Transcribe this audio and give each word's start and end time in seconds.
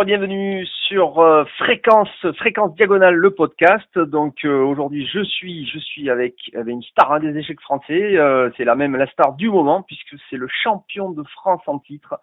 Bonjour, 0.00 0.18
bienvenue 0.18 0.66
sur 0.88 1.18
euh, 1.18 1.44
Fréquence 1.58 2.08
Fréquence 2.38 2.74
Diagonale 2.74 3.16
le 3.16 3.32
podcast. 3.32 3.98
Donc 3.98 4.46
euh, 4.46 4.62
aujourd'hui 4.62 5.06
je 5.06 5.22
suis 5.22 5.66
je 5.66 5.78
suis 5.78 6.08
avec, 6.08 6.36
une 6.54 6.82
star 6.82 7.20
des 7.20 7.36
échecs 7.36 7.60
français. 7.60 8.16
Euh, 8.16 8.48
c'est 8.56 8.64
la 8.64 8.76
même 8.76 8.96
la 8.96 9.06
star 9.08 9.34
du 9.34 9.50
moment 9.50 9.82
puisque 9.82 10.16
c'est 10.30 10.38
le 10.38 10.48
champion 10.62 11.10
de 11.10 11.22
France 11.24 11.60
en 11.66 11.78
titre. 11.80 12.18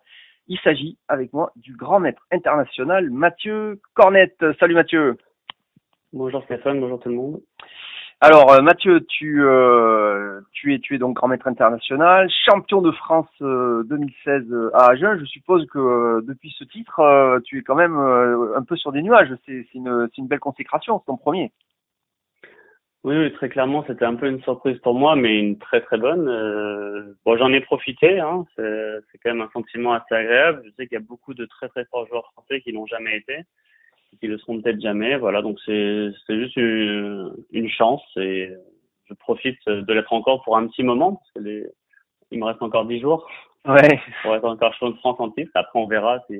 Il 0.47 0.57
s'agit 0.61 0.97
avec 1.07 1.33
moi 1.33 1.51
du 1.55 1.75
grand 1.75 1.99
maître 1.99 2.23
international 2.31 3.11
Mathieu 3.11 3.79
Cornette. 3.93 4.43
Salut 4.59 4.73
Mathieu. 4.73 5.15
Bonjour 6.11 6.43
Stéphane, 6.45 6.79
bonjour 6.79 6.99
tout 6.99 7.09
le 7.09 7.15
monde. 7.15 7.41
Alors 8.19 8.51
euh, 8.51 8.61
Mathieu, 8.63 9.05
tu 9.07 9.43
euh, 9.43 10.41
tu 10.51 10.73
es 10.73 10.79
tu 10.79 10.95
es 10.95 10.97
donc 10.97 11.15
grand 11.15 11.27
maître 11.27 11.45
international, 11.47 12.27
champion 12.45 12.81
de 12.81 12.91
France 12.91 13.29
2016 13.39 14.43
euh, 14.51 14.71
à 14.73 14.89
Agen. 14.89 15.19
Je 15.19 15.25
suppose 15.25 15.67
que 15.67 16.21
depuis 16.25 16.49
ce 16.57 16.63
titre, 16.63 17.39
tu 17.45 17.59
es 17.59 17.61
quand 17.61 17.75
même 17.75 17.95
un 17.95 18.63
peu 18.63 18.75
sur 18.75 18.91
des 18.91 19.03
nuages. 19.03 19.31
C'est 19.45 19.67
une 19.75 20.09
une 20.17 20.27
belle 20.27 20.39
consécration, 20.39 20.97
c'est 20.99 21.05
ton 21.05 21.17
premier. 21.17 21.51
Oui, 23.03 23.15
oui, 23.15 23.31
très 23.33 23.49
clairement, 23.49 23.85
c'était 23.87 24.05
un 24.05 24.15
peu 24.15 24.27
une 24.27 24.41
surprise 24.41 24.79
pour 24.79 24.95
moi, 24.95 25.15
mais 25.15 25.37
une 25.39 25.59
très 25.59 25.81
très 25.81 25.97
bonne. 25.99 26.25
bon, 27.23 27.37
j'en 27.37 27.53
ai 27.53 27.61
profité. 27.61 28.19
Hein, 28.19 28.45
c'est 28.55 29.19
quand 29.23 29.29
même 29.29 29.41
un 29.41 29.51
sentiment 29.53 29.93
assez 29.93 30.15
agréable. 30.15 30.63
Je 30.65 30.71
sais 30.71 30.87
qu'il 30.87 30.97
y 30.97 31.01
a 31.01 31.05
beaucoup 31.07 31.35
de 31.35 31.45
très 31.45 31.69
très 31.69 31.85
forts 31.85 32.07
joueurs 32.07 32.31
français 32.33 32.61
qui 32.61 32.73
n'ont 32.73 32.87
jamais 32.87 33.15
été 33.15 33.45
qui 34.19 34.27
le 34.27 34.37
seront 34.37 34.61
peut-être 34.61 34.81
jamais. 34.81 35.17
Voilà, 35.17 35.41
donc 35.41 35.59
c'est 35.65 36.11
juste 36.29 36.55
une, 36.57 37.33
une, 37.51 37.69
chance 37.69 38.03
et 38.17 38.51
je 39.05 39.13
profite 39.13 39.59
de 39.67 39.93
l'être 39.93 40.13
encore 40.13 40.43
pour 40.43 40.57
un 40.57 40.67
petit 40.67 40.83
moment 40.83 41.15
parce 41.15 41.31
que 41.31 41.39
les, 41.39 41.65
il 42.31 42.39
me 42.39 42.45
reste 42.45 42.61
encore 42.61 42.85
dix 42.85 42.99
jours. 42.99 43.27
Ouais. 43.65 43.99
Pour 44.23 44.35
être 44.35 44.45
encore 44.45 44.73
champion 44.73 44.91
de 44.91 44.97
France 44.97 45.19
en 45.19 45.29
titre. 45.31 45.51
Après, 45.55 45.79
on 45.79 45.87
verra 45.87 46.19
si 46.29 46.39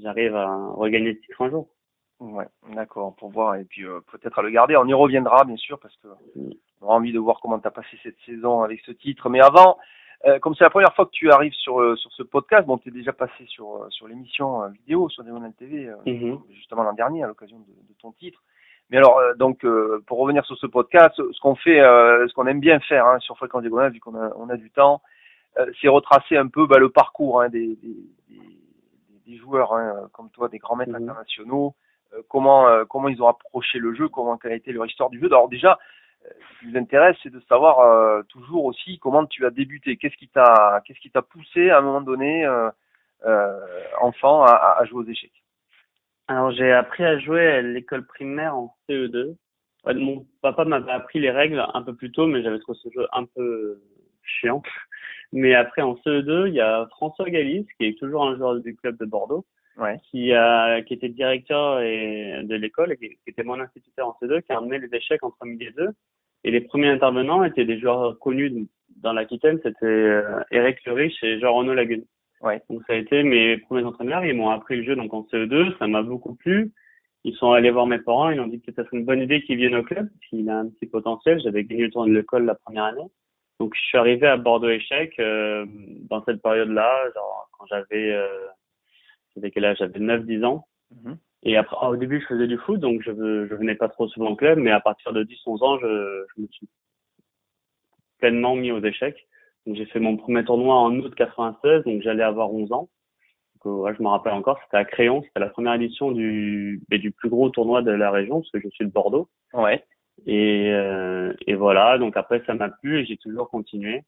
j'arrive 0.00 0.34
à 0.34 0.56
regagner 0.74 1.12
le 1.12 1.20
titre 1.20 1.42
un 1.42 1.50
jour. 1.50 1.68
Ouais, 2.20 2.46
d'accord, 2.74 3.14
pour 3.16 3.30
voir 3.30 3.56
et 3.56 3.64
puis 3.64 3.84
euh, 3.84 4.00
peut-être 4.10 4.38
à 4.38 4.42
le 4.42 4.50
garder. 4.50 4.76
On 4.76 4.86
y 4.86 4.94
reviendra 4.94 5.44
bien 5.44 5.56
sûr 5.56 5.78
parce 5.80 5.96
que 5.96 6.08
mm. 6.36 6.52
on 6.80 6.88
a 6.88 6.92
envie 6.92 7.12
de 7.12 7.18
voir 7.18 7.40
comment 7.40 7.58
tu 7.58 7.66
as 7.66 7.72
passé 7.72 7.98
cette 8.02 8.18
saison 8.24 8.62
avec 8.62 8.80
ce 8.80 8.92
titre. 8.92 9.28
Mais 9.28 9.40
avant, 9.40 9.78
euh, 10.26 10.38
comme 10.38 10.54
c'est 10.54 10.64
la 10.64 10.70
première 10.70 10.94
fois 10.94 11.04
que 11.04 11.10
tu 11.10 11.30
arrives 11.30 11.52
sur 11.52 11.80
euh, 11.80 11.96
sur 11.96 12.10
ce 12.12 12.22
podcast, 12.22 12.66
bon, 12.66 12.78
tu 12.78 12.88
es 12.88 12.92
déjà 12.92 13.12
passé 13.12 13.44
sur 13.46 13.76
euh, 13.76 13.86
sur 13.90 14.08
l'émission 14.08 14.66
vidéo 14.70 15.08
sur 15.10 15.22
Diagonal 15.22 15.52
TV 15.52 15.90
mhm. 16.06 16.40
justement 16.50 16.82
l'an 16.82 16.94
dernier 16.94 17.22
à 17.22 17.26
l'occasion 17.26 17.58
de, 17.58 17.64
de, 17.64 17.94
ton 18.00 18.12
titre. 18.12 18.42
Mais 18.90 18.96
alors 18.96 19.18
donc 19.36 19.66
pour 20.06 20.18
revenir 20.18 20.44
sur 20.44 20.56
ce 20.58 20.66
podcast, 20.66 21.14
ce 21.16 21.40
qu'on 21.40 21.54
fait, 21.54 21.78
ce 21.78 22.32
qu'on 22.34 22.46
aime 22.46 22.60
bien 22.60 22.80
faire 22.80 23.06
hein, 23.06 23.18
sur 23.18 23.36
Fréquence 23.36 23.62
Diagonale 23.62 23.92
vu 23.92 24.00
qu'on 24.00 24.14
a 24.14 24.30
on 24.36 24.50
a 24.50 24.56
du 24.56 24.70
temps, 24.70 25.00
c'est 25.80 25.88
retracer 25.88 26.36
un 26.36 26.48
peu 26.48 26.66
bah, 26.66 26.78
le 26.78 26.90
parcours 26.90 27.40
hein, 27.40 27.48
des, 27.48 27.78
des, 27.82 27.96
des, 29.26 29.36
joueurs 29.38 29.72
hein, 29.72 30.08
comme 30.12 30.28
toi, 30.30 30.48
des 30.48 30.58
grands 30.58 30.76
maîtres 30.76 30.92
mhm. 30.92 31.02
internationaux, 31.02 31.74
comment 32.28 32.66
comment 32.90 33.08
ils 33.08 33.22
ont 33.22 33.28
approché 33.28 33.78
le 33.78 33.94
jeu, 33.94 34.08
comment 34.08 34.36
quelle 34.36 34.52
a 34.52 34.56
été 34.56 34.70
leur 34.72 34.84
histoire 34.84 35.08
du 35.08 35.18
jeu. 35.18 35.26
Alors 35.26 35.48
déjà 35.48 35.78
ce 36.24 36.58
qui 36.60 36.72
nous 36.72 36.78
intéresse, 36.78 37.16
c'est 37.22 37.32
de 37.32 37.40
savoir 37.48 37.80
euh, 37.80 38.22
toujours 38.28 38.64
aussi 38.64 38.98
comment 38.98 39.26
tu 39.26 39.44
as 39.46 39.50
débuté. 39.50 39.96
Qu'est-ce 39.96 40.16
qui 40.16 40.28
t'a, 40.28 40.82
qu'est-ce 40.84 41.00
qui 41.00 41.10
t'a 41.10 41.22
poussé 41.22 41.70
à 41.70 41.78
un 41.78 41.82
moment 41.82 42.00
donné, 42.00 42.44
euh, 42.46 42.70
euh, 43.26 43.60
enfant, 44.00 44.42
à, 44.42 44.76
à, 44.78 44.84
jouer 44.86 45.04
aux 45.04 45.08
échecs? 45.08 45.44
Alors 46.28 46.52
j'ai 46.52 46.72
appris 46.72 47.04
à 47.04 47.18
jouer 47.18 47.46
à 47.46 47.62
l'école 47.62 48.06
primaire 48.06 48.56
en 48.56 48.74
CE2. 48.88 49.36
mon 49.86 50.26
papa 50.40 50.64
m'avait 50.64 50.92
appris 50.92 51.20
les 51.20 51.30
règles 51.30 51.64
un 51.74 51.82
peu 51.82 51.94
plus 51.94 52.10
tôt, 52.12 52.26
mais 52.26 52.42
j'avais 52.42 52.58
trouvé 52.60 52.78
ce 52.82 52.88
jeu 52.90 53.06
un 53.12 53.26
peu 53.26 53.78
chiant. 54.22 54.62
Mais 55.32 55.54
après 55.54 55.82
en 55.82 55.94
CE2, 55.94 56.48
il 56.48 56.54
y 56.54 56.60
a 56.60 56.86
François 56.86 57.28
Galis, 57.28 57.66
qui 57.76 57.86
est 57.86 57.98
toujours 57.98 58.24
un 58.26 58.36
joueur 58.36 58.60
du 58.60 58.74
club 58.74 58.96
de 58.98 59.04
Bordeaux, 59.04 59.44
ouais. 59.76 59.98
qui 60.10 60.32
a 60.32 60.80
qui 60.82 60.94
était 60.94 61.10
directeur 61.10 61.80
et, 61.80 62.40
de 62.42 62.54
l'école 62.54 62.92
et 62.92 62.96
qui, 62.96 63.18
était 63.26 63.42
mon 63.42 63.60
instituteur 63.60 64.08
en 64.08 64.16
CE2, 64.22 64.42
qui 64.42 64.52
a 64.52 64.58
amené 64.58 64.78
les 64.78 64.94
échecs 64.94 65.22
entre 65.22 65.44
midi 65.44 65.64
et 65.64 65.72
deux 65.72 65.90
et 66.44 66.50
les 66.50 66.60
premiers 66.60 66.88
intervenants 66.88 67.42
étaient 67.42 67.64
des 67.64 67.80
joueurs 67.80 68.18
connus 68.18 68.68
dans 68.96 69.12
l'Aquitaine, 69.12 69.58
c'était 69.62 69.86
euh, 69.86 70.40
Eric 70.50 70.78
Riche 70.86 71.22
et 71.22 71.40
Jean-Renaud 71.40 71.74
Lagune. 71.74 72.04
Ouais. 72.40 72.62
Donc 72.68 72.82
ça 72.86 72.92
a 72.92 72.96
été 72.96 73.22
mes 73.22 73.56
premiers 73.58 73.84
entraîneurs, 73.84 74.24
ils 74.24 74.34
m'ont 74.34 74.50
appris 74.50 74.76
le 74.76 74.84
jeu 74.84 74.96
donc 74.96 75.12
en 75.14 75.26
CE2, 75.32 75.76
ça 75.78 75.86
m'a 75.86 76.02
beaucoup 76.02 76.34
plu. 76.34 76.72
Ils 77.24 77.34
sont 77.36 77.52
allés 77.52 77.70
voir 77.70 77.86
mes 77.86 77.98
parents, 77.98 78.28
ils 78.28 78.40
ont 78.40 78.46
dit 78.46 78.60
que 78.60 78.66
c'était 78.66 78.86
une 78.92 79.06
bonne 79.06 79.20
idée 79.20 79.42
qu'ils 79.42 79.56
viennent 79.56 79.76
au 79.76 79.82
club, 79.82 80.10
qu'il 80.28 80.48
a 80.50 80.58
un 80.58 80.68
petit 80.68 80.84
potentiel. 80.84 81.40
J'avais 81.40 81.64
gagné 81.64 81.84
le 81.84 81.90
tournoi 81.90 82.12
de 82.12 82.18
l'école 82.18 82.44
la 82.44 82.54
première 82.54 82.84
année. 82.84 83.10
Donc 83.58 83.74
je 83.74 83.80
suis 83.80 83.96
arrivé 83.96 84.26
à 84.26 84.36
Bordeaux 84.36 84.68
Échec 84.68 85.18
euh, 85.18 85.64
dans 86.10 86.22
cette 86.24 86.42
période-là, 86.42 87.10
genre 87.14 87.48
quand 87.52 87.64
j'avais, 87.66 88.12
euh, 88.12 88.46
j'avais 89.34 89.50
quel 89.50 89.64
âge? 89.64 89.78
J'avais 89.78 90.00
9-10 90.00 90.44
ans. 90.44 90.66
Mm-hmm. 90.94 91.16
Et 91.44 91.56
après, 91.56 91.86
au 91.86 91.96
début, 91.96 92.20
je 92.20 92.26
faisais 92.26 92.46
du 92.46 92.56
foot, 92.56 92.80
donc 92.80 93.02
je, 93.02 93.12
je 93.12 93.54
venais 93.54 93.74
pas 93.74 93.88
trop 93.88 94.08
souvent 94.08 94.30
au 94.30 94.36
club, 94.36 94.58
mais 94.58 94.70
à 94.70 94.80
partir 94.80 95.12
de 95.12 95.24
10-11 95.24 95.64
ans, 95.64 95.78
je, 95.78 96.24
je 96.34 96.42
me 96.42 96.46
suis 96.48 96.68
pleinement 98.18 98.56
mis 98.56 98.72
aux 98.72 98.82
échecs. 98.82 99.28
Donc 99.66 99.76
j'ai 99.76 99.86
fait 99.86 100.00
mon 100.00 100.16
premier 100.16 100.44
tournoi 100.44 100.74
en 100.74 100.94
août 100.98 101.14
96, 101.14 101.84
donc 101.84 102.02
j'allais 102.02 102.22
avoir 102.22 102.52
11 102.52 102.72
ans. 102.72 102.88
Donc, 103.64 103.84
ouais, 103.84 103.94
je 103.96 104.02
me 104.02 104.08
rappelle 104.08 104.32
encore, 104.32 104.58
c'était 104.64 104.78
à 104.78 104.84
Crayon, 104.84 105.22
c'était 105.22 105.40
la 105.40 105.48
première 105.48 105.74
édition 105.74 106.12
du, 106.12 106.82
du 106.90 107.10
plus 107.12 107.28
gros 107.28 107.50
tournoi 107.50 107.82
de 107.82 107.90
la 107.90 108.10
région, 108.10 108.40
parce 108.40 108.50
que 108.50 108.60
je 108.60 108.68
suis 108.68 108.86
de 108.86 108.90
Bordeaux. 108.90 109.28
Ouais. 109.52 109.84
Et, 110.26 110.70
euh, 110.70 111.34
et 111.46 111.54
voilà, 111.54 111.98
donc 111.98 112.16
après 112.16 112.42
ça 112.46 112.54
m'a 112.54 112.68
plu 112.68 113.00
et 113.00 113.04
j'ai 113.04 113.16
toujours 113.16 113.50
continué. 113.50 114.02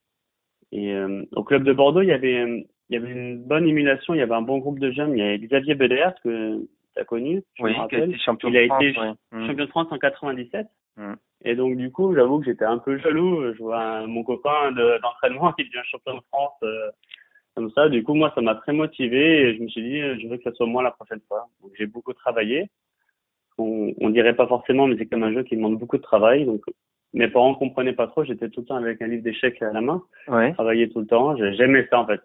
Et 0.73 0.93
euh, 0.95 1.25
au 1.33 1.45
club 1.45 1.65
de 1.65 1.73
Bordeaux, 1.73 2.03
il 2.03 2.09
y 2.09 2.13
avait 2.13 2.67
il 2.89 2.95
y 2.95 2.97
avait 2.97 3.11
une 3.11 3.43
bonne 3.43 3.67
émulation, 3.67 4.15
il 4.15 4.19
y 4.19 4.23
avait 4.23 4.35
un 4.35 4.43
bon 4.43 4.59
groupe 4.59 4.79
de 4.79 4.93
jeunes, 4.93 5.13
il 5.13 5.19
y 5.19 5.23
avait 5.23 5.39
Xavier 5.39 5.75
Beder 5.75 6.11
que 6.23 6.67
t'as 6.97 7.05
connu, 7.05 7.43
oui, 7.61 7.75
qui 7.89 7.97
a 7.97 8.05
été 8.05 8.19
champion 8.19 8.49
il 8.49 8.57
a 8.57 8.67
France, 8.67 8.83
été 8.83 8.99
mm. 9.33 9.47
champion 9.47 9.65
de 9.65 9.71
France 9.71 9.87
en 9.91 9.99
97. 9.99 10.67
Mm. 10.97 11.13
Et 11.45 11.55
donc 11.55 11.77
du 11.77 11.93
coup, 11.93 12.15
j'avoue 12.15 12.41
que 12.41 12.47
j'étais 12.47 12.65
un 12.65 12.79
peu 12.79 12.99
jaloux. 12.99 13.53
Je 13.53 13.63
vois 13.63 14.07
mon 14.07 14.25
copain 14.25 14.73
d'entraînement 14.73 15.53
qui 15.59 15.65
devient 15.65 15.85
champion 15.85 16.17
de 16.17 16.23
France 16.33 16.57
euh, 16.65 16.91
comme 17.55 17.71
ça. 17.71 17.89
Du 17.89 18.03
coup, 18.03 18.15
moi, 18.15 18.33
ça 18.35 18.41
m'a 18.41 18.55
très 18.57 18.73
motivé 18.73 19.43
et 19.43 19.57
je 19.57 19.63
me 19.63 19.69
suis 19.69 19.83
dit, 19.83 20.01
je 20.21 20.29
veux 20.29 20.39
que 20.39 20.43
ça 20.43 20.53
soit 20.53 20.67
moi 20.67 20.83
la 20.83 20.91
prochaine 20.91 21.21
fois. 21.29 21.47
Donc 21.63 21.73
j'ai 21.79 21.87
beaucoup 21.87 22.15
travaillé. 22.15 22.69
On, 23.59 23.93
on 24.01 24.11
dirait 24.11 24.37
pas 24.37 24.47
forcément, 24.47 24.87
mais 24.87 24.97
c'est 24.99 25.07
comme 25.07 25.23
un 25.23 25.33
jeu 25.33 25.43
qui 25.43 25.57
demande 25.57 25.79
beaucoup 25.79 25.99
de 25.99 26.03
travail. 26.03 26.47
Donc 26.47 26.63
mes 27.13 27.29
parents 27.29 27.55
comprenaient 27.55 27.93
pas 27.93 28.07
trop. 28.07 28.25
J'étais 28.25 28.49
tout 28.49 28.61
le 28.61 28.67
temps 28.67 28.77
avec 28.77 29.01
un 29.03 29.07
livre 29.07 29.23
d'échecs 29.23 29.63
à 29.63 29.73
la 29.73 29.81
main. 29.81 30.03
Ouais. 30.29 30.53
Travailler 30.55 30.89
tout 30.89 31.01
le 31.01 31.07
temps. 31.07 31.37
J'aimais 31.37 31.87
ça 31.91 32.01
en 32.01 32.07
fait 32.07 32.23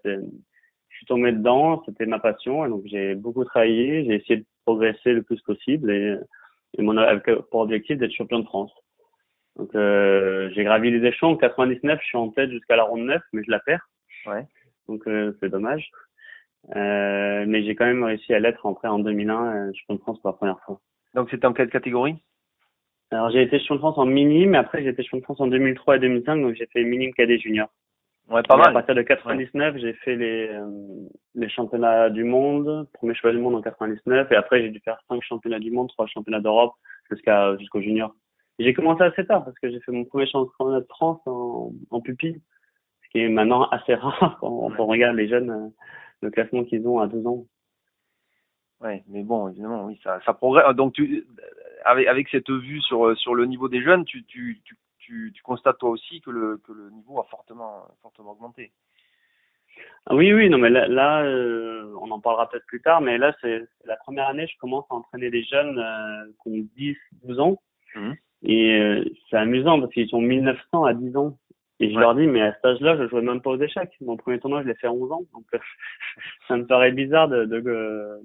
suis 1.02 1.08
tombé 1.08 1.32
dedans, 1.32 1.82
c'était 1.88 2.06
ma 2.06 2.20
passion, 2.20 2.64
et 2.64 2.70
donc 2.70 2.84
j'ai 2.86 3.16
beaucoup 3.16 3.44
travaillé, 3.44 4.06
j'ai 4.06 4.16
essayé 4.16 4.38
de 4.38 4.46
progresser 4.66 5.14
le 5.14 5.24
plus 5.24 5.42
possible, 5.42 5.92
et, 5.92 6.16
et 6.78 6.82
mon 6.82 6.98
avec 6.98 7.30
pour 7.50 7.62
objectif 7.62 7.98
d'être 7.98 8.14
champion 8.14 8.40
de 8.40 8.46
France. 8.46 8.72
Donc 9.58 9.76
euh, 9.76 10.50
j'ai 10.54 10.64
gravi 10.64 10.92
les 10.92 11.06
échelons. 11.08 11.32
En 11.32 11.38
99, 11.38 12.00
je 12.02 12.06
suis 12.06 12.18
en 12.18 12.30
tête 12.30 12.50
jusqu'à 12.52 12.76
la 12.76 12.84
ronde 12.84 13.06
9, 13.06 13.22
mais 13.34 13.44
je 13.44 13.52
la 13.52 13.60
perds. 13.60 13.88
Ouais. 14.26 14.46
Donc 14.88 15.08
euh, 15.08 15.36
c'est 15.40 15.50
dommage. 15.50 15.90
Euh, 16.76 17.46
mais 17.48 17.64
j'ai 17.64 17.76
quand 17.76 17.86
même 17.86 18.04
réussi 18.04 18.34
à 18.34 18.40
l'être 18.40 18.68
après 18.68 18.88
en 18.88 19.00
2001, 19.00 19.46
euh, 19.46 19.72
champion 19.74 19.96
de 19.96 20.02
France 20.02 20.20
pour 20.22 20.30
la 20.30 20.38
première 20.38 20.60
fois. 20.62 20.80
Donc 21.16 21.30
c'était 21.30 21.46
en 21.46 21.54
quelle 21.54 21.70
catégorie? 21.70 22.16
Alors 23.10 23.30
j'ai 23.32 23.42
été 23.42 23.60
champion 23.60 23.76
de 23.76 23.80
France 23.80 23.98
en 23.98 24.06
mini, 24.06 24.46
mais 24.46 24.58
après 24.58 24.84
j'ai 24.84 24.90
été 24.90 25.04
champion 25.04 25.18
de 25.20 25.24
France 25.24 25.42
en 25.42 25.48
2003 25.48 25.98
et 25.98 26.00
2005, 26.00 26.42
donc 26.42 26.56
j'ai 26.56 26.68
fait 26.68 26.84
minime 26.84 27.14
cadet 27.14 27.40
junior. 27.40 27.68
Ouais, 28.32 28.44
pas 28.44 28.56
mal. 28.56 28.70
À 28.70 28.72
partir 28.72 28.96
de 28.96 29.02
99, 29.02 29.76
j'ai 29.78 29.94
fait 29.94 30.16
les, 30.16 30.48
euh, 30.48 30.66
les 31.36 31.50
championnats 31.50 32.10
du 32.10 32.24
monde, 32.24 32.88
premier 32.94 33.14
choix 33.14 33.32
du 33.32 33.40
monde 33.40 33.56
en 33.56 33.62
99, 33.62 34.32
et 34.32 34.36
après 34.36 34.62
j'ai 34.62 34.70
dû 34.70 34.80
faire 34.80 34.98
cinq 35.10 35.22
championnats 35.22 35.60
du 35.60 35.70
monde, 35.70 35.90
trois 35.90 36.08
championnats 36.08 36.40
d'Europe 36.40 36.74
jusqu'à 37.10 37.58
jusqu'au 37.58 37.82
junior. 37.82 38.16
J'ai 38.58 38.74
commencé 38.74 39.04
assez 39.04 39.26
tard 39.26 39.44
parce 39.44 39.58
que 39.60 39.70
j'ai 39.70 39.82
fait 39.82 39.92
mon 39.92 40.06
premier 40.06 40.28
championnat 40.28 40.80
de 40.80 40.88
France 40.88 41.20
en, 41.26 41.74
en 41.90 42.00
pupille, 42.00 42.42
ce 43.04 43.10
qui 43.10 43.20
est 43.20 43.28
maintenant 43.28 43.68
assez 43.70 43.96
rare 43.96 44.38
quand, 44.40 44.48
on 44.50 44.86
regarde 44.86 45.18
les 45.18 45.28
jeunes, 45.28 45.50
euh, 45.50 45.68
le 46.22 46.32
classement 46.32 46.64
qu'ils 46.64 46.88
ont 46.88 47.00
à 47.00 47.08
12 47.08 47.28
ans. 47.28 47.46
Ouais, 48.80 49.04
mais 49.10 49.24
bon, 49.24 49.50
évidemment, 49.50 49.86
oui, 49.86 50.00
ça, 50.04 50.20
ça 50.26 50.34
progresse. 50.34 50.74
Donc, 50.76 50.94
tu, 50.94 51.28
avec, 51.86 52.08
avec 52.08 52.30
cette 52.30 52.50
vue 52.50 52.82
sur, 52.82 53.16
sur 53.18 53.36
le 53.36 53.46
niveau 53.46 53.68
des 53.68 53.82
jeunes, 53.84 54.06
tu, 54.06 54.24
tu, 54.24 54.62
tu 54.64 54.76
tu, 55.02 55.32
tu, 55.34 55.44
constates 55.44 55.78
toi 55.78 55.90
aussi 55.90 56.22
que 56.22 56.32
le, 56.32 56.58
que 56.58 56.72
le 56.72 56.90
niveau 56.90 57.20
a 57.20 57.26
fortement, 57.26 57.88
fortement 58.02 58.32
augmenté. 58.32 58.72
Ah 60.06 60.16
oui, 60.16 60.34
oui, 60.34 60.50
non, 60.50 60.58
mais 60.58 60.70
là, 60.70 60.88
là 60.88 61.24
euh, 61.24 61.94
on 62.02 62.10
en 62.12 62.20
parlera 62.20 62.50
peut-être 62.50 62.66
plus 62.66 62.82
tard, 62.82 63.02
mais 63.02 63.18
là, 63.18 63.36
c'est 63.42 63.64
la 63.86 63.96
première 63.98 64.28
année, 64.28 64.48
je 64.48 64.58
commence 64.58 64.86
à 64.90 64.96
entraîner 64.96 65.30
des 65.30 65.44
jeunes 65.44 65.78
euh, 65.78 66.26
qui 66.42 66.50
ont 66.50 66.68
10, 66.76 66.98
12 67.24 67.40
ans. 67.40 67.62
Mmh. 67.96 68.12
Et 68.44 68.80
euh, 68.80 69.06
c'est 69.30 69.38
amusant 69.38 69.80
parce 69.80 69.94
qu'ils 69.94 70.10
sont 70.10 70.22
1900 70.22 70.84
à 70.84 70.94
10 70.94 71.18
ans. 71.18 71.38
Et 71.80 71.92
je 71.92 71.98
leur 71.98 72.16
dis, 72.16 72.28
mais 72.28 72.42
à 72.42 72.54
cet 72.54 72.66
âge-là, 72.66 72.96
je 72.98 73.08
jouais 73.08 73.22
même 73.22 73.42
pas 73.42 73.52
aux 73.52 73.62
échecs. 73.62 73.92
Mon 74.02 74.18
premier 74.18 74.40
tournoi, 74.40 74.62
je 74.62 74.68
l'ai 74.68 74.76
fait 74.76 74.88
à 74.88 74.94
11 74.94 75.12
ans. 75.12 75.24
Donc, 75.34 75.46
ça 76.48 76.58
me 76.58 76.66
paraît 76.66 76.92
bizarre 76.92 77.28
de, 77.28 77.46
de, 77.46 77.60
de, 77.60 78.22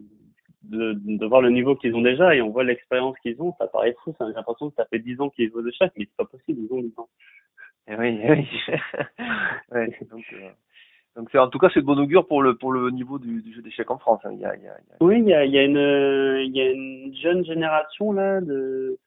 de 0.71 1.27
voir 1.27 1.41
le 1.43 1.51
niveau 1.51 1.75
qu'ils 1.77 1.95
ont 1.95 2.03
déjà 2.03 2.35
et 2.35 2.43
on 2.43 2.51
voit 2.51 2.65
l'expérience 2.65 3.17
qu'ils 3.21 3.41
ont, 3.41 3.55
ça 3.59 3.67
paraît 3.67 3.95
fou, 4.03 4.15
a 4.21 4.25
l'impression 4.29 4.71
que 4.71 4.77
ça 4.77 4.87
fait 4.87 4.99
10 4.99 5.21
ans 5.21 5.31
qu'ils 5.31 5.51
jouent 5.51 5.63
de 5.63 5.71
chaque, 5.71 5.93
mais 5.97 6.05
c'est 6.07 6.17
pas 6.17 6.25
possible, 6.25 6.61
ils 6.63 6.73
ont 6.73 6.81
10 6.83 6.93
ans. 6.99 7.09
Et 7.89 7.93
eh 7.93 7.97
oui, 7.97 8.21
eh 8.23 8.31
oui. 8.33 8.49
ouais, 9.73 9.99
donc, 10.11 10.25
euh, 10.33 10.49
Donc 11.17 11.29
c'est 11.31 11.39
en 11.39 11.49
tout 11.49 11.59
cas 11.59 11.69
c'est 11.73 11.81
de 11.81 11.87
bon 11.87 11.99
augure 11.99 12.27
pour 12.27 12.43
le 12.43 12.57
pour 12.57 12.73
le 12.73 12.91
niveau 12.91 13.19
du, 13.19 13.43
du 13.43 13.55
jeu 13.55 13.63
d'échecs 13.63 13.91
en 13.91 13.99
France. 13.99 14.21
hein. 14.25 14.31
Il 14.33 14.41
y 14.41 14.45
a, 14.45 14.57
il 14.57 14.63
y 14.63 14.69
a, 14.69 14.77
il 14.81 14.89
y 14.89 14.93
a- 14.93 14.97
Oui, 15.01 15.19
il 15.21 15.29
y 15.29 15.35
a, 15.35 15.45
il 15.45 15.53
y 15.53 15.59
a 15.59 15.63
une 15.65 16.45
il 16.47 16.57
y 16.57 16.61
a 16.61 16.71
une 16.71 17.15
jeune 17.15 17.45
génération 17.45 18.13
là 18.13 18.41
de 18.41 18.99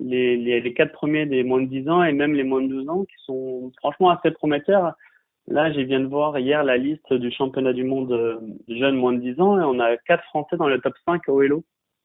les, 0.00 0.36
les 0.36 0.60
les 0.60 0.74
quatre 0.74 0.92
premiers 0.92 1.26
des 1.26 1.44
moins 1.44 1.60
de 1.62 1.66
10 1.68 1.88
ans 1.88 2.02
et 2.02 2.12
même 2.12 2.34
les 2.34 2.42
moins 2.42 2.60
de 2.60 2.66
12 2.68 2.88
ans 2.88 3.04
qui 3.04 3.14
sont 3.24 3.70
franchement 3.78 4.10
assez 4.10 4.30
prometteurs. 4.32 4.94
Là, 5.46 5.70
je 5.72 5.80
viens 5.80 6.00
de 6.00 6.06
voir 6.06 6.38
hier 6.38 6.64
la 6.64 6.76
liste 6.78 7.12
du 7.12 7.30
championnat 7.30 7.72
du 7.74 7.84
monde 7.84 8.12
euh, 8.12 8.40
jeunes 8.68 8.96
moins 8.96 9.12
de 9.12 9.18
10 9.20 9.40
ans 9.40 9.60
et 9.60 9.64
on 9.64 9.78
a 9.78 9.96
quatre 9.98 10.24
Français 10.24 10.56
dans 10.56 10.68
le 10.68 10.80
top 10.80 10.94
5 11.04 11.28
au 11.28 11.42
Hello, 11.42 11.62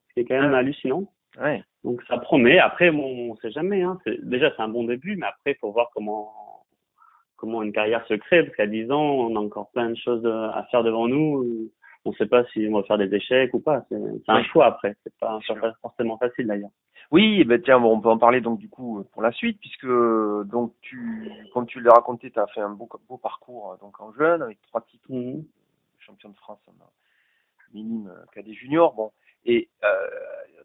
ce 0.09 0.13
qui 0.13 0.19
est 0.21 0.25
quand 0.25 0.41
même 0.41 0.53
hallucinant. 0.53 1.05
Ouais. 1.39 1.63
Donc 1.85 2.01
ça 2.09 2.17
promet. 2.17 2.59
Après, 2.59 2.91
bon, 2.91 3.31
on 3.31 3.35
sait 3.37 3.51
jamais. 3.51 3.81
Hein. 3.81 3.97
C'est- 4.03 4.19
Déjà, 4.25 4.51
c'est 4.55 4.61
un 4.61 4.67
bon 4.67 4.83
début, 4.83 5.15
mais 5.15 5.27
après, 5.27 5.51
il 5.51 5.55
faut 5.55 5.71
voir 5.71 5.89
comment 5.93 6.33
comment 7.37 7.63
une 7.63 7.71
carrière 7.71 8.05
se 8.07 8.15
crée. 8.15 8.43
Parce 8.43 8.55
qu'à 8.57 8.67
10 8.67 8.91
ans, 8.91 9.01
on 9.01 9.35
a 9.37 9.39
encore 9.39 9.69
plein 9.71 9.89
de 9.89 9.95
choses 9.95 10.25
à 10.25 10.67
faire 10.71 10.83
devant 10.83 11.07
nous. 11.07 11.69
On 12.05 12.11
ne 12.11 12.15
sait 12.15 12.25
pas 12.27 12.43
si 12.45 12.67
on 12.71 12.77
va 12.77 12.83
faire 12.83 12.97
des 12.97 13.13
échecs 13.13 13.53
ou 13.53 13.59
pas. 13.59 13.83
C'est 13.89 13.97
un 14.29 14.43
choix 14.43 14.67
après. 14.67 14.95
C'est 15.03 15.13
pas 15.19 15.39
pas 15.59 15.73
forcément 15.81 16.17
facile 16.17 16.47
d'ailleurs. 16.47 16.69
Oui, 17.11 17.43
ben 17.43 17.61
tiens, 17.61 17.79
bon, 17.79 17.93
on 17.97 18.01
peut 18.01 18.09
en 18.09 18.17
parler 18.19 18.39
donc 18.39 18.59
du 18.59 18.69
coup 18.69 19.03
pour 19.13 19.21
la 19.21 19.31
suite, 19.31 19.59
puisque 19.59 19.85
donc 20.45 20.73
tu, 20.81 21.31
comme 21.53 21.65
tu 21.65 21.81
l'as 21.81 21.93
raconté, 21.93 22.29
tu 22.31 22.39
as 22.39 22.47
fait 22.47 22.61
un 22.61 22.69
beau, 22.69 22.87
beau 23.07 23.17
parcours 23.17 23.71
euh, 23.73 23.77
donc 23.83 23.99
en 23.99 24.13
jeune 24.13 24.41
avec 24.41 24.61
trois 24.63 24.81
titres 24.81 25.07
Mhm. 25.11 25.43
champion 25.99 26.29
de 26.29 26.35
France 26.37 26.59
en 26.67 26.73
minime 27.73 28.07
euh, 28.09 28.25
cadet 28.33 28.53
junior. 28.53 28.93
Bon, 28.93 29.11
et 29.45 29.69
euh, 29.83 29.87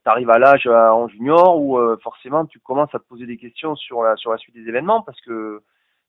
tu 0.04 0.10
arrives 0.10 0.30
à 0.30 0.38
l'âge 0.38 0.66
euh, 0.66 0.88
en 0.90 1.08
junior 1.08 1.60
où 1.60 1.78
euh, 1.78 1.96
forcément 2.02 2.44
tu 2.46 2.60
commences 2.60 2.94
à 2.94 2.98
te 2.98 3.04
poser 3.04 3.26
des 3.26 3.36
questions 3.38 3.74
sur 3.76 4.02
la 4.02 4.14
sur 4.16 4.30
la 4.30 4.38
suite 4.38 4.54
des 4.54 4.68
événements 4.68 5.02
parce 5.02 5.20
que 5.22 5.62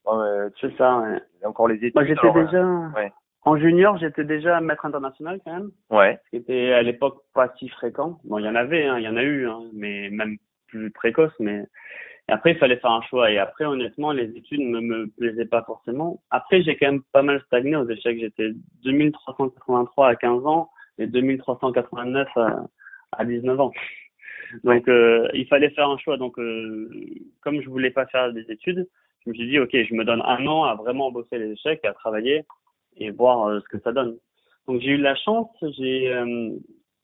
bon, 0.04 0.20
euh, 0.20 0.50
tu 0.56 0.70
C'est 0.70 0.78
ça. 0.78 0.98
Ouais. 1.00 1.22
encore 1.46 1.68
les 1.68 1.76
études. 1.78 1.96
Moi, 1.96 2.06
j'étais 2.06 2.28
euh, 2.28 2.46
déjà 2.46 2.64
ouais. 2.96 3.12
En 3.46 3.58
junior, 3.58 3.98
j'étais 3.98 4.24
déjà 4.24 4.60
maître 4.60 4.86
international 4.86 5.40
quand 5.46 5.54
même. 5.54 5.72
Ouais, 5.92 6.20
ce 6.26 6.30
qui 6.32 6.36
était 6.38 6.74
à 6.74 6.82
l'époque 6.82 7.22
pas 7.34 7.54
si 7.58 7.70
fréquent. 7.70 8.20
Bon, 8.24 8.40
il 8.40 8.46
y 8.46 8.50
en 8.50 8.56
avait, 8.56 8.86
hein, 8.86 8.98
il 8.98 9.04
y 9.04 9.08
en 9.08 9.18
a 9.18 9.24
eu, 9.24 9.48
hein, 9.48 9.62
mais 9.74 10.10
même 10.10 10.38
plus 10.68 10.92
précoce. 10.92 11.34
Mais 11.40 11.66
et 12.28 12.32
après, 12.32 12.52
il 12.52 12.58
fallait 12.58 12.78
faire 12.78 12.92
un 12.92 13.04
choix. 13.04 13.32
Et 13.32 13.38
après, 13.38 13.66
honnêtement, 13.66 14.12
les 14.12 14.36
études 14.36 14.62
ne 14.62 14.80
me 14.80 15.08
plaisaient 15.18 15.46
pas 15.46 15.64
forcément. 15.64 16.22
Après, 16.32 16.64
j'ai 16.64 16.76
quand 16.76 16.88
même 16.88 17.04
pas 17.14 17.22
mal 17.22 17.42
stagné 17.46 17.76
aux 17.76 17.88
échecs. 17.88 18.20
J'étais 18.20 18.52
2383 18.84 20.08
à 20.08 20.16
15 20.16 20.46
ans 20.48 20.70
et 20.98 21.06
2389 21.06 22.28
à, 22.36 22.64
à 23.12 23.26
19 23.26 23.60
ans. 23.60 23.72
Donc, 24.64 24.88
euh, 24.88 25.28
il 25.34 25.48
fallait 25.48 25.70
faire 25.72 25.90
un 25.90 25.98
choix. 25.98 26.18
Donc, 26.18 26.40
euh, 26.40 26.90
comme 27.42 27.62
je 27.62 27.70
voulais 27.70 27.92
pas 27.92 28.08
faire 28.08 28.34
des 28.34 28.50
études, 28.52 28.88
je 29.24 29.30
me 29.30 29.36
suis 29.36 29.48
dit, 29.48 29.60
ok, 29.60 29.72
je 29.72 29.94
me 29.94 30.04
donne 30.04 30.22
un 30.26 30.46
an 30.48 30.64
à 30.64 30.74
vraiment 30.74 31.12
bosser 31.12 31.38
les 31.38 31.52
échecs, 31.52 31.86
à 31.86 31.94
travailler 31.94 32.44
et 32.98 33.12
voir 33.12 33.48
euh, 33.48 33.60
ce 33.62 33.68
que 33.78 33.82
ça 33.84 33.92
donne. 33.92 34.18
Donc 34.68 34.82
j'ai 34.82 34.92
eu 34.92 34.98
de 34.98 35.04
la 35.04 35.16
chance, 35.16 35.50
j'ai 35.78 36.12
euh, 36.12 36.50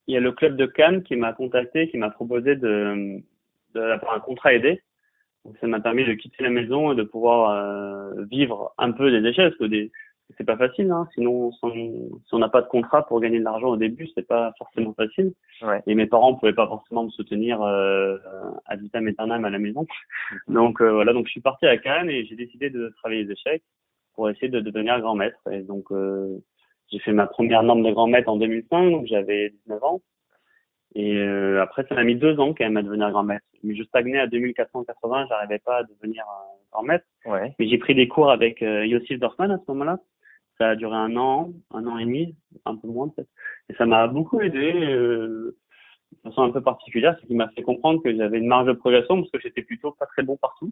il 0.07 0.13
y 0.13 0.17
a 0.17 0.19
le 0.19 0.31
club 0.31 0.55
de 0.55 0.65
Cannes 0.65 1.03
qui 1.03 1.15
m'a 1.15 1.33
contacté, 1.33 1.89
qui 1.89 1.97
m'a 1.97 2.09
proposé 2.09 2.55
de 2.55 3.19
d'avoir 3.73 4.15
un 4.15 4.19
contrat 4.19 4.53
aidé. 4.53 4.81
Donc 5.45 5.57
ça 5.59 5.67
m'a 5.67 5.79
permis 5.79 6.05
de 6.05 6.13
quitter 6.13 6.43
la 6.43 6.49
maison 6.49 6.91
et 6.91 6.95
de 6.95 7.03
pouvoir 7.03 7.51
euh, 7.51 8.25
vivre 8.25 8.73
un 8.77 8.91
peu 8.91 9.09
des 9.11 9.27
échecs 9.27 9.49
parce 9.49 9.57
que 9.57 9.65
des 9.65 9.91
c'est 10.37 10.45
pas 10.45 10.55
facile 10.55 10.89
hein, 10.91 11.09
sinon 11.13 11.51
sans- 11.51 11.71
si 11.73 12.33
on 12.33 12.39
n'a 12.39 12.47
pas 12.47 12.61
de 12.61 12.67
contrat 12.67 13.05
pour 13.05 13.19
gagner 13.19 13.39
de 13.39 13.43
l'argent 13.43 13.67
au 13.67 13.75
début, 13.75 14.07
c'est 14.15 14.25
pas 14.25 14.53
forcément 14.57 14.93
facile. 14.93 15.33
ouais, 15.61 15.81
Et 15.87 15.95
mes 15.95 16.05
parents 16.07 16.35
pouvaient 16.35 16.53
pas 16.53 16.67
forcément 16.67 17.03
me 17.03 17.09
soutenir 17.09 17.61
euh, 17.61 18.17
à 18.65 18.77
vitam 18.77 19.07
aeternam 19.07 19.43
à 19.43 19.49
la 19.49 19.59
maison. 19.59 19.85
Donc 20.47 20.81
euh, 20.81 20.91
voilà, 20.93 21.11
donc 21.11 21.25
je 21.25 21.31
suis 21.31 21.41
parti 21.41 21.65
à 21.65 21.77
Cannes 21.77 22.09
et 22.09 22.23
j'ai 22.25 22.35
décidé 22.35 22.69
de 22.69 22.93
travailler 22.97 23.25
les 23.25 23.33
échecs 23.33 23.63
pour 24.21 24.29
essayer 24.29 24.49
de 24.49 24.59
devenir 24.59 25.01
grand 25.01 25.15
maître. 25.15 25.39
Et 25.51 25.63
donc 25.63 25.91
euh, 25.91 26.37
j'ai 26.91 26.99
fait 26.99 27.11
ma 27.11 27.25
première 27.25 27.63
norme 27.63 27.81
de 27.81 27.89
grand 27.89 28.05
maître 28.05 28.29
en 28.29 28.37
2005, 28.37 28.91
donc 28.91 29.07
j'avais 29.07 29.49
19 29.65 29.83
ans. 29.83 30.01
Et 30.93 31.15
euh, 31.17 31.59
après, 31.59 31.87
ça 31.89 31.95
m'a 31.95 32.03
mis 32.03 32.13
deux 32.13 32.39
ans 32.39 32.53
quand 32.53 32.63
même 32.63 32.77
à 32.77 32.83
devenir 32.83 33.09
grand 33.09 33.23
maître. 33.23 33.43
Mais 33.63 33.75
je 33.75 33.81
stagnais 33.81 34.19
à 34.19 34.27
2480, 34.27 35.25
j'arrivais 35.27 35.57
pas 35.57 35.77
à 35.77 35.83
devenir 35.85 36.23
euh, 36.23 36.61
grand 36.71 36.83
maître. 36.83 37.05
ouais, 37.25 37.55
Mais 37.57 37.67
j'ai 37.67 37.79
pris 37.79 37.95
des 37.95 38.07
cours 38.07 38.29
avec 38.29 38.61
euh, 38.61 38.85
Yossif 38.85 39.17
Dorfman 39.19 39.49
à 39.49 39.57
ce 39.57 39.63
moment-là. 39.71 39.97
Ça 40.59 40.69
a 40.69 40.75
duré 40.75 40.95
un 40.95 41.17
an, 41.17 41.51
un 41.71 41.87
an 41.87 41.97
et 41.97 42.05
demi, 42.05 42.35
un 42.65 42.75
peu 42.75 42.89
moins 42.89 43.07
peut-être. 43.07 43.29
Et 43.69 43.73
ça 43.73 43.87
m'a 43.87 44.05
beaucoup 44.05 44.39
aidé 44.39 44.71
euh, 44.83 45.57
de 46.11 46.29
façon 46.29 46.43
un 46.43 46.51
peu 46.51 46.61
particulière, 46.61 47.17
ce 47.21 47.27
qui 47.27 47.35
m'a 47.35 47.49
fait 47.49 47.63
comprendre 47.63 48.01
que 48.03 48.15
j'avais 48.15 48.37
une 48.37 48.47
marge 48.47 48.67
de 48.67 48.73
progression 48.73 49.17
parce 49.17 49.31
que 49.31 49.39
j'étais 49.39 49.61
plutôt 49.61 49.91
pas 49.91 50.05
très 50.07 50.23
bon 50.23 50.37
partout. 50.37 50.71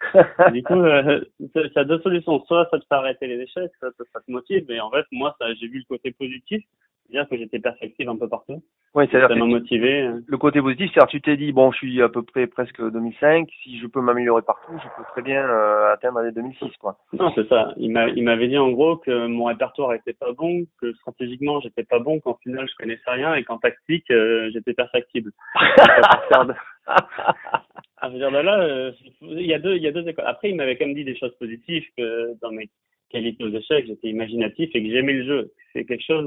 du 0.52 0.62
coup, 0.62 0.74
euh, 0.74 1.20
ça 1.54 1.60
ça 1.74 1.80
a 1.80 1.84
deux 1.84 2.00
solutions. 2.00 2.42
Soit 2.46 2.68
ça 2.70 2.78
te 2.78 2.84
fait 2.86 2.94
arrêter 2.94 3.26
les 3.26 3.42
échecs, 3.42 3.72
soit 3.78 3.90
ça, 3.96 4.04
ça 4.12 4.20
te 4.20 4.30
motive. 4.30 4.64
Mais 4.68 4.80
en 4.80 4.90
fait, 4.90 5.04
moi, 5.12 5.34
ça, 5.38 5.52
j'ai 5.54 5.68
vu 5.68 5.78
le 5.78 5.84
côté 5.84 6.12
positif, 6.12 6.62
c'est-à-dire 7.08 7.28
que 7.28 7.36
j'étais 7.36 7.58
perfectible 7.58 8.10
un 8.10 8.16
peu 8.16 8.28
partout. 8.28 8.62
Ça 8.94 9.06
c'est-à-dire 9.10 9.36
m'a 9.36 9.44
que 9.44 9.50
motivé. 9.50 10.02
euh. 10.02 10.20
le 10.26 10.38
côté 10.38 10.60
positif, 10.60 10.90
c'est-à-dire 10.92 11.08
tu 11.10 11.20
t'es 11.20 11.36
dit 11.36 11.52
bon, 11.52 11.70
je 11.72 11.78
suis 11.78 12.02
à 12.02 12.08
peu 12.08 12.22
près 12.22 12.46
presque 12.46 12.80
2005, 12.80 13.48
si 13.62 13.78
je 13.78 13.86
peux 13.86 14.00
m'améliorer 14.00 14.42
partout, 14.42 14.72
je 14.82 14.88
peux 14.96 15.04
très 15.12 15.22
bien 15.22 15.42
euh, 15.48 15.92
atteindre 15.92 16.20
les 16.22 16.32
2006 16.32 16.76
quoi. 16.78 16.98
Non, 17.12 17.32
c'est 17.34 17.48
ça. 17.48 17.72
Il 17.76 17.92
m'a, 17.92 18.08
il 18.08 18.24
m'avait 18.24 18.48
dit 18.48 18.58
en 18.58 18.70
gros 18.70 18.96
que 18.96 19.26
mon 19.26 19.44
répertoire 19.44 19.94
était 19.94 20.12
pas 20.12 20.32
bon, 20.32 20.64
que 20.80 20.92
stratégiquement 20.94 21.60
j'étais 21.60 21.84
pas 21.84 21.98
bon, 22.00 22.20
qu'en 22.20 22.34
final 22.42 22.68
je 22.68 22.74
connaissais 22.76 23.10
rien 23.10 23.34
et 23.34 23.44
qu'en 23.44 23.58
tactique 23.58 24.10
euh, 24.10 24.50
j'étais 24.52 24.74
perfectible. 24.74 25.30
Partir 28.00 28.30
de 28.30 28.38
là, 28.38 28.60
euh, 28.60 28.92
il 29.20 29.46
y 29.46 29.52
a 29.54 29.58
deux, 29.58 29.76
il 29.76 29.82
y 29.82 29.86
a 29.86 29.92
deux 29.92 30.06
écoles. 30.08 30.24
Après, 30.26 30.50
il 30.50 30.56
m'avait 30.56 30.76
quand 30.76 30.86
même 30.86 30.94
dit 30.94 31.04
des 31.04 31.16
choses 31.16 31.34
positives 31.38 31.84
que 31.96 32.32
dans 32.40 32.50
mes 32.50 32.68
qualités 33.10 33.44
aux 33.44 33.52
échecs, 33.52 33.86
j'étais 33.86 34.08
imaginatif 34.08 34.70
et 34.74 34.82
que 34.82 34.90
j'aimais 34.90 35.12
le 35.12 35.26
jeu. 35.26 35.52
C'est 35.72 35.84
quelque 35.84 36.04
chose 36.04 36.26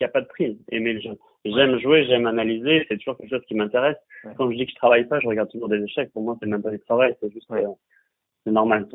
euh, 0.00 0.04
qui 0.04 0.04
a 0.04 0.08
pas 0.08 0.20
de 0.20 0.26
prix, 0.26 0.58
aimer 0.70 0.94
le 0.94 1.00
jeu. 1.00 1.18
J'aime 1.44 1.78
jouer, 1.78 2.04
j'aime 2.06 2.26
analyser, 2.26 2.84
c'est 2.88 2.96
toujours 2.98 3.16
quelque 3.16 3.30
chose 3.30 3.44
qui 3.46 3.54
m'intéresse. 3.54 3.96
Ouais. 4.24 4.32
Quand 4.36 4.50
je 4.50 4.56
dis 4.56 4.66
que 4.66 4.72
je 4.72 4.76
travaille 4.76 5.04
pas, 5.06 5.20
je 5.20 5.26
regarde 5.28 5.50
toujours 5.50 5.68
des 5.68 5.82
échecs. 5.82 6.12
Pour 6.12 6.22
moi, 6.22 6.36
c'est 6.40 6.46
même 6.48 6.62
pas 6.62 6.70
du 6.70 6.80
travail, 6.80 7.14
c'est 7.20 7.32
juste, 7.32 7.48
Ouais. 7.50 7.64
euh, 7.64 7.68
c'est 8.44 8.52
normal. 8.52 8.86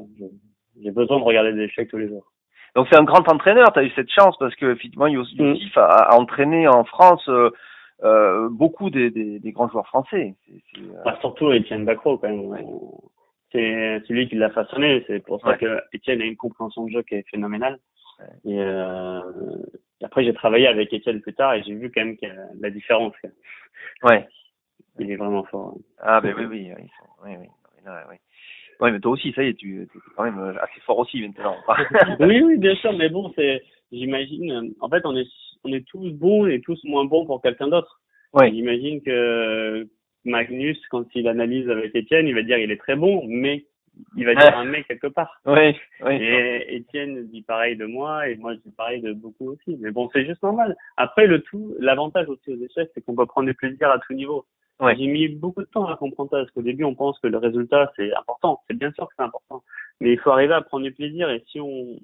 J'ai 0.82 0.92
besoin 0.92 1.20
de 1.20 1.24
regarder 1.24 1.54
des 1.54 1.64
échecs 1.64 1.90
tous 1.90 1.98
les 1.98 2.08
jours. 2.10 2.32
Donc 2.76 2.88
c'est 2.92 3.00
un 3.00 3.04
grand 3.06 3.28
entraîneur, 3.30 3.72
tu 3.72 3.80
as 3.80 3.84
eu 3.84 3.92
cette 3.96 4.10
chance 4.12 4.36
parce 4.38 4.54
que 4.56 4.74
effectivement 4.74 5.06
Mm. 5.08 5.14
Yossif 5.14 5.78
a, 5.78 5.86
a 5.86 6.16
entraîné 6.18 6.68
en 6.68 6.84
France 6.84 7.24
euh, 7.30 7.50
euh, 8.04 8.50
beaucoup 8.50 8.90
des, 8.90 9.10
des, 9.10 9.40
des 9.40 9.52
grands 9.54 9.70
joueurs 9.70 9.88
français. 9.88 10.36
Euh, 10.52 10.82
Bah, 11.06 11.18
surtout 11.22 11.52
Étienne 11.54 11.86
Bacro, 11.86 12.18
quand 12.18 12.28
même. 12.28 12.46
Ouais. 12.48 12.66
C'est 13.54 14.02
celui 14.08 14.28
qui 14.28 14.36
l'a 14.36 14.50
façonné. 14.50 15.06
C'est 15.08 15.20
pour 15.24 15.40
ça 15.42 15.52
Ouais. 15.52 15.58
que 15.58 15.80
Étienne 15.94 16.22
a 16.22 16.26
une 16.26 16.36
compréhension 16.36 16.84
de 16.86 16.92
jeu 16.92 17.04
qui 17.04 17.16
est 17.16 17.26
phénoménale. 17.32 17.80
Ouais. 18.20 18.52
Et 18.54 18.60
après, 20.04 20.24
j'ai 20.24 20.34
travaillé 20.34 20.68
avec 20.68 20.92
Étienne 20.94 21.22
plus 21.22 21.34
tard 21.34 21.54
et 21.54 21.64
j'ai 21.64 21.74
vu 21.74 21.92
quand 21.92 22.04
même 22.04 22.18
qu'il 22.18 22.28
y 22.28 22.32
a 22.32 22.36
la 22.60 22.70
différence. 22.70 23.14
ouais. 24.04 24.28
Il 25.00 25.12
est 25.12 25.16
vraiment 25.18 25.44
fort. 25.44 25.78
Ah 26.00 26.22
ben 26.22 26.34
oui, 26.38 26.46
oui, 26.46 26.72
oui, 26.78 27.32
oui. 27.40 27.48
Là, 27.84 28.08
oui. 28.10 28.16
Ouais, 28.80 28.92
mais 28.92 29.00
toi 29.00 29.12
aussi, 29.12 29.32
ça 29.34 29.44
y 29.44 29.50
est, 29.50 29.54
tu 29.54 29.84
es 29.84 29.88
quand 30.16 30.24
même 30.24 30.40
euh, 30.40 30.62
assez 30.62 30.80
fort 30.82 30.98
aussi 31.00 31.22
maintenant. 31.22 31.56
oui, 32.20 32.42
oui, 32.42 32.58
bien 32.58 32.76
sûr, 32.76 32.94
mais 32.94 33.10
bon, 33.10 33.32
c'est, 33.36 33.64
j'imagine, 33.92 34.52
euh, 34.52 34.70
en 34.82 34.90
fait, 34.90 35.06
on 35.06 35.16
est, 35.16 35.28
on 35.64 35.72
est 35.72 35.86
tous 35.88 36.12
bons 36.12 36.46
et 36.48 36.62
tous 36.62 36.80
moins 36.84 37.06
bons 37.06 37.26
pour 37.26 37.42
quelqu'un 37.42 37.68
d'autre. 37.68 38.02
ouais, 38.34 38.52
J'imagine 38.52 39.02
que 39.02 39.88
Magnus, 40.26 40.80
quand 40.90 41.06
il 41.16 41.28
analyse 41.28 41.70
avec 41.70 41.96
Étienne, 41.96 42.28
il 42.28 42.36
va 42.36 42.42
dire 42.42 42.58
il 42.58 42.72
est 42.72 42.78
très 42.78 42.96
bon, 42.96 43.24
mais 43.28 43.66
il 44.16 44.26
va 44.26 44.36
dire 44.36 44.58
un 44.58 44.66
mec 44.66 44.88
quelque 44.88 45.08
part. 45.08 45.42
oui, 45.46 45.76
oui. 46.02 46.16
Et 46.16 46.76
Étienne 46.76 47.28
dit 47.28 47.42
pareil 47.42 47.76
de 47.76 47.86
moi 47.86 48.28
et 48.28 48.36
moi 48.36 48.54
je 48.54 48.60
dis 48.60 48.72
pareil 48.76 49.02
de 49.02 49.14
beaucoup 49.14 49.52
aussi. 49.52 49.78
Mais 49.80 49.92
bon, 49.92 50.10
c'est 50.14 50.26
juste 50.26 50.44
normal. 50.44 50.76
Après, 50.98 51.28
le 51.28 51.42
tout, 51.42 51.76
l'avantage 51.80 52.28
aussi 52.28 52.52
aux 52.52 52.64
échecs, 52.64 52.92
c'est 52.94 53.02
qu'on 53.02 53.16
peut 53.16 53.26
prendre 53.26 53.48
du 53.48 53.54
plaisir 53.54 53.90
à 53.90 54.00
tout 54.00 54.14
niveau. 54.14 54.46
Ouais. 54.80 54.96
J'ai 54.98 55.08
mis 55.08 55.30
beaucoup 55.30 55.62
de 55.62 55.68
temps 55.68 55.86
à 55.86 55.96
comprendre 55.96 56.30
ça 56.32 56.38
parce 56.38 56.52
qu'au 56.52 56.62
début, 56.62 56.84
on 56.84 56.96
pense 56.96 57.18
que 57.20 57.28
le 57.28 57.38
résultat 57.38 57.92
c'est 57.96 58.14
important. 58.14 58.62
C'est 58.68 58.78
bien 58.78 58.92
sûr 58.92 59.08
que 59.08 59.14
c'est 59.18 59.24
important, 59.24 59.64
mais 60.02 60.12
il 60.12 60.20
faut 60.20 60.32
arriver 60.32 60.54
à 60.54 60.62
prendre 60.62 60.84
du 60.84 60.92
plaisir. 60.92 61.30
Et 61.30 61.44
si 61.48 61.60
on 61.60 62.00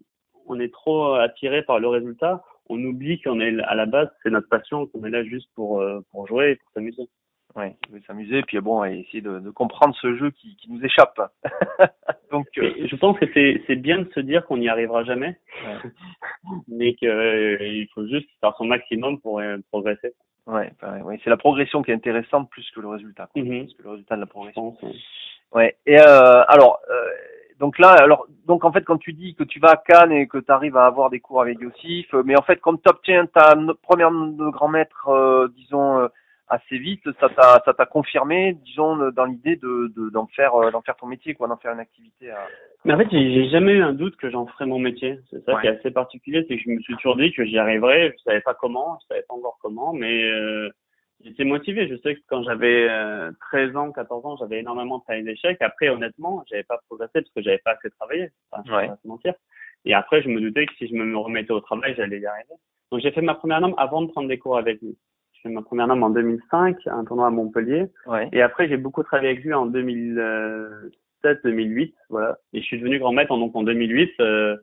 on 0.48 0.60
est 0.60 0.74
trop 0.74 1.14
attiré 1.14 1.62
par 1.64 1.80
le 1.80 1.88
résultat, 1.88 2.44
on 2.70 2.82
oublie 2.84 3.22
qu'on 3.22 3.40
est 3.40 3.60
à 3.64 3.76
la 3.76 3.86
base, 3.86 4.10
c'est 4.24 4.30
notre 4.30 4.50
passion, 4.50 4.88
qu'on 4.88 5.04
est 5.04 5.10
là 5.10 5.24
juste 5.24 5.50
pour 5.56 5.82
euh, 5.82 6.00
pour 6.12 6.28
jouer 6.28 6.52
et 6.52 6.56
pour 6.56 6.72
s'amuser. 6.74 7.04
Ouais, 7.56 7.76
il 7.88 7.96
veut 7.96 8.02
s'amuser, 8.08 8.42
puis 8.44 8.60
bon, 8.60 8.84
essayer 8.86 9.22
de, 9.22 9.40
de 9.40 9.50
comprendre 9.50 9.96
ce 10.02 10.16
jeu 10.16 10.32
qui, 10.32 10.56
qui 10.56 10.72
nous 10.72 10.84
échappe. 10.84 11.20
Donc, 12.32 12.48
euh, 12.58 12.72
je 12.86 12.96
pense 12.96 13.20
que 13.20 13.26
c'est 13.34 13.76
bien 13.76 14.00
de 14.00 14.10
se 14.14 14.22
dire 14.22 14.46
qu'on 14.46 14.58
n'y 14.58 14.70
arrivera 14.70 15.04
jamais, 15.04 15.38
mais 16.68 16.94
qu'il 16.94 17.10
il 17.10 17.88
faut 17.94 18.08
juste 18.08 18.30
faire 18.40 18.56
son 18.58 18.66
maximum 18.66 19.20
pour 19.20 19.40
euh, 19.40 19.58
progresser. 19.70 20.14
ouais, 20.48 20.72
pareil, 20.80 21.02
ouais, 21.04 21.20
c'est 21.24 21.30
la 21.30 21.38
progression 21.38 21.84
qui 21.84 21.92
est 21.92 21.96
intéressante 21.96 22.50
plus 22.50 22.70
que 22.72 22.80
le 22.80 22.88
résultat. 22.88 23.28
quoi. 23.34 23.42
Mhm. 23.42 23.66
Plus 23.66 23.74
que 23.74 23.84
le 23.84 23.90
résultat 23.90 24.16
de 24.16 24.22
la 24.22 24.28
progression. 24.28 24.72
pense, 24.72 24.94
ouais. 25.54 25.76
Et 25.86 26.00
euh, 26.00 26.44
alors, 26.48 26.80
euh, 26.90 27.10
donc 27.62 27.78
là, 27.78 27.92
alors, 28.00 28.26
donc 28.48 28.66
en 28.66 28.72
fait, 28.72 28.84
quand 28.84 28.98
tu 28.98 29.14
dis 29.14 29.36
que 29.36 29.44
tu 29.44 29.60
vas 29.60 29.72
à 29.72 29.78
Cannes 29.78 30.12
et 30.12 30.28
que 30.28 30.40
tu 30.40 30.52
arrives 30.52 30.78
à 30.78 30.86
avoir 30.86 31.10
des 31.12 31.20
cours 31.20 31.42
avec 31.42 31.60
Yossif, 31.60 32.12
euh, 32.14 32.24
mais 32.26 32.36
en 32.36 32.42
fait, 32.42 32.60
comme 32.62 32.80
tu 32.82 32.90
obtiens 32.90 33.28
ta 33.28 33.56
première 33.84 34.10
de 34.10 34.50
grand 34.50 34.68
maître, 34.68 35.10
euh, 35.10 35.48
disons 35.56 36.00
euh, 36.00 36.08
assez 36.52 36.78
vite, 36.78 37.02
ça 37.20 37.30
t'a 37.30 37.62
ça 37.64 37.74
t'a 37.74 37.86
confirmé, 37.86 38.54
disons, 38.66 39.10
dans 39.12 39.26
l'idée 39.26 39.56
de 39.56 39.92
d'en 40.12 40.28
faire 40.28 40.54
euh, 40.56 40.70
d'en 40.70 40.82
faire 40.82 40.98
ton 40.98 41.08
métier, 41.08 41.34
quoi, 41.34 41.48
d'en 41.48 41.58
faire 41.58 41.72
une 41.72 41.80
activité. 41.80 42.32
Mais 42.84 42.94
en 42.94 42.98
fait, 42.98 43.08
j'ai 43.10 43.50
jamais 43.50 43.74
eu 43.74 43.82
un 43.82 43.94
doute 43.94 44.18
que 44.18 44.30
j'en 44.30 44.46
ferais 44.46 44.66
mon 44.66 44.80
métier. 44.80 45.20
C'est 45.30 45.44
ça 45.46 45.60
qui 45.62 45.68
est 45.68 45.78
assez 45.78 45.92
particulier, 45.92 46.46
c'est 46.48 46.58
que 46.58 46.64
je 46.64 46.70
me 46.70 46.80
suis 46.82 46.96
toujours 46.96 47.16
dit 47.16 47.32
que 47.32 47.46
j'y 47.46 47.58
arriverais. 47.58 48.14
Je 48.18 48.24
savais 48.24 48.42
pas 48.42 48.54
comment, 48.54 49.00
je 49.02 49.08
savais 49.08 49.24
pas 49.28 49.34
encore 49.34 49.58
comment, 49.62 49.94
mais 49.94 50.24
euh, 50.24 50.70
j'étais 51.24 51.46
motivé. 51.46 51.88
Je 51.88 51.96
sais 51.98 52.16
que 52.16 52.22
quand 52.28 52.44
j'avais 52.44 52.88
13 53.52 53.76
ans, 53.78 53.92
14 53.92 54.26
ans, 54.26 54.36
j'avais 54.38 54.60
énormément 54.60 55.00
travaillé 55.00 55.24
d'échecs. 55.24 55.62
Après, 55.62 55.88
honnêtement, 55.88 56.44
j'avais 56.50 56.64
pas 56.64 56.80
progressé 56.88 57.22
parce 57.22 57.32
que 57.34 57.42
j'avais 57.42 57.60
pas 57.60 57.72
assez 57.72 57.90
travaillé. 57.92 58.30
Enfin, 58.52 58.64
je 58.66 58.72
vais 58.72 58.88
pas 58.88 58.98
te 58.98 59.08
mentir. 59.08 59.34
Et 59.86 59.94
après, 59.94 60.22
je 60.22 60.28
me 60.28 60.42
doutais 60.42 60.66
que 60.66 60.74
si 60.76 60.88
je 60.88 60.94
me 60.94 61.18
remettais 61.18 61.52
au 61.52 61.62
travail, 61.62 61.96
j'allais 61.96 62.20
y 62.20 62.26
arriver. 62.26 62.54
Donc, 62.92 63.00
j'ai 63.02 63.12
fait 63.12 63.22
ma 63.22 63.36
première 63.36 63.62
norme 63.62 63.74
avant 63.78 64.02
de 64.02 64.12
prendre 64.12 64.28
des 64.28 64.38
cours 64.38 64.58
avec 64.58 64.82
lui. 64.82 64.98
J'ai 65.44 65.50
fait 65.50 65.56
ma 65.56 65.62
première 65.62 65.88
norme 65.88 66.04
en 66.04 66.10
2005, 66.10 66.88
un 66.88 67.04
tournoi 67.04 67.28
à 67.28 67.30
Montpellier. 67.30 67.88
Ouais. 68.06 68.30
Et 68.32 68.42
après, 68.42 68.68
j'ai 68.68 68.78
beaucoup 68.78 69.04
travaillé 69.04 69.30
avec 69.30 69.44
lui 69.44 69.54
en 69.54 69.66
2007, 69.66 71.40
2008, 71.44 71.96
voilà. 72.10 72.38
Et 72.54 72.62
je 72.62 72.66
suis 72.66 72.78
devenu 72.78 73.00
grand 73.00 73.12
maître 73.12 73.32
en, 73.32 73.38
donc 73.38 73.56
en 73.56 73.64
2008, 73.64 74.12
euh, 74.20 74.58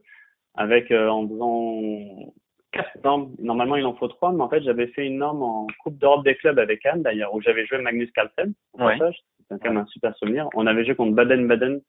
avec, 0.55 0.91
euh, 0.91 1.09
en 1.09 1.29
faisant 1.29 2.33
quatre 2.73 3.03
normes. 3.03 3.35
Normalement, 3.41 3.77
il 3.77 3.87
en 3.87 3.95
faut 3.95 4.09
trois, 4.09 4.33
mais 4.33 4.43
en 4.43 4.49
fait, 4.49 4.63
j'avais 4.63 4.87
fait 4.89 5.07
une 5.07 5.19
norme 5.19 5.43
en 5.43 5.67
Coupe 5.83 5.99
d'Europe 5.99 6.25
des 6.25 6.37
clubs 6.37 6.59
avec 6.59 6.85
Anne, 6.87 7.03
d'ailleurs, 7.03 7.35
où 7.35 7.41
j'avais 7.41 7.67
joué 7.67 7.79
Magnus 7.79 8.11
Carlsen. 8.13 8.53
Ouais. 8.79 8.99
C'était 9.41 9.61
quand 9.63 9.73
même 9.73 9.83
un 9.83 9.87
super 9.87 10.15
souvenir. 10.17 10.49
On 10.55 10.67
avait 10.67 10.85
joué 10.85 10.95
contre 10.95 11.15
Baden-Baden 11.15 11.81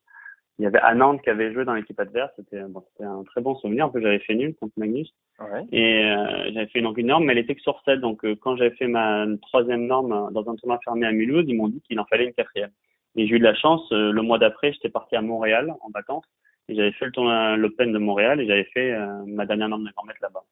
il 0.60 0.64
y 0.64 0.66
avait 0.68 0.80
Anand 0.80 1.18
qui 1.18 1.30
avait 1.30 1.54
joué 1.54 1.64
dans 1.64 1.74
l'équipe 1.74 2.00
adverse. 2.00 2.32
C'était 2.36 2.62
bon, 2.64 2.84
un 3.00 3.24
très 3.24 3.40
bon 3.40 3.56
souvenir. 3.56 3.86
En 3.86 3.90
plus, 3.90 4.02
j'avais 4.02 4.20
fait 4.20 4.36
nul 4.36 4.54
contre 4.60 4.74
Magnus. 4.78 5.10
Ouais. 5.40 5.64
Et 5.72 6.04
euh, 6.04 6.52
j'avais 6.54 6.68
fait 6.68 6.82
donc 6.82 6.98
une 6.98 7.08
norme, 7.08 7.24
mais 7.26 7.32
elle 7.32 7.40
était 7.40 7.56
que 7.56 7.62
sur 7.62 7.82
7. 7.86 8.02
Donc, 8.02 8.26
euh, 8.26 8.36
quand 8.36 8.58
j'avais 8.58 8.76
fait 8.76 8.88
ma 8.88 9.26
troisième 9.42 9.88
norme 9.88 10.12
euh, 10.12 10.32
dans 10.32 10.50
un 10.50 10.56
tournoi 10.58 10.78
fermé 10.84 11.08
à 11.08 11.14
Mulhouse, 11.14 11.46
ils 11.48 11.56
m'ont 11.56 11.70
dit 11.70 11.82
qu'il 11.82 11.98
en 11.98 12.06
fallait 12.06 12.26
une 12.26 12.34
quatrième. 12.34 12.72
Et 13.16 13.26
j'ai 13.26 13.36
eu 13.36 13.40
de 13.40 13.44
la 13.46 13.56
chance. 13.56 13.90
euh, 13.94 14.12
le 14.12 14.22
mois 14.22 14.38
d'après, 14.38 14.74
j'étais 14.74 14.90
parti 14.90 15.16
à 15.16 15.22
Montréal 15.22 15.74
en 15.82 15.90
vacances. 15.92 16.26
Et 16.68 16.76
j'avais 16.76 16.92
fait 16.92 17.06
le 17.06 17.12
tournoi 17.14 17.56
l'Open 17.56 17.94
de 17.94 17.98
Montréal 17.98 18.42
et 18.42 18.46
j'avais 18.46 18.66
fait 18.66 18.96
ma 19.26 19.48
dernière 19.48 19.70
norme 19.70 19.86
de 19.86 19.92
grand 19.92 20.06
maître 20.06 20.20
là-bas. 20.22 20.44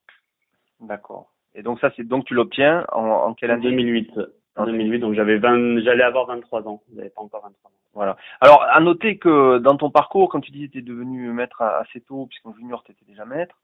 D'accord. 0.79 1.31
Et 1.53 1.61
donc 1.61 1.79
ça, 1.79 1.91
c'est 1.95 2.07
donc 2.07 2.25
tu 2.25 2.33
l'obtiens 2.33 2.85
en, 2.91 3.03
en 3.05 3.33
quelle 3.35 3.51
année? 3.51 3.63
2008. 3.63 4.11
En 4.57 4.63
Ok. 4.63 4.69
2008, 4.71 4.99
donc 4.99 5.13
j'avais 5.13 5.37
20, 5.37 5.79
j'allais 5.81 6.03
avoir 6.03 6.25
23 6.27 6.67
ans. 6.67 6.81
J'avais 6.95 7.09
pas 7.09 7.21
encore 7.21 7.41
23 7.43 7.69
ans. 7.69 7.73
Voilà. 7.93 8.17
Alors, 8.41 8.63
à 8.69 8.79
noter 8.79 9.17
que 9.17 9.57
dans 9.59 9.75
ton 9.77 9.89
parcours, 9.89 10.29
comme 10.29 10.41
tu 10.41 10.51
disais, 10.51 10.67
tu 10.67 10.79
es 10.79 10.81
devenu 10.81 11.31
maître 11.31 11.61
assez 11.61 12.01
tôt, 12.01 12.27
puisqu'en 12.27 12.53
junior, 12.53 12.83
tu 12.83 12.91
étais 12.91 13.05
déjà 13.07 13.25
maître. 13.25 13.55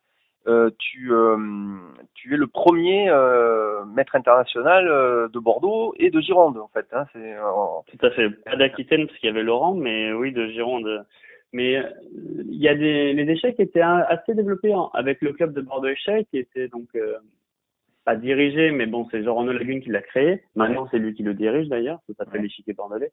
Euh, 0.46 0.72
tu, 0.78 1.14
euh, 1.14 1.38
tu 2.16 2.34
es 2.34 2.38
le 2.38 2.48
premier 2.48 3.10
euh, 3.10 3.86
maître 3.86 4.16
international 4.16 4.88
euh, 4.90 5.28
de 5.30 5.40
Bordeaux 5.40 5.94
et 5.98 6.10
de 6.10 6.20
Gironde, 6.20 6.58
en 6.58 6.68
fait. 6.68 6.86
Hein, 6.92 7.06
c'est, 7.14 7.34
euh, 7.34 7.42
Tout 7.88 8.06
à 8.06 8.12
fait. 8.12 8.30
Pas 8.30 8.56
d'Aquitaine 8.58 9.08
parce 9.08 9.18
qu'il 9.20 9.28
y 9.28 9.32
avait 9.32 9.44
Laurent, 9.44 9.74
mais 9.74 10.12
oui, 10.12 10.32
de 10.34 10.48
Gironde. 10.48 11.06
Mais 11.54 11.78
euh, 11.78 11.84
il 12.50 12.56
y 12.62 12.68
a 12.68 12.76
des 12.76 13.14
les 13.14 13.32
échecs 13.32 13.60
étaient 13.60 13.82
un- 13.82 14.04
assez 14.10 14.34
développés 14.34 14.74
hein, 14.74 14.90
avec 14.94 15.22
le 15.22 15.32
club 15.34 15.54
de 15.54 15.62
Bordeaux 15.62 15.88
Échecs 15.88 16.28
qui 16.32 16.40
était 16.40 16.68
donc 16.68 16.88
pas 18.06 18.16
dirigé, 18.16 18.72
mais 18.72 18.86
bon, 18.86 19.08
c'est 19.12 19.24
Jean 19.24 19.36
Renaud 19.36 19.54
Lagune 19.54 19.82
qui 19.82 19.90
l'a 19.90 20.02
créé. 20.02 20.44
Maintenant, 20.56 20.88
c'est 20.92 21.00
lui 21.00 21.14
qui 21.14 21.24
le 21.24 21.34
dirige 21.34 21.68
d'ailleurs. 21.70 22.00
Ça 22.08 22.14
s'appelle 22.16 22.42
Ouais. 22.42 22.48
l'échiquier 22.48 22.74
bordelais. 22.74 23.12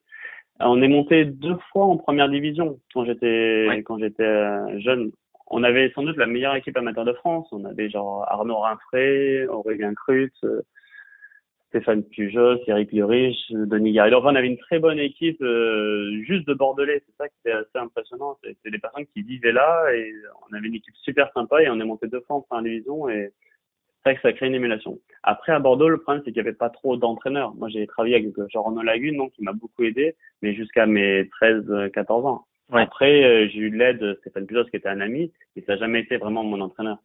On 0.58 0.82
est 0.82 0.88
monté 0.88 1.24
deux 1.24 1.56
fois 1.72 1.84
en 1.86 1.96
première 1.96 2.28
division 2.28 2.78
quand 2.92 3.04
j'étais 3.04 3.66
Ouais. 3.68 3.82
quand 3.82 3.98
j'étais 3.98 4.22
euh, 4.24 4.78
jeune. 4.80 5.12
On 5.46 5.62
avait 5.64 5.90
sans 5.94 6.02
doute 6.02 6.16
la 6.16 6.26
meilleure 6.26 6.54
équipe 6.54 6.76
amateur 6.76 7.04
de 7.04 7.12
France. 7.12 7.48
On 7.52 7.64
avait 7.64 7.88
genre 7.90 8.24
Arnaud 8.28 8.58
Rinfré, 8.58 9.46
Aurélien 9.48 9.94
Crut, 9.94 10.32
euh, 10.44 10.62
Stéphane 11.68 12.02
Pujos, 12.04 12.58
Eric 12.66 12.92
Lurich, 12.92 13.38
Denis 13.50 13.92
Garrido. 13.92 14.18
Enfin, 14.18 14.32
on 14.32 14.36
avait 14.36 14.48
une 14.48 14.58
très 14.58 14.80
bonne 14.80 14.98
équipe 14.98 15.40
euh, 15.40 16.20
juste 16.24 16.46
de 16.48 16.54
Bordelais. 16.54 17.02
C'est 17.06 17.16
ça 17.16 17.28
qui 17.28 17.34
était 17.44 17.52
assez 17.56 17.76
impressionnant. 17.78 18.36
C'était 18.44 18.70
des 18.70 18.78
personnes 18.78 19.06
qui 19.14 19.22
vivaient 19.22 19.52
là 19.52 19.92
et 19.94 20.12
on 20.50 20.56
avait 20.56 20.66
une 20.66 20.74
équipe 20.74 20.96
super 20.96 21.30
sympa 21.32 21.62
et 21.62 21.70
on 21.70 21.80
est 21.80 21.84
monté 21.84 22.08
deux 22.08 22.20
fois 22.22 22.36
en 22.36 22.40
première 22.42 22.64
division 22.64 23.08
et 23.08 23.30
c'est 24.02 24.10
vrai 24.10 24.16
que 24.16 24.22
ça 24.22 24.32
crée 24.32 24.46
une 24.46 24.54
émulation. 24.54 24.98
Après, 25.22 25.52
à 25.52 25.58
Bordeaux, 25.58 25.88
le 25.88 25.98
problème, 25.98 26.22
c'est 26.24 26.32
qu'il 26.32 26.42
n'y 26.42 26.48
avait 26.48 26.56
pas 26.56 26.70
trop 26.70 26.96
d'entraîneurs. 26.96 27.54
Moi, 27.54 27.68
j'ai 27.68 27.86
travaillé 27.86 28.14
avec 28.16 28.28
Jean-Renaud 28.50 28.82
Lagune, 28.82 29.16
donc 29.16 29.32
il 29.38 29.44
m'a 29.44 29.52
beaucoup 29.52 29.82
aidé, 29.84 30.16
mais 30.42 30.54
jusqu'à 30.54 30.86
mes 30.86 31.28
13, 31.28 31.90
14 31.92 32.24
ans. 32.26 32.44
Ouais. 32.72 32.82
Après, 32.82 33.24
euh, 33.24 33.48
j'ai 33.48 33.58
eu 33.58 33.70
de 33.70 33.76
l'aide 33.76 33.98
de 33.98 34.14
Stéphane 34.20 34.46
Pujos, 34.46 34.64
qui 34.64 34.76
était 34.76 34.88
un 34.88 35.00
ami, 35.00 35.32
mais 35.56 35.62
ça 35.62 35.72
n'a 35.72 35.78
jamais 35.78 36.00
été 36.00 36.16
vraiment 36.18 36.44
mon 36.44 36.60
entraîneur. 36.60 36.98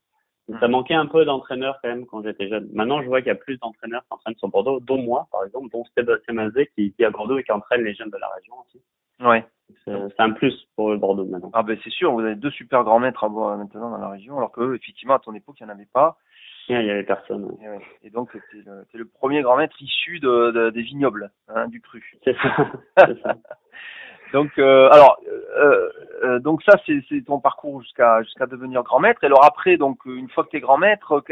Donc, 0.48 0.60
ça 0.60 0.68
Mhm. 0.68 0.72
manquait 0.74 0.94
un 0.94 1.08
peu 1.08 1.26
d'entraîneurs 1.26 1.80
quand 1.82 1.90
même 1.90 2.06
quand 2.06 2.22
j'étais 2.24 2.48
jeune. 2.48 2.70
Maintenant, 2.72 3.02
je 3.02 3.08
vois 3.08 3.20
qu'il 3.22 3.30
y 3.30 3.32
a 3.32 3.36
plus 3.36 3.58
d'entraîneurs 3.58 4.04
qui 4.04 4.14
entraînent 4.14 4.36
sur 4.38 4.48
Bordeaux, 4.48 4.80
dont 4.80 5.02
moi, 5.02 5.28
par 5.32 5.44
exemple, 5.44 5.70
dont 5.74 5.84
Sébastien 5.98 6.36
Mazet, 6.36 6.68
qui, 6.76 6.94
est 7.00 7.04
à 7.04 7.10
Bordeaux 7.10 7.40
et 7.40 7.44
qui 7.44 7.52
entraîne 7.52 7.82
les 7.84 7.96
jeunes 7.96 8.12
de 8.12 8.18
la 8.18 8.28
région 8.38 8.54
aussi. 8.66 8.82
ouais. 9.22 9.44
C'est 9.84 10.20
un 10.20 10.30
plus 10.30 10.54
pour 10.76 10.96
Bordeaux 10.98 11.26
maintenant. 11.26 11.50
Ah 11.54 11.64
ben 11.64 11.76
c'est 11.84 11.90
sûr, 11.90 12.12
vous 12.12 12.20
avez 12.20 12.36
deux 12.36 12.52
super 12.52 12.84
grands 12.84 13.00
maîtres 13.00 13.24
à 13.24 13.28
voir 13.28 13.58
maintenant 13.58 13.90
dans 13.90 13.98
la 13.98 14.10
région, 14.10 14.38
alors 14.38 14.52
que 14.52 14.76
effectivement 14.76 15.16
à 15.16 15.20
ton 15.20 15.34
époque 15.34 15.56
il 15.60 15.66
n'y 15.66 15.72
en 15.72 15.74
avait 15.74 15.88
pas. 15.92 16.18
Il 16.68 16.74
y 16.86 16.90
avait 16.90 17.04
personne. 17.04 17.44
ouais. 17.46 17.54
Et, 17.64 17.70
ouais. 17.70 17.82
Et 18.04 18.10
donc 18.10 18.32
t'es 18.32 18.40
le, 18.66 18.86
t'es 18.92 18.98
le 18.98 19.06
premier 19.06 19.42
grand 19.44 19.58
maître 19.58 19.76
issu 19.82 20.20
de, 20.20 20.52
de- 20.52 20.70
des 20.72 20.82
vignobles, 20.82 21.32
hein, 21.48 21.68
du 21.68 21.80
cru. 21.82 22.04
C'est 22.24 22.36
ça. 22.38 22.72
C'est 22.98 23.22
ça. 23.22 23.36
Donc, 24.36 24.52
euh, 24.58 24.90
alors, 24.92 25.18
euh, 25.58 25.90
euh, 26.26 26.40
donc 26.40 26.62
ça, 26.64 26.74
c'est 26.86 27.22
ton 27.26 27.40
parcours 27.40 27.82
jusqu'à 27.82 28.22
jusqu'à 28.22 28.46
devenir 28.46 28.84
grand 28.84 29.00
maître. 29.00 29.24
Et 29.24 29.28
alors 29.28 29.46
après, 29.46 29.78
donc 29.78 30.00
une 30.06 30.28
fois 30.28 30.44
que 30.44 30.50
tu 30.50 30.58
es 30.58 30.60
grand 30.60 30.78
maître, 30.78 31.24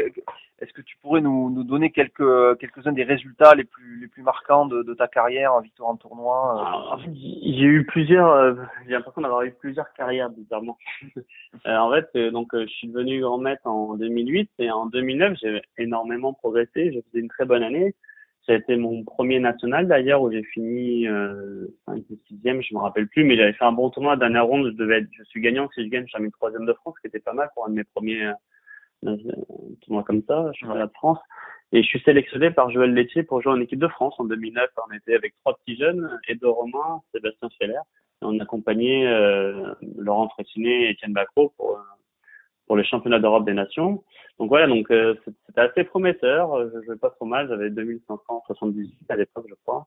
est-ce 0.58 0.72
que 0.72 0.80
tu 0.80 0.96
pourrais 1.02 1.20
nous, 1.20 1.50
nous 1.50 1.64
donner 1.64 1.90
quelques 1.90 2.58
quelques 2.58 2.86
uns 2.86 2.92
des 2.92 3.04
résultats 3.04 3.54
les 3.54 3.64
plus 3.64 4.00
les 4.00 4.06
plus 4.06 4.22
marquants 4.22 4.64
de, 4.64 4.94
ta 4.94 5.06
carrière 5.06 5.52
en 5.52 5.60
victoire 5.60 5.90
en 5.90 5.96
tournoi 5.96 6.96
fait, 7.04 7.10
j'ai 7.14 7.66
eu 7.66 7.84
plusieurs, 7.84 8.56
j'ai 8.86 8.92
l'impression 8.92 9.20
d'avoir 9.20 9.42
eu 9.42 9.50
plusieurs 9.52 9.92
carrières 9.92 10.30
bizarrement. 10.30 10.78
En 11.66 11.92
fait, 11.92 12.16
donc 12.30 12.48
je 12.54 12.66
suis 12.66 12.88
devenu 12.88 13.20
grand 13.20 13.36
maître 13.36 13.66
en 13.66 13.96
2008 13.96 14.50
et 14.60 14.70
en 14.70 14.86
2009 14.86 15.36
j'ai 15.42 15.60
énormément 15.76 16.32
progressé. 16.32 16.90
J'ai 16.90 17.04
fait 17.12 17.18
une 17.18 17.28
très 17.28 17.44
bonne 17.44 17.62
année. 17.62 17.94
Ça 18.46 18.52
a 18.52 18.56
été 18.56 18.76
mon 18.76 19.04
premier 19.04 19.40
national 19.40 19.88
d'ailleurs 19.88 20.20
où 20.20 20.30
j'ai 20.30 20.42
fini 20.42 21.08
euh, 21.08 21.66
5 21.86 22.02
ou 22.10 22.18
6e, 22.30 22.62
je 22.62 22.74
me 22.74 22.80
rappelle 22.80 23.08
plus, 23.08 23.24
mais 23.24 23.36
j'avais 23.36 23.54
fait 23.54 23.64
un 23.64 23.72
bon 23.72 23.88
tournoi. 23.88 24.16
Dernière 24.16 24.46
ronde, 24.46 24.66
je 24.66 24.76
devais 24.76 24.98
être, 24.98 25.08
je 25.12 25.24
suis 25.24 25.40
gagnant. 25.40 25.68
Si 25.74 25.82
je 25.82 25.88
gagne, 25.88 26.06
je 26.06 26.12
termine 26.12 26.30
troisième 26.32 26.66
de 26.66 26.72
France, 26.74 26.94
ce 26.96 27.00
qui 27.00 27.06
était 27.06 27.24
pas 27.24 27.32
mal 27.32 27.48
pour 27.54 27.66
un 27.66 27.70
de 27.70 27.74
mes 27.74 27.84
premiers 27.84 28.32
euh, 29.06 29.16
tournois 29.82 30.04
comme 30.04 30.22
ça, 30.28 30.50
championnat 30.52 30.86
de 30.86 30.92
France. 30.92 31.18
Et 31.72 31.82
je 31.82 31.88
suis 31.88 32.00
sélectionné 32.00 32.50
par 32.50 32.70
Joël 32.70 32.92
Laitier 32.92 33.22
pour 33.22 33.42
jouer 33.42 33.52
en 33.52 33.60
équipe 33.60 33.80
de 33.80 33.88
France 33.88 34.14
en 34.18 34.24
2009. 34.24 34.68
On 34.88 34.94
était 34.94 35.14
avec 35.14 35.34
trois 35.40 35.56
petits 35.56 35.76
jeunes, 35.76 36.20
Edo 36.28 36.52
Romain, 36.52 37.00
Sébastien 37.12 37.48
Feller. 37.58 37.80
Et 38.22 38.26
on 38.26 38.38
accompagnait 38.38 39.06
euh, 39.06 39.74
Laurent 39.96 40.28
Fressinet 40.28 40.84
et 40.84 40.90
Étienne 40.90 41.12
Bacro 41.12 41.52
pour, 41.56 41.72
euh, 41.72 41.93
pour 42.66 42.76
les 42.76 42.84
championnats 42.84 43.18
d'Europe 43.20 43.44
des 43.44 43.54
Nations. 43.54 44.02
Donc 44.38 44.48
voilà, 44.48 44.66
donc 44.66 44.90
euh, 44.90 45.14
c'était 45.46 45.60
assez 45.60 45.84
prometteur. 45.84 46.54
Euh, 46.54 46.70
Je 46.74 46.86
jouais 46.86 46.96
pas 46.96 47.10
trop 47.10 47.26
mal, 47.26 47.48
j'avais 47.48 47.70
2578 47.70 48.96
à 49.10 49.16
l'époque, 49.16 49.46
je 49.48 49.54
crois. 49.64 49.86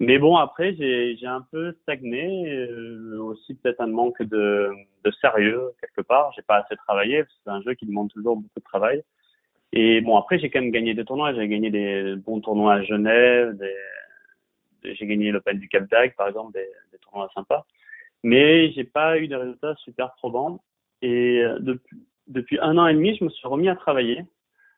Mais 0.00 0.18
bon, 0.18 0.36
après, 0.36 0.74
j'ai 0.74 1.16
un 1.26 1.46
peu 1.52 1.72
stagné, 1.82 2.48
euh, 2.52 3.18
aussi 3.22 3.54
peut-être 3.54 3.80
un 3.80 3.86
manque 3.86 4.22
de, 4.22 4.70
de 5.04 5.10
sérieux 5.12 5.62
quelque 5.80 6.06
part. 6.06 6.32
J'ai 6.36 6.42
pas 6.42 6.58
assez 6.58 6.76
travaillé, 6.76 7.24
c'est 7.44 7.50
un 7.50 7.62
jeu 7.62 7.74
qui 7.74 7.86
demande 7.86 8.10
toujours 8.10 8.36
beaucoup 8.36 8.58
de 8.58 8.64
travail. 8.64 9.02
Et 9.72 10.00
bon, 10.02 10.16
après, 10.16 10.38
j'ai 10.38 10.50
quand 10.50 10.60
même 10.62 10.70
gagné 10.72 10.94
des 10.94 11.04
tournois. 11.04 11.34
J'ai 11.34 11.48
gagné 11.48 11.70
des 11.70 12.16
bons 12.16 12.40
tournois 12.40 12.74
à 12.74 12.82
Genève, 12.82 13.56
des, 13.58 13.74
des- 14.82 14.94
j'ai 14.94 15.06
gagné 15.06 15.30
l'Open 15.30 15.58
du 15.58 15.68
Cap 15.68 15.88
d'Agde, 15.88 16.14
par 16.16 16.28
exemple, 16.28 16.52
des, 16.52 16.66
des 16.92 16.98
tournois 16.98 17.28
sympas. 17.34 17.66
Mais 18.24 18.72
j'ai 18.72 18.84
pas 18.84 19.18
eu 19.18 19.28
de 19.28 19.36
résultats 19.36 19.74
super 19.76 20.14
probants. 20.16 20.62
Et 21.02 21.42
euh, 21.42 21.58
depuis, 21.60 21.96
depuis 22.26 22.58
un 22.60 22.78
an 22.78 22.86
et 22.86 22.94
demi, 22.94 23.16
je 23.16 23.24
me 23.24 23.30
suis 23.30 23.46
remis 23.46 23.68
à 23.68 23.76
travailler. 23.76 24.22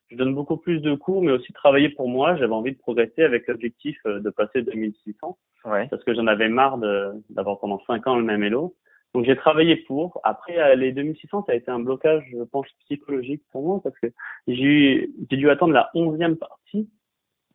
Je 0.08 0.16
donne 0.16 0.34
beaucoup 0.34 0.56
plus 0.56 0.80
de 0.80 0.94
cours, 0.94 1.22
mais 1.22 1.32
aussi 1.32 1.52
travailler 1.52 1.88
pour 1.88 2.08
moi. 2.08 2.36
J'avais 2.36 2.52
envie 2.52 2.72
de 2.72 2.78
progresser 2.78 3.22
avec 3.22 3.46
l'objectif 3.48 3.98
euh, 4.06 4.20
de 4.20 4.30
passer 4.30 4.62
2600 4.62 5.38
Ouais. 5.64 5.88
parce 5.88 6.04
que 6.04 6.14
j'en 6.14 6.28
avais 6.28 6.48
marre 6.48 6.78
d'avoir 6.78 7.58
pendant 7.58 7.80
cinq 7.88 8.06
ans 8.06 8.16
le 8.16 8.22
même 8.22 8.44
Elo. 8.44 8.76
Donc 9.14 9.24
j'ai 9.24 9.34
travaillé 9.34 9.76
pour. 9.76 10.20
Après 10.22 10.58
euh, 10.58 10.74
les 10.76 10.92
2600, 10.92 11.44
ça 11.46 11.52
a 11.52 11.54
été 11.56 11.70
un 11.72 11.80
blocage, 11.80 12.22
je 12.30 12.42
pense, 12.44 12.66
psychologique 12.84 13.42
pour 13.50 13.64
moi 13.64 13.80
parce 13.82 13.98
que 13.98 14.06
j'ai 14.46 15.10
dû 15.18 15.50
attendre 15.50 15.72
la 15.72 15.90
onzième 15.94 16.36
partie 16.36 16.88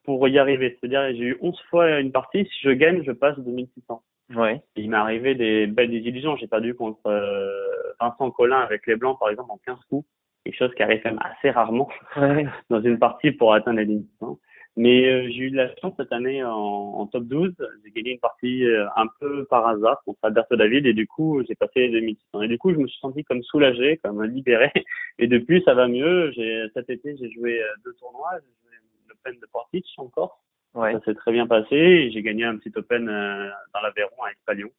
pour 0.04 0.28
y 0.28 0.40
arriver. 0.40 0.78
C'est-à-dire 0.80 1.16
j'ai 1.16 1.26
eu 1.26 1.38
11 1.42 1.58
fois 1.70 2.00
une 2.00 2.12
partie. 2.12 2.46
Si 2.46 2.60
je 2.64 2.72
gagne, 2.72 3.04
je 3.04 3.12
passe 3.14 3.40
2600. 3.40 4.04
Ouais. 4.36 4.62
Il 4.76 4.90
m'est 4.90 4.98
arrivé 4.98 5.36
des 5.36 5.68
belles 5.68 5.90
désillusions. 5.92 6.36
J'ai 6.38 6.48
perdu 6.48 6.74
contre 6.76 7.06
euh, 7.08 7.52
Vincent 8.00 8.32
Collin 8.32 8.60
avec 8.60 8.88
les 8.88 8.96
Blancs, 8.96 9.18
par 9.20 9.30
exemple, 9.30 9.52
en 9.52 9.60
15 9.66 9.78
coups. 9.90 10.08
Quelque 10.44 10.58
chose 10.58 10.74
qui 10.76 10.82
arrive 10.84 11.02
quand 11.04 11.10
même 11.12 11.20
assez 11.24 11.50
rarement 11.52 11.90
Ouais. 12.18 12.46
dans 12.70 12.82
une 12.82 12.98
partie 13.00 13.32
pour 13.32 13.54
atteindre 13.54 13.80
les 13.80 13.86
limites. 13.86 14.10
hein. 14.22 14.38
Mais 14.78 15.06
euh, 15.06 15.28
j'ai 15.30 15.40
eu 15.40 15.52
de 15.52 15.58
la 15.58 15.76
chance 15.82 15.94
cette 15.98 16.14
année 16.14 16.42
en, 16.44 16.50
en 16.52 17.06
top 17.06 17.26
12. 17.26 17.54
J'ai 17.84 17.92
gagné 17.92 18.12
une 18.14 18.20
partie 18.20 18.64
euh, 18.66 18.88
un 18.96 19.06
peu 19.20 19.44
par 19.50 19.68
hasard 19.68 20.02
contre 20.06 20.20
Alberto 20.24 20.56
David 20.56 20.86
et 20.86 20.94
du 20.94 21.08
coup 21.08 21.44
j'ai 21.46 21.56
passé 21.56 21.90
les 21.90 22.00
2600. 22.00 22.42
Et 22.44 22.48
du 22.48 22.58
coup 22.58 22.72
je 22.72 22.78
me 22.78 22.88
suis 22.88 23.00
senti 23.02 23.26
comme 23.26 23.44
soulagé, 23.44 23.98
comme 23.98 24.24
libéré. 24.24 24.72
Et 25.20 25.28
depuis 25.28 25.62
ça 25.66 25.74
va 25.74 25.90
mieux. 25.90 26.32
J'ai 26.32 26.64
cet 26.74 26.90
été 26.90 27.18
j'ai 27.18 27.30
joué 27.32 27.62
euh, 27.62 27.66
deux 27.84 27.94
tournois. 28.00 28.30
J'ai 28.36 28.48
joué 28.64 28.78
l'Open 29.10 29.40
de 29.42 29.46
Portage 29.52 29.82
encore 29.98 30.40
Ça 30.74 31.00
s'est 31.06 31.16
très 31.16 31.32
bien 31.32 31.48
passé 31.48 31.76
et 31.76 32.12
j'ai 32.12 32.22
gagné 32.22 32.46
un 32.46 32.58
petit 32.58 32.72
Open 32.76 33.10
euh, 33.10 33.50
dans 33.74 33.82
l'Aveyron 33.82 34.24
à 34.26 34.32
Espalion. 34.32 34.70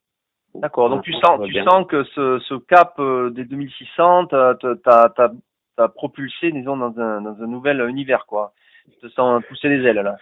D'accord. 0.54 0.90
Donc 0.90 1.02
tu 1.02 1.12
sens, 1.14 1.40
tu 1.46 1.54
sens 1.62 1.86
que 1.86 2.04
ce, 2.04 2.38
ce 2.40 2.54
cap 2.54 2.94
euh, 2.98 3.30
des 3.30 3.44
2600 3.44 4.26
t'as 5.74 5.88
propulsé, 5.88 6.52
disons, 6.52 6.76
dans 6.76 6.98
un, 6.98 7.22
dans 7.22 7.42
un 7.42 7.46
nouvel 7.46 7.80
univers, 7.88 8.26
quoi. 8.26 8.52
Tu 8.90 8.98
te 8.98 9.08
sens 9.08 9.42
pousser 9.48 9.68
les 9.68 9.86
ailes 9.86 9.96
là. 9.96 10.16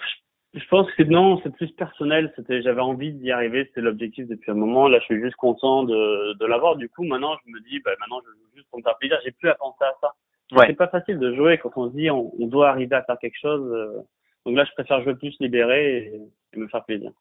Je 0.52 0.66
pense 0.68 0.90
que 0.92 1.04
non, 1.04 1.40
c'est 1.42 1.54
plus 1.54 1.70
personnel. 1.72 2.32
C'était, 2.34 2.60
j'avais 2.62 2.80
envie 2.80 3.12
d'y 3.12 3.30
arriver, 3.30 3.64
c'était 3.66 3.80
l'objectif 3.80 4.26
depuis 4.26 4.50
un 4.50 4.54
moment. 4.54 4.88
Là, 4.88 4.98
je 4.98 5.04
suis 5.04 5.20
juste 5.20 5.36
content 5.36 5.84
de, 5.84 6.34
de 6.34 6.46
l'avoir. 6.46 6.76
Du 6.76 6.88
coup, 6.88 7.04
maintenant, 7.04 7.36
je 7.44 7.52
me 7.52 7.60
dis, 7.60 7.78
bah, 7.80 7.92
maintenant, 8.00 8.20
je 8.24 8.30
joue 8.32 8.56
juste 8.56 8.68
pour 8.70 8.80
me 8.80 8.82
faire 8.82 8.96
plaisir. 8.98 9.18
J'ai 9.24 9.30
plus 9.30 9.48
à 9.48 9.54
penser 9.54 9.84
à 9.84 9.94
ça. 10.00 10.12
Ouais. 10.52 10.66
C'est 10.66 10.74
pas 10.74 10.88
facile 10.88 11.18
de 11.20 11.34
jouer 11.34 11.58
quand 11.58 11.70
on 11.76 11.88
se 11.88 11.94
dit, 11.94 12.10
on, 12.10 12.32
on 12.40 12.46
doit 12.46 12.70
arriver 12.70 12.96
à 12.96 13.02
faire 13.02 13.18
quelque 13.18 13.38
chose. 13.40 14.04
Euh. 14.46 14.50
Donc 14.50 14.56
là, 14.56 14.64
je 14.64 14.72
préfère 14.72 15.02
jouer 15.02 15.14
plus 15.14 15.36
libéré 15.40 16.12
et, 16.52 16.58
me 16.58 16.68
faire 16.68 16.84
plaisir. 16.84 17.12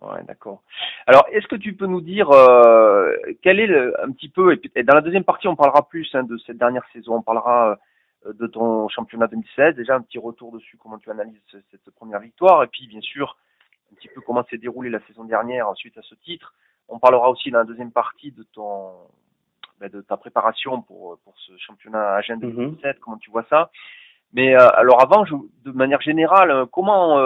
Ouais, 0.00 0.22
d'accord. 0.24 0.62
Alors, 1.06 1.26
est-ce 1.32 1.46
que 1.46 1.56
tu 1.56 1.74
peux 1.74 1.86
nous 1.86 2.00
dire 2.00 2.30
euh, 2.30 3.14
quel 3.42 3.58
est 3.58 3.66
le, 3.66 4.00
un 4.02 4.12
petit 4.12 4.28
peu 4.28 4.58
et, 4.74 4.82
dans 4.84 4.94
la 4.94 5.00
deuxième 5.00 5.24
partie, 5.24 5.48
on 5.48 5.56
parlera 5.56 5.88
plus 5.88 6.08
hein, 6.14 6.22
de 6.22 6.38
cette 6.38 6.56
dernière 6.56 6.84
saison. 6.92 7.16
On 7.16 7.22
parlera 7.22 7.78
euh, 8.26 8.32
de 8.32 8.46
ton 8.46 8.88
championnat 8.88 9.26
2016. 9.26 9.74
Déjà 9.74 9.96
un 9.96 10.02
petit 10.02 10.18
retour 10.18 10.52
dessus, 10.52 10.76
comment 10.76 10.98
tu 10.98 11.10
analyses 11.10 11.40
cette 11.50 11.90
première 11.96 12.20
victoire, 12.20 12.62
et 12.62 12.68
puis 12.68 12.86
bien 12.86 13.00
sûr 13.00 13.36
un 13.92 13.96
petit 13.96 14.08
peu 14.08 14.20
comment 14.20 14.44
s'est 14.44 14.58
déroulée 14.58 14.90
la 14.90 15.00
saison 15.06 15.24
dernière 15.24 15.66
suite 15.74 15.98
à 15.98 16.02
ce 16.02 16.14
titre. 16.14 16.54
On 16.88 16.98
parlera 16.98 17.30
aussi 17.30 17.50
dans 17.50 17.58
la 17.58 17.64
deuxième 17.64 17.90
partie 17.90 18.32
de 18.32 18.44
ton 18.54 18.92
ben, 19.80 19.90
de 19.90 20.00
ta 20.00 20.16
préparation 20.16 20.82
pour 20.82 21.18
pour 21.24 21.34
ce 21.38 21.56
championnat 21.58 22.14
Agenda 22.14 22.46
2017, 22.46 22.84
mhm. 22.84 23.00
comment 23.00 23.16
tu 23.18 23.30
vois 23.30 23.46
ça? 23.48 23.70
Mais 24.32 24.54
euh, 24.54 24.68
alors 24.74 25.02
avant, 25.02 25.24
je, 25.24 25.34
de 25.64 25.72
manière 25.72 26.00
générale, 26.00 26.50
euh, 26.50 26.66
comment 26.66 27.16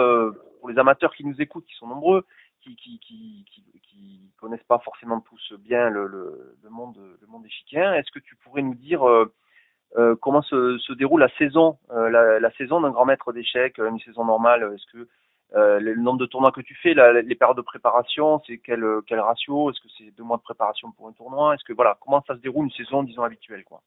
pour 0.59 0.69
les 0.69 0.77
amateurs 0.79 1.13
qui 1.13 1.25
nous 1.25 1.41
écoutent, 1.41 1.65
qui 1.65 1.75
sont 1.75 1.87
nombreux, 1.87 2.25
qui 2.61 2.75
qui 2.75 2.99
qui 2.99 3.45
qui, 3.45 4.31
connaissent 4.39 4.63
pas 4.63 4.79
forcément 4.79 5.21
tous 5.21 5.53
bien 5.59 5.89
le 5.89 6.05
le, 6.05 6.57
le 6.61 6.69
monde 6.69 6.97
le 7.21 7.27
monde 7.27 7.45
échiquien, 7.45 7.93
est-ce 7.93 8.11
que 8.11 8.19
tu 8.19 8.35
pourrais 8.35 8.61
nous 8.61 8.75
dire 8.75 9.01
euh, 9.95 10.15
comment 10.15 10.41
se, 10.41 10.77
se, 10.79 10.93
déroule 10.93 11.21
la 11.21 11.29
saison, 11.37 11.77
euh, 11.91 12.09
la, 12.09 12.39
la, 12.39 12.51
saison 12.53 12.81
d'un 12.81 12.89
grand 12.89 13.05
maître 13.05 13.31
d'échecs, 13.31 13.77
une 13.77 13.99
saison 13.99 14.25
normale? 14.25 14.71
Est-ce 14.73 14.91
que 14.91 15.07
euh, 15.55 15.79
le 15.79 15.95
nombre 15.95 16.17
de 16.17 16.25
tournois 16.25 16.51
que 16.51 16.61
tu 16.61 16.73
fais, 16.73 16.95
la, 16.95 17.21
les 17.21 17.35
périodes 17.35 17.57
de 17.57 17.61
préparation, 17.61 18.41
c'est 18.47 18.57
quel, 18.57 18.83
quel 19.05 19.19
ratio? 19.19 19.69
Est-ce 19.69 19.79
que 19.81 19.89
c'est 19.97 20.09
deux 20.17 20.23
mois 20.23 20.37
de 20.37 20.41
préparation 20.41 20.91
pour 20.93 21.07
un 21.07 21.11
tournoi? 21.11 21.53
Est-ce 21.53 21.63
que 21.63 21.73
voilà, 21.73 21.97
comment 22.01 22.23
ça 22.25 22.33
se 22.35 22.39
déroule 22.39 22.65
une 22.65 22.71
saison, 22.71 23.03
disons 23.03 23.21
habituelle, 23.21 23.63
quoi? 23.63 23.81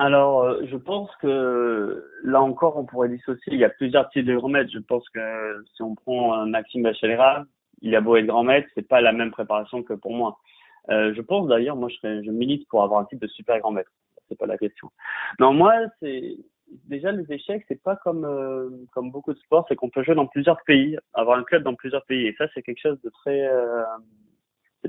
Alors, 0.00 0.64
je 0.64 0.76
pense 0.76 1.14
que 1.16 2.04
là 2.24 2.40
encore, 2.40 2.78
on 2.78 2.86
pourrait 2.86 3.10
dissocier. 3.10 3.52
Il 3.52 3.58
y 3.58 3.64
a 3.64 3.68
plusieurs 3.68 4.08
types 4.08 4.24
de 4.24 4.34
grands 4.34 4.48
maîtres. 4.48 4.70
Je 4.72 4.78
pense 4.78 5.06
que 5.10 5.64
si 5.74 5.82
on 5.82 5.94
prend 5.94 6.32
un 6.32 6.46
Maxime 6.46 6.82
Bachelera, 6.82 7.44
il 7.82 7.94
a 7.94 8.00
beau 8.00 8.16
être 8.16 8.26
grand 8.26 8.42
maître, 8.44 8.68
c'est 8.74 8.88
pas 8.88 9.00
la 9.00 9.12
même 9.12 9.30
préparation 9.30 9.82
que 9.82 9.92
pour 9.92 10.12
moi. 10.12 10.38
Euh, 10.88 11.12
je 11.14 11.20
pense 11.20 11.48
d'ailleurs, 11.48 11.76
moi, 11.76 11.90
je, 11.90 11.96
serais, 11.96 12.24
je 12.24 12.30
milite 12.30 12.66
pour 12.68 12.82
avoir 12.82 13.00
un 13.00 13.04
type 13.04 13.20
de 13.20 13.26
super 13.26 13.58
grand 13.60 13.72
maître 13.72 13.90
c'est 14.30 14.38
pas 14.38 14.46
la 14.46 14.56
question. 14.56 14.90
Non, 15.38 15.52
moi, 15.52 15.74
c'est 16.00 16.36
déjà 16.88 17.12
les 17.12 17.30
échecs, 17.32 17.64
c'est 17.68 17.82
pas 17.82 17.96
comme 17.96 18.24
euh, 18.24 18.70
comme 18.94 19.10
beaucoup 19.10 19.34
de 19.34 19.38
sports, 19.40 19.66
c'est 19.68 19.76
qu'on 19.76 19.90
peut 19.90 20.02
jouer 20.04 20.14
dans 20.14 20.26
plusieurs 20.26 20.62
pays, 20.64 20.96
avoir 21.12 21.38
un 21.38 21.42
club 21.42 21.64
dans 21.64 21.74
plusieurs 21.74 22.04
pays, 22.06 22.26
et 22.26 22.34
ça, 22.38 22.46
c'est 22.54 22.62
quelque 22.62 22.80
chose 22.80 23.00
de 23.02 23.10
très 23.10 23.48
euh, 23.48 23.84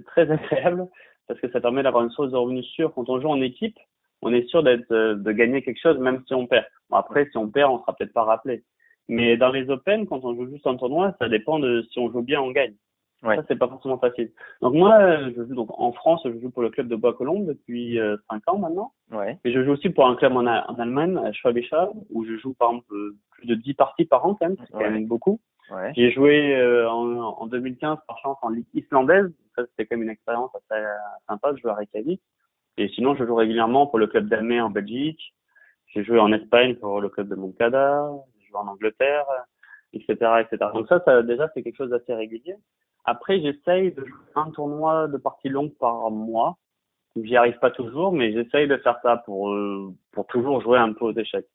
très 0.05 0.29
agréable 0.31 0.87
parce 1.27 1.39
que 1.39 1.49
ça 1.51 1.59
permet 1.59 1.83
d'avoir 1.83 2.03
une 2.03 2.11
source 2.11 2.31
de 2.31 2.37
revenus 2.37 2.65
sûre. 2.67 2.93
Quand 2.93 3.09
on 3.09 3.19
joue 3.19 3.29
en 3.29 3.41
équipe, 3.41 3.77
on 4.21 4.33
est 4.33 4.47
sûr 4.47 4.63
d'être 4.63 4.91
euh, 4.91 5.15
de 5.15 5.31
gagner 5.31 5.61
quelque 5.61 5.81
chose, 5.81 5.97
même 5.99 6.23
si 6.27 6.33
on 6.33 6.47
perd. 6.47 6.65
Bon, 6.89 6.97
après, 6.97 7.27
si 7.31 7.37
on 7.37 7.49
perd, 7.49 7.71
on 7.71 7.79
sera 7.79 7.95
peut-être 7.95 8.13
pas 8.13 8.23
rappelé. 8.23 8.63
Mais 9.07 9.35
dans 9.35 9.51
les 9.51 9.69
Open, 9.69 10.07
quand 10.07 10.23
on 10.23 10.35
joue 10.35 10.49
juste 10.49 10.67
un 10.67 10.77
tournoi, 10.77 11.15
ça 11.19 11.27
dépend 11.27 11.59
de 11.59 11.81
si 11.91 11.99
on 11.99 12.11
joue 12.11 12.21
bien, 12.21 12.41
on 12.41 12.51
gagne. 12.51 12.75
Ouais. 13.23 13.35
Ça, 13.35 13.43
c'est 13.47 13.57
pas 13.57 13.67
forcément 13.67 14.00
facile. 14.00 14.31
Donc 14.61 14.74
moi, 14.74 15.29
je 15.29 15.43
joue 15.46 15.53
donc 15.53 15.69
en 15.77 15.91
France, 15.91 16.22
je 16.25 16.39
joue 16.39 16.50
pour 16.50 16.63
le 16.63 16.69
club 16.69 16.87
de 16.87 16.96
Bois-Colombes 16.96 17.46
depuis 17.46 18.00
euh, 18.00 18.17
5 18.31 18.41
ans 18.48 18.57
maintenant. 18.57 18.93
Ouais. 19.11 19.37
Et 19.43 19.51
je 19.51 19.63
joue 19.63 19.72
aussi 19.72 19.89
pour 19.89 20.07
un 20.07 20.15
club 20.15 20.33
en, 20.33 20.48
en 20.48 20.79
Allemagne, 20.79 21.17
à 21.17 21.89
où 22.09 22.25
je 22.25 22.37
joue 22.37 22.53
par 22.53 22.69
exemple 22.69 22.96
plus 23.31 23.48
de 23.48 23.55
10 23.55 23.74
parties 23.75 24.05
par 24.05 24.25
an 24.25 24.35
quand 24.35 24.48
même, 24.48 24.57
c'est 24.59 24.72
quand 24.72 24.79
même 24.79 25.07
beaucoup. 25.07 25.39
Ouais. 25.72 25.93
J'ai 25.96 26.11
joué 26.11 26.55
euh, 26.55 26.89
en, 26.89 27.17
en, 27.17 27.48
2015 27.48 28.00
par 28.07 28.17
chance 28.19 28.37
en 28.41 28.50
ligue 28.50 28.65
islandaise. 28.74 29.31
Ça, 29.55 29.63
c'était 29.67 29.85
quand 29.85 29.98
même 29.98 30.03
une 30.03 30.09
expérience 30.09 30.51
assez 30.55 30.81
euh, 30.81 30.87
sympa 31.29 31.53
de 31.53 31.57
jouer 31.57 31.72
à 31.72 31.75
Reykjavik. 31.75 32.22
Et 32.77 32.90
sinon, 32.90 33.16
je 33.16 33.25
joue 33.25 33.36
régulièrement 33.36 33.88
pour 33.88 34.00
le 34.00 34.07
club 34.07 34.27
d'Almé 34.27 34.62
en 34.62 34.70
Belgique. 34.70 35.34
J'ai 35.88 36.03
joué 36.03 36.20
en 36.20 36.31
Espagne 36.31 36.75
pour 36.75 37.01
le 37.01 37.10
club 37.10 37.27
de 37.27 37.36
Moncada. 37.36 38.10
J'ai 38.40 38.48
joué 38.48 38.57
en 38.57 38.68
Angleterre, 38.68 39.25
etc., 39.94 40.14
etc. 40.42 40.72
Donc 40.74 40.88
ça, 40.88 41.01
ça 41.05 41.22
déjà, 41.22 41.50
c'est 41.53 41.64
quelque 41.64 41.75
chose 41.75 41.90
d'assez 41.90 42.14
régulier. 42.14 42.55
Après, 43.03 43.42
j'essaye 43.42 43.92
de 43.92 44.05
jouer 44.05 44.25
un 44.36 44.51
tournoi 44.51 45.07
de 45.07 45.18
partie 45.18 45.50
longue 45.50 45.74
par 45.77 46.12
mois. 46.12 46.57
J'y 47.16 47.36
arrive 47.36 47.60
pas 47.60 47.72
toujours, 47.72 48.14
mais 48.14 48.31
j'essaye 48.31 48.68
de 48.68 48.77
faire 48.77 49.00
ça 49.01 49.18
pour 49.25 49.51
euh, 49.51 49.94
pour 50.12 50.27
toujours 50.27 50.62
jouer 50.62 50.77
un 50.77 50.94
peu 50.94 51.05
aux 51.05 51.18
échecs. 51.18 51.48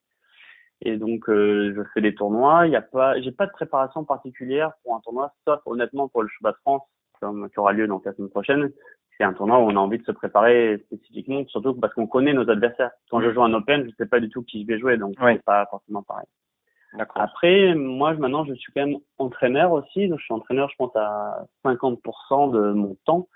Et 0.83 0.97
donc, 0.99 1.29
euh, 1.31 1.73
je 1.75 1.83
fais 1.95 2.03
des 2.03 2.15
tournois. 2.15 2.67
Il 2.67 2.73
y 2.73 2.77
a 2.77 2.83
pas, 2.83 3.19
j'ai 3.23 3.33
pas 3.33 3.47
de 3.47 3.53
préparation 3.53 4.05
particulière 4.05 4.73
pour 4.83 4.95
un 4.95 5.01
tournoi, 5.01 5.33
sauf 5.47 5.61
honnêtement 5.65 6.09
pour 6.09 6.23
le 6.23 6.29
Cheval 6.29 6.53
de 6.53 6.59
France, 6.59 6.83
qui 7.19 7.59
aura 7.59 7.73
lieu 7.73 7.87
donc 7.87 8.05
la 8.05 8.13
semaine 8.13 8.31
prochaine. 8.31 8.71
C'est 9.19 9.25
un 9.25 9.33
tournoi 9.33 9.59
où 9.59 9.63
on 9.63 9.77
a 9.77 9.81
envie 9.81 9.99
de 9.99 10.05
se 10.05 10.13
préparer 10.13 10.79
spécifiquement, 10.87 11.45
surtout 11.47 11.75
parce 11.75 11.95
qu'on 11.95 12.07
connaît 12.07 12.35
nos 12.35 12.49
adversaires. 12.51 12.91
Quand 13.11 13.21
je 13.23 13.33
joue 13.33 13.43
un 13.43 13.55
Open, 13.55 13.85
je 13.87 13.95
sais 13.97 14.07
pas 14.07 14.21
du 14.21 14.29
tout 14.29 14.43
qui 14.43 14.63
je 14.63 14.67
vais 14.67 14.79
jouer, 14.79 14.99
donc 14.99 15.15
c'est 15.19 15.45
pas 15.45 15.67
forcément 15.71 16.03
pareil. 16.03 16.27
Après, 17.15 17.75
moi, 17.75 18.15
maintenant, 18.15 18.45
je 18.45 18.55
suis 18.55 18.73
quand 18.73 18.87
même 18.87 18.99
entraîneur 19.19 19.73
aussi. 19.73 20.09
Donc, 20.09 20.19
je 20.19 20.25
suis 20.25 20.35
entraîneur, 20.35 20.69
je 20.71 20.77
pense, 20.77 20.95
à 20.97 21.45
50% 21.65 22.53
de 22.53 22.73
mon 22.73 22.97
temps. 23.05 23.29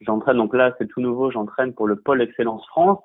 J'entraîne, 0.00 0.36
donc 0.36 0.54
là, 0.54 0.74
c'est 0.78 0.86
tout 0.86 1.00
nouveau, 1.00 1.30
j'entraîne 1.30 1.74
pour 1.74 1.88
le 1.88 1.96
pôle 1.96 2.22
Excellence 2.22 2.64
France. 2.68 3.00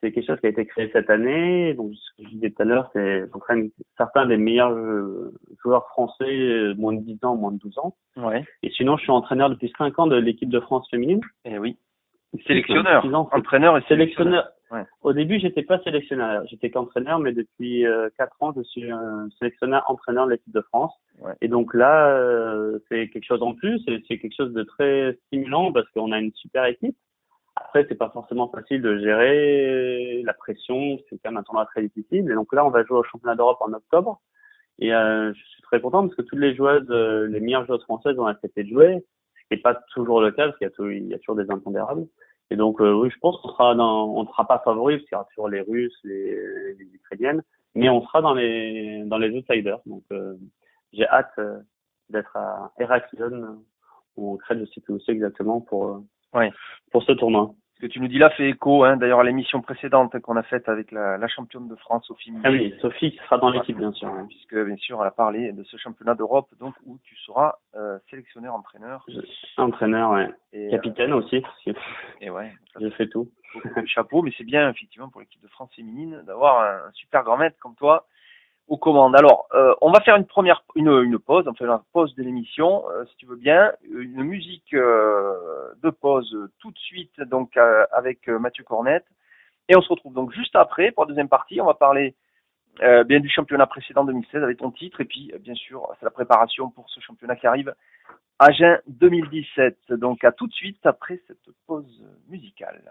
C'est 0.00 0.12
quelque 0.12 0.26
chose 0.26 0.40
qui 0.40 0.46
a 0.46 0.50
été 0.50 0.66
créé 0.66 0.90
cette 0.92 1.10
année. 1.10 1.74
Donc, 1.74 1.92
ce 1.94 2.22
que 2.22 2.28
je 2.28 2.34
disais 2.34 2.50
tout 2.50 2.62
à 2.62 2.64
l'heure, 2.64 2.90
c'est 2.92 3.28
j'entraîne 3.32 3.70
certains 3.96 4.26
des 4.26 4.36
meilleurs 4.36 4.74
joueurs 5.62 5.86
français, 5.88 6.74
moins 6.76 6.92
de 6.92 7.00
10 7.00 7.24
ans, 7.24 7.36
moins 7.36 7.52
de 7.52 7.58
12 7.58 7.78
ans. 7.78 7.96
Ouais. 8.16 8.44
Et 8.62 8.70
sinon, 8.70 8.96
je 8.96 9.02
suis 9.02 9.12
entraîneur 9.12 9.50
depuis 9.50 9.72
5 9.78 9.98
ans 9.98 10.06
de 10.06 10.16
l'équipe 10.16 10.48
de 10.48 10.60
France 10.60 10.88
féminine. 10.90 11.20
Eh 11.44 11.58
oui. 11.58 11.76
Sélectionneur. 12.46 13.04
Entraîneur 13.32 13.78
et 13.78 13.82
sélectionneur. 13.88 14.48
Au 15.02 15.12
début, 15.12 15.38
j'étais 15.38 15.62
pas 15.62 15.78
sélectionneur, 15.80 16.44
j'étais 16.46 16.70
qu'entraîneur, 16.70 17.20
mais 17.20 17.32
depuis 17.32 17.86
euh, 17.86 18.08
quatre 18.18 18.36
ans, 18.40 18.52
je 18.56 18.62
suis 18.62 18.90
sélectionneur 19.38 19.84
entraîneur 19.86 20.26
de 20.26 20.32
l'équipe 20.32 20.52
de 20.52 20.60
France. 20.60 20.92
Ouais. 21.20 21.32
Et 21.40 21.48
donc 21.48 21.72
là, 21.72 22.08
euh, 22.08 22.78
c'est 22.88 23.08
quelque 23.08 23.24
chose 23.24 23.42
en 23.42 23.54
plus, 23.54 23.80
c'est 23.86 24.18
quelque 24.18 24.34
chose 24.36 24.52
de 24.52 24.64
très 24.64 25.16
stimulant 25.26 25.72
parce 25.72 25.88
qu'on 25.90 26.10
a 26.12 26.18
une 26.18 26.32
super 26.32 26.64
équipe. 26.64 26.96
Après, 27.54 27.86
c'est 27.88 27.94
pas 27.94 28.10
forcément 28.10 28.48
facile 28.48 28.82
de 28.82 28.98
gérer 28.98 30.22
la 30.24 30.34
pression, 30.34 30.98
c'est 31.08 31.16
quand 31.22 31.30
même 31.30 31.38
un 31.38 31.42
tournoi 31.42 31.64
très 31.66 31.82
difficile. 31.82 32.28
Et 32.30 32.34
donc 32.34 32.52
là, 32.52 32.66
on 32.66 32.70
va 32.70 32.84
jouer 32.84 32.98
au 32.98 33.04
championnat 33.04 33.34
d'Europe 33.34 33.58
en 33.60 33.72
octobre. 33.72 34.20
Et 34.78 34.92
euh, 34.94 35.32
je 35.32 35.42
suis 35.44 35.62
très 35.62 35.80
content 35.80 36.02
parce 36.02 36.14
que 36.14 36.22
toutes 36.22 36.38
les 36.38 36.54
joueuses, 36.54 36.86
euh, 36.90 37.26
les 37.26 37.40
meilleures 37.40 37.66
joueuses 37.66 37.84
françaises 37.84 38.18
ont 38.18 38.26
accepté 38.26 38.64
de 38.64 38.68
jouer, 38.68 39.04
ce 39.34 39.40
qui 39.48 39.54
n'est 39.54 39.62
pas 39.62 39.74
toujours 39.92 40.20
le 40.20 40.30
cas 40.32 40.48
parce 40.48 40.58
qu'il 40.58 40.68
y, 40.90 40.96
il 40.98 41.08
y 41.08 41.14
a 41.14 41.18
toujours 41.18 41.36
des 41.36 41.50
impondérables. 41.50 42.06
Et 42.50 42.56
donc, 42.56 42.80
euh, 42.80 42.92
oui, 42.92 43.10
je 43.10 43.18
pense 43.18 43.40
qu'on 43.40 43.48
sera 43.48 43.74
dans, 43.74 44.06
on 44.14 44.22
ne 44.22 44.28
sera 44.28 44.46
pas 44.46 44.60
favori, 44.60 44.96
parce 44.96 45.08
qu'il 45.08 45.14
y 45.14 45.16
aura 45.16 45.24
toujours 45.24 45.48
les 45.48 45.62
Russes, 45.62 45.98
les, 46.04 46.74
les 46.74 46.94
Ukrainiennes, 46.94 47.42
mais 47.74 47.88
on 47.88 48.02
sera 48.02 48.22
dans 48.22 48.34
les, 48.34 49.02
dans 49.04 49.18
les 49.18 49.36
outsiders. 49.36 49.80
Donc, 49.86 50.04
euh, 50.12 50.36
j'ai 50.92 51.06
hâte 51.08 51.32
euh, 51.38 51.58
d'être 52.08 52.36
à 52.36 52.72
Heraklion, 52.78 53.64
où 54.16 54.32
on 54.32 54.36
crée, 54.36 54.58
je 54.58 54.64
sais 54.66 54.80
plus 54.80 54.94
où 54.94 55.00
exactement, 55.08 55.60
pour, 55.60 56.04
ouais. 56.34 56.52
pour 56.92 57.02
ce 57.02 57.12
tournoi. 57.12 57.52
Ce 57.76 57.80
que 57.82 57.86
tu 57.88 58.00
nous 58.00 58.08
dis 58.08 58.16
là 58.18 58.30
fait 58.30 58.48
écho, 58.48 58.84
hein, 58.84 58.96
d'ailleurs, 58.96 59.20
à 59.20 59.24
l'émission 59.24 59.60
précédente 59.60 60.18
qu'on 60.20 60.36
a 60.36 60.42
faite 60.42 60.66
avec 60.66 60.90
la, 60.92 61.18
la, 61.18 61.28
championne 61.28 61.68
de 61.68 61.76
France, 61.76 62.06
Sophie 62.06 62.32
Ah 62.42 62.50
oui, 62.50 62.74
Sophie 62.80 63.10
qui 63.10 63.18
sera 63.18 63.36
dans 63.36 63.50
l'équipe, 63.50 63.76
bien 63.76 63.92
sûr. 63.92 64.08
Hein. 64.08 64.24
Puisque, 64.30 64.56
bien 64.56 64.76
sûr, 64.76 64.98
elle 65.02 65.08
a 65.08 65.10
parlé 65.10 65.52
de 65.52 65.62
ce 65.62 65.76
championnat 65.76 66.14
d'Europe, 66.14 66.48
donc, 66.58 66.72
où 66.86 66.98
tu 67.04 67.14
seras 67.16 67.56
euh, 67.74 67.98
sélectionneur, 68.08 68.54
entraîneur. 68.54 69.04
Entraîneur, 69.58 70.12
ouais. 70.12 70.30
Et, 70.54 70.70
Capitaine 70.70 71.12
euh, 71.12 71.16
aussi. 71.16 71.42
Et 72.22 72.30
ouais. 72.30 72.50
Je 72.80 72.88
fais 72.88 73.08
tout. 73.08 73.28
Chapeau, 73.84 74.22
mais 74.22 74.32
c'est 74.38 74.44
bien, 74.44 74.70
effectivement, 74.70 75.10
pour 75.10 75.20
l'équipe 75.20 75.42
de 75.42 75.48
France 75.48 75.74
féminine, 75.76 76.22
d'avoir 76.26 76.60
un, 76.60 76.88
un 76.88 76.92
super 76.92 77.24
grand 77.24 77.36
maître 77.36 77.58
comme 77.60 77.74
toi, 77.74 78.06
aux 78.68 78.76
commandes. 78.76 79.14
Alors, 79.16 79.46
euh, 79.54 79.74
on 79.80 79.90
va 79.90 80.00
faire 80.00 80.16
une 80.16 80.26
première, 80.26 80.64
une, 80.74 80.88
une 80.88 81.18
pause, 81.18 81.46
enfin 81.46 81.64
une 81.64 81.78
pause 81.92 82.14
de 82.16 82.22
l'émission, 82.22 82.82
euh, 82.90 83.04
si 83.06 83.16
tu 83.16 83.26
veux 83.26 83.36
bien, 83.36 83.72
une 83.88 84.22
musique 84.24 84.74
euh, 84.74 85.72
de 85.82 85.90
pause 85.90 86.36
tout 86.58 86.70
de 86.70 86.78
suite, 86.78 87.20
donc 87.20 87.56
avec 87.92 88.28
Mathieu 88.28 88.64
Cornette, 88.64 89.06
et 89.68 89.76
on 89.76 89.82
se 89.82 89.88
retrouve 89.88 90.14
donc 90.14 90.32
juste 90.32 90.56
après 90.56 90.90
pour 90.90 91.04
la 91.04 91.08
deuxième 91.08 91.28
partie. 91.28 91.60
On 91.60 91.66
va 91.66 91.74
parler 91.74 92.14
bien 92.78 93.20
du 93.20 93.30
championnat 93.30 93.66
précédent 93.66 94.04
2016 94.04 94.42
avec 94.42 94.58
ton 94.58 94.70
titre, 94.70 95.00
et 95.00 95.06
puis 95.06 95.32
bien 95.40 95.54
sûr 95.54 95.88
c'est 95.98 96.04
la 96.04 96.10
préparation 96.10 96.70
pour 96.70 96.90
ce 96.90 97.00
championnat 97.00 97.36
qui 97.36 97.46
arrive, 97.46 97.74
Agen 98.38 98.78
2017. 98.88 99.92
Donc 99.92 100.24
à 100.24 100.32
tout 100.32 100.46
de 100.46 100.52
suite 100.52 100.84
après 100.84 101.20
cette 101.26 101.54
pause 101.66 102.04
musicale. 102.28 102.82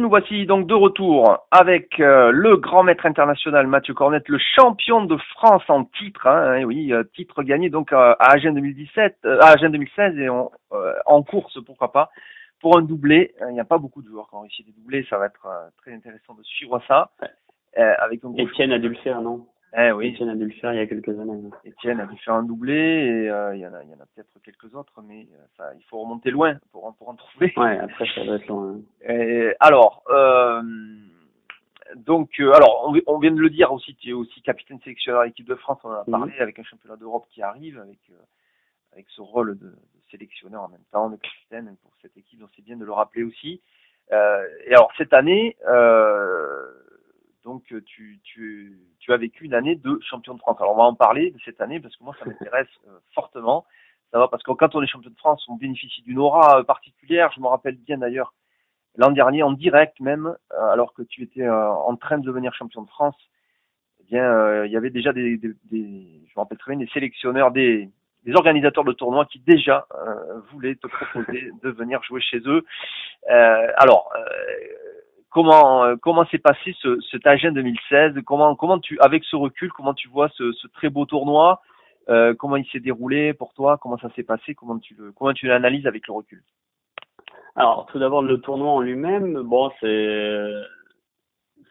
Nous 0.00 0.08
voici 0.08 0.46
donc 0.46 0.66
de 0.66 0.74
retour 0.74 1.46
avec 1.50 2.00
euh, 2.00 2.30
le 2.32 2.56
grand 2.56 2.82
maître 2.82 3.06
international 3.06 3.66
Mathieu 3.66 3.94
Cornette, 3.94 4.28
le 4.28 4.38
champion 4.56 5.04
de 5.04 5.16
France 5.34 5.62
en 5.68 5.84
titre. 5.84 6.26
Hein, 6.26 6.60
hein 6.60 6.64
oui, 6.64 6.92
euh, 6.92 7.04
titre 7.14 7.42
gagné 7.42 7.70
donc 7.70 7.92
euh, 7.92 8.14
à 8.18 8.32
Agen 8.32 8.54
2017, 8.54 9.18
à 9.24 9.50
Agen 9.50 9.70
2016 9.70 10.18
et 10.18 10.28
en 10.28 11.22
course 11.22 11.58
pourquoi 11.64 11.92
pas 11.92 12.10
pour 12.60 12.76
un 12.76 12.82
doublé. 12.82 13.34
Il 13.48 13.54
n'y 13.54 13.60
a 13.60 13.64
pas 13.64 13.78
beaucoup 13.78 14.02
de 14.02 14.08
joueurs 14.08 14.28
qui 14.28 14.34
ont 14.34 14.40
réussi 14.40 14.64
des 14.64 14.72
doublés, 14.72 15.06
ça 15.08 15.18
va 15.18 15.26
être 15.26 15.46
très 15.78 15.92
intéressant 15.92 16.34
de 16.34 16.42
suivre 16.42 16.82
ça. 16.88 17.10
avec 17.76 18.24
Etienne 18.24 18.72
a 18.72 18.78
dû 18.78 18.88
le 18.88 18.96
faire, 18.96 19.20
non? 19.20 19.46
Eh 19.76 19.92
oui. 19.92 20.12
Etienne 20.12 20.30
a 20.30 20.34
dû 20.34 20.46
le 20.46 20.52
faire 20.54 20.72
il 20.72 20.78
y 20.78 20.80
a 20.80 20.86
quelques 20.86 21.18
années. 21.18 21.40
Etienne 21.64 22.00
a 22.00 22.06
dû 22.06 22.16
faire 22.18 22.34
un 22.34 22.42
doublé 22.42 22.74
et 22.74 23.30
euh, 23.30 23.54
il 23.54 23.60
y 23.60 23.66
en 23.66 23.72
a, 23.72 23.82
il 23.84 23.90
y 23.90 23.94
en 23.94 24.00
a 24.00 24.06
peut-être 24.14 24.40
quelques 24.42 24.74
autres, 24.74 25.00
mais 25.02 25.28
euh, 25.32 25.44
ça, 25.56 25.72
il 25.74 25.84
faut 25.84 26.00
remonter 26.00 26.30
loin 26.30 26.58
pour, 26.72 26.92
pour 26.96 27.08
en 27.08 27.14
trouver. 27.14 27.52
Ouais, 27.56 27.78
après 27.78 28.06
ça 28.14 28.24
doit 28.24 28.36
être 28.36 28.48
loin. 28.48 28.80
Et, 29.08 29.54
alors, 29.60 30.02
euh, 30.10 30.60
donc, 31.94 32.30
euh, 32.40 32.52
alors, 32.52 32.88
on, 32.88 33.00
on, 33.06 33.18
vient 33.18 33.30
de 33.30 33.40
le 33.40 33.50
dire 33.50 33.72
aussi, 33.72 33.94
tu 33.94 34.10
es 34.10 34.12
aussi 34.12 34.42
capitaine 34.42 34.80
sélectionneur 34.80 35.24
équipe 35.24 35.46
de 35.46 35.54
France, 35.54 35.78
on 35.84 35.90
en 35.90 35.92
a 35.92 36.04
mhm. 36.04 36.10
parlé 36.10 36.38
avec 36.40 36.58
un 36.58 36.64
championnat 36.64 36.96
d'Europe 36.96 37.26
qui 37.30 37.42
arrive, 37.42 37.78
avec 37.78 37.98
avec 38.92 39.06
ce 39.10 39.20
rôle 39.20 39.56
de, 39.56 39.66
de, 39.66 39.76
sélectionneur 40.10 40.62
en 40.62 40.68
même 40.68 40.82
temps, 40.90 41.10
de 41.10 41.16
capitaine 41.16 41.76
pour 41.80 41.92
cette 42.02 42.16
équipe, 42.16 42.40
donc 42.40 42.50
c'est 42.56 42.64
bien 42.64 42.76
de 42.76 42.84
le 42.84 42.90
rappeler 42.90 43.22
aussi. 43.22 43.60
et 44.10 44.74
alors 44.74 44.90
cette 44.98 45.12
année. 45.12 45.56
Euh, 45.68 46.80
donc 47.44 47.72
euh, 47.72 47.82
tu, 47.86 48.20
tu, 48.22 48.78
tu 48.98 49.12
as 49.12 49.16
vécu 49.16 49.44
une 49.44 49.54
année 49.54 49.76
de 49.76 49.98
champion 50.02 50.34
de 50.34 50.38
France. 50.38 50.56
Alors 50.60 50.74
on 50.74 50.76
va 50.76 50.84
en 50.84 50.94
parler 50.94 51.30
de 51.30 51.38
cette 51.44 51.60
année 51.60 51.80
parce 51.80 51.96
que 51.96 52.04
moi 52.04 52.14
ça 52.18 52.26
m'intéresse 52.26 52.68
euh, 52.88 52.98
fortement. 53.14 53.64
Ça 54.12 54.18
va 54.18 54.28
parce 54.28 54.42
que 54.42 54.52
quand 54.52 54.74
on 54.74 54.82
est 54.82 54.86
champion 54.86 55.10
de 55.10 55.16
France, 55.16 55.44
on 55.48 55.56
bénéficie 55.56 56.02
d'une 56.02 56.18
aura 56.18 56.58
euh, 56.58 56.62
particulière. 56.64 57.30
Je 57.34 57.40
me 57.40 57.46
rappelle 57.46 57.76
bien 57.76 57.98
d'ailleurs 57.98 58.34
l'an 58.96 59.10
dernier 59.10 59.42
en 59.42 59.52
direct 59.52 60.00
même, 60.00 60.36
alors 60.50 60.92
que 60.92 61.02
tu 61.02 61.22
étais 61.22 61.48
en 61.48 61.94
train 61.96 62.18
de 62.18 62.24
devenir 62.24 62.52
champion 62.54 62.82
de 62.82 62.88
France. 62.88 63.14
Eh 64.00 64.04
bien, 64.10 64.64
il 64.64 64.72
y 64.72 64.76
avait 64.76 64.90
déjà 64.90 65.12
des, 65.12 65.36
des, 65.36 65.52
des, 65.70 66.22
je 66.26 66.32
me 66.36 66.40
rappelle 66.40 66.58
très 66.58 66.74
bien, 66.74 66.84
des 66.84 66.90
sélectionneurs, 66.90 67.52
des, 67.52 67.88
des 68.24 68.34
organisateurs 68.34 68.82
de 68.82 68.92
tournois 68.92 69.26
qui 69.26 69.38
déjà 69.38 69.86
voulaient 70.50 70.74
te 70.74 70.88
proposer 70.88 71.52
de 71.62 71.70
venir 71.70 72.02
jouer 72.02 72.20
chez 72.20 72.40
eux. 72.46 72.64
alors 73.76 74.12
comment 75.30 75.84
euh, 75.84 75.96
comment 75.96 76.26
s'est 76.26 76.38
passé 76.38 76.74
ce, 76.80 77.00
cet 77.10 77.26
Agen 77.26 77.54
2016 77.54 78.14
Comment 78.26 78.54
comment 78.56 78.78
tu 78.78 78.98
avec 79.00 79.24
ce 79.24 79.36
recul 79.36 79.72
comment 79.72 79.94
tu 79.94 80.08
vois 80.08 80.28
ce, 80.30 80.52
ce 80.52 80.66
très 80.68 80.90
beau 80.90 81.06
tournoi? 81.06 81.60
Euh, 82.08 82.34
Comment 82.34 82.56
il 82.56 82.66
s'est 82.66 82.80
déroulé 82.80 83.34
pour 83.34 83.54
toi? 83.54 83.78
Comment 83.78 83.98
ça 83.98 84.10
s'est 84.16 84.24
passé? 84.24 84.54
Comment 84.54 84.78
tu 84.78 84.94
le 84.94 85.12
comment 85.12 85.32
tu 85.32 85.46
l'analyses 85.46 85.86
avec 85.86 86.06
le 86.08 86.14
recul? 86.14 86.42
Alors 87.56 87.86
tout 87.86 87.98
d'abord 87.98 88.22
le 88.22 88.40
tournoi 88.40 88.70
en 88.70 88.80
lui-même, 88.80 89.42
bon 89.42 89.70
c'est 89.80 90.52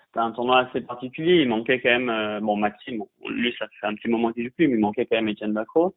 c'était 0.05 0.19
un 0.19 0.31
tournoi 0.31 0.59
assez 0.59 0.81
particulier. 0.81 1.41
Il 1.41 1.49
manquait 1.49 1.81
quand 1.81 1.89
même 1.89 2.09
euh, 2.09 2.39
bon 2.39 2.55
Maxime, 2.55 3.03
lui 3.27 3.53
ça 3.59 3.67
fait 3.79 3.87
un 3.87 3.95
petit 3.95 4.07
moment 4.09 4.31
qu'il 4.31 4.45
joue 4.45 4.51
plus, 4.55 4.67
mais 4.67 4.75
il 4.75 4.79
manquait 4.79 5.05
quand 5.05 5.17
même 5.17 5.29
Étienne 5.29 5.53
Bacro. 5.53 5.95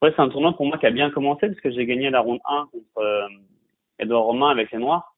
Après 0.00 0.14
c'est 0.16 0.22
un 0.22 0.28
tournoi 0.28 0.52
pour 0.54 0.66
moi 0.66 0.78
qui 0.78 0.86
a 0.86 0.90
bien 0.90 1.10
commencé 1.10 1.46
parce 1.48 1.60
que 1.60 1.70
j'ai 1.70 1.86
gagné 1.86 2.10
la 2.10 2.20
ronde 2.20 2.40
1 2.46 2.68
contre 2.72 3.28
Edouard 3.98 4.24
Romain 4.24 4.50
avec 4.50 4.70
les 4.72 4.78
Noirs. 4.78 5.11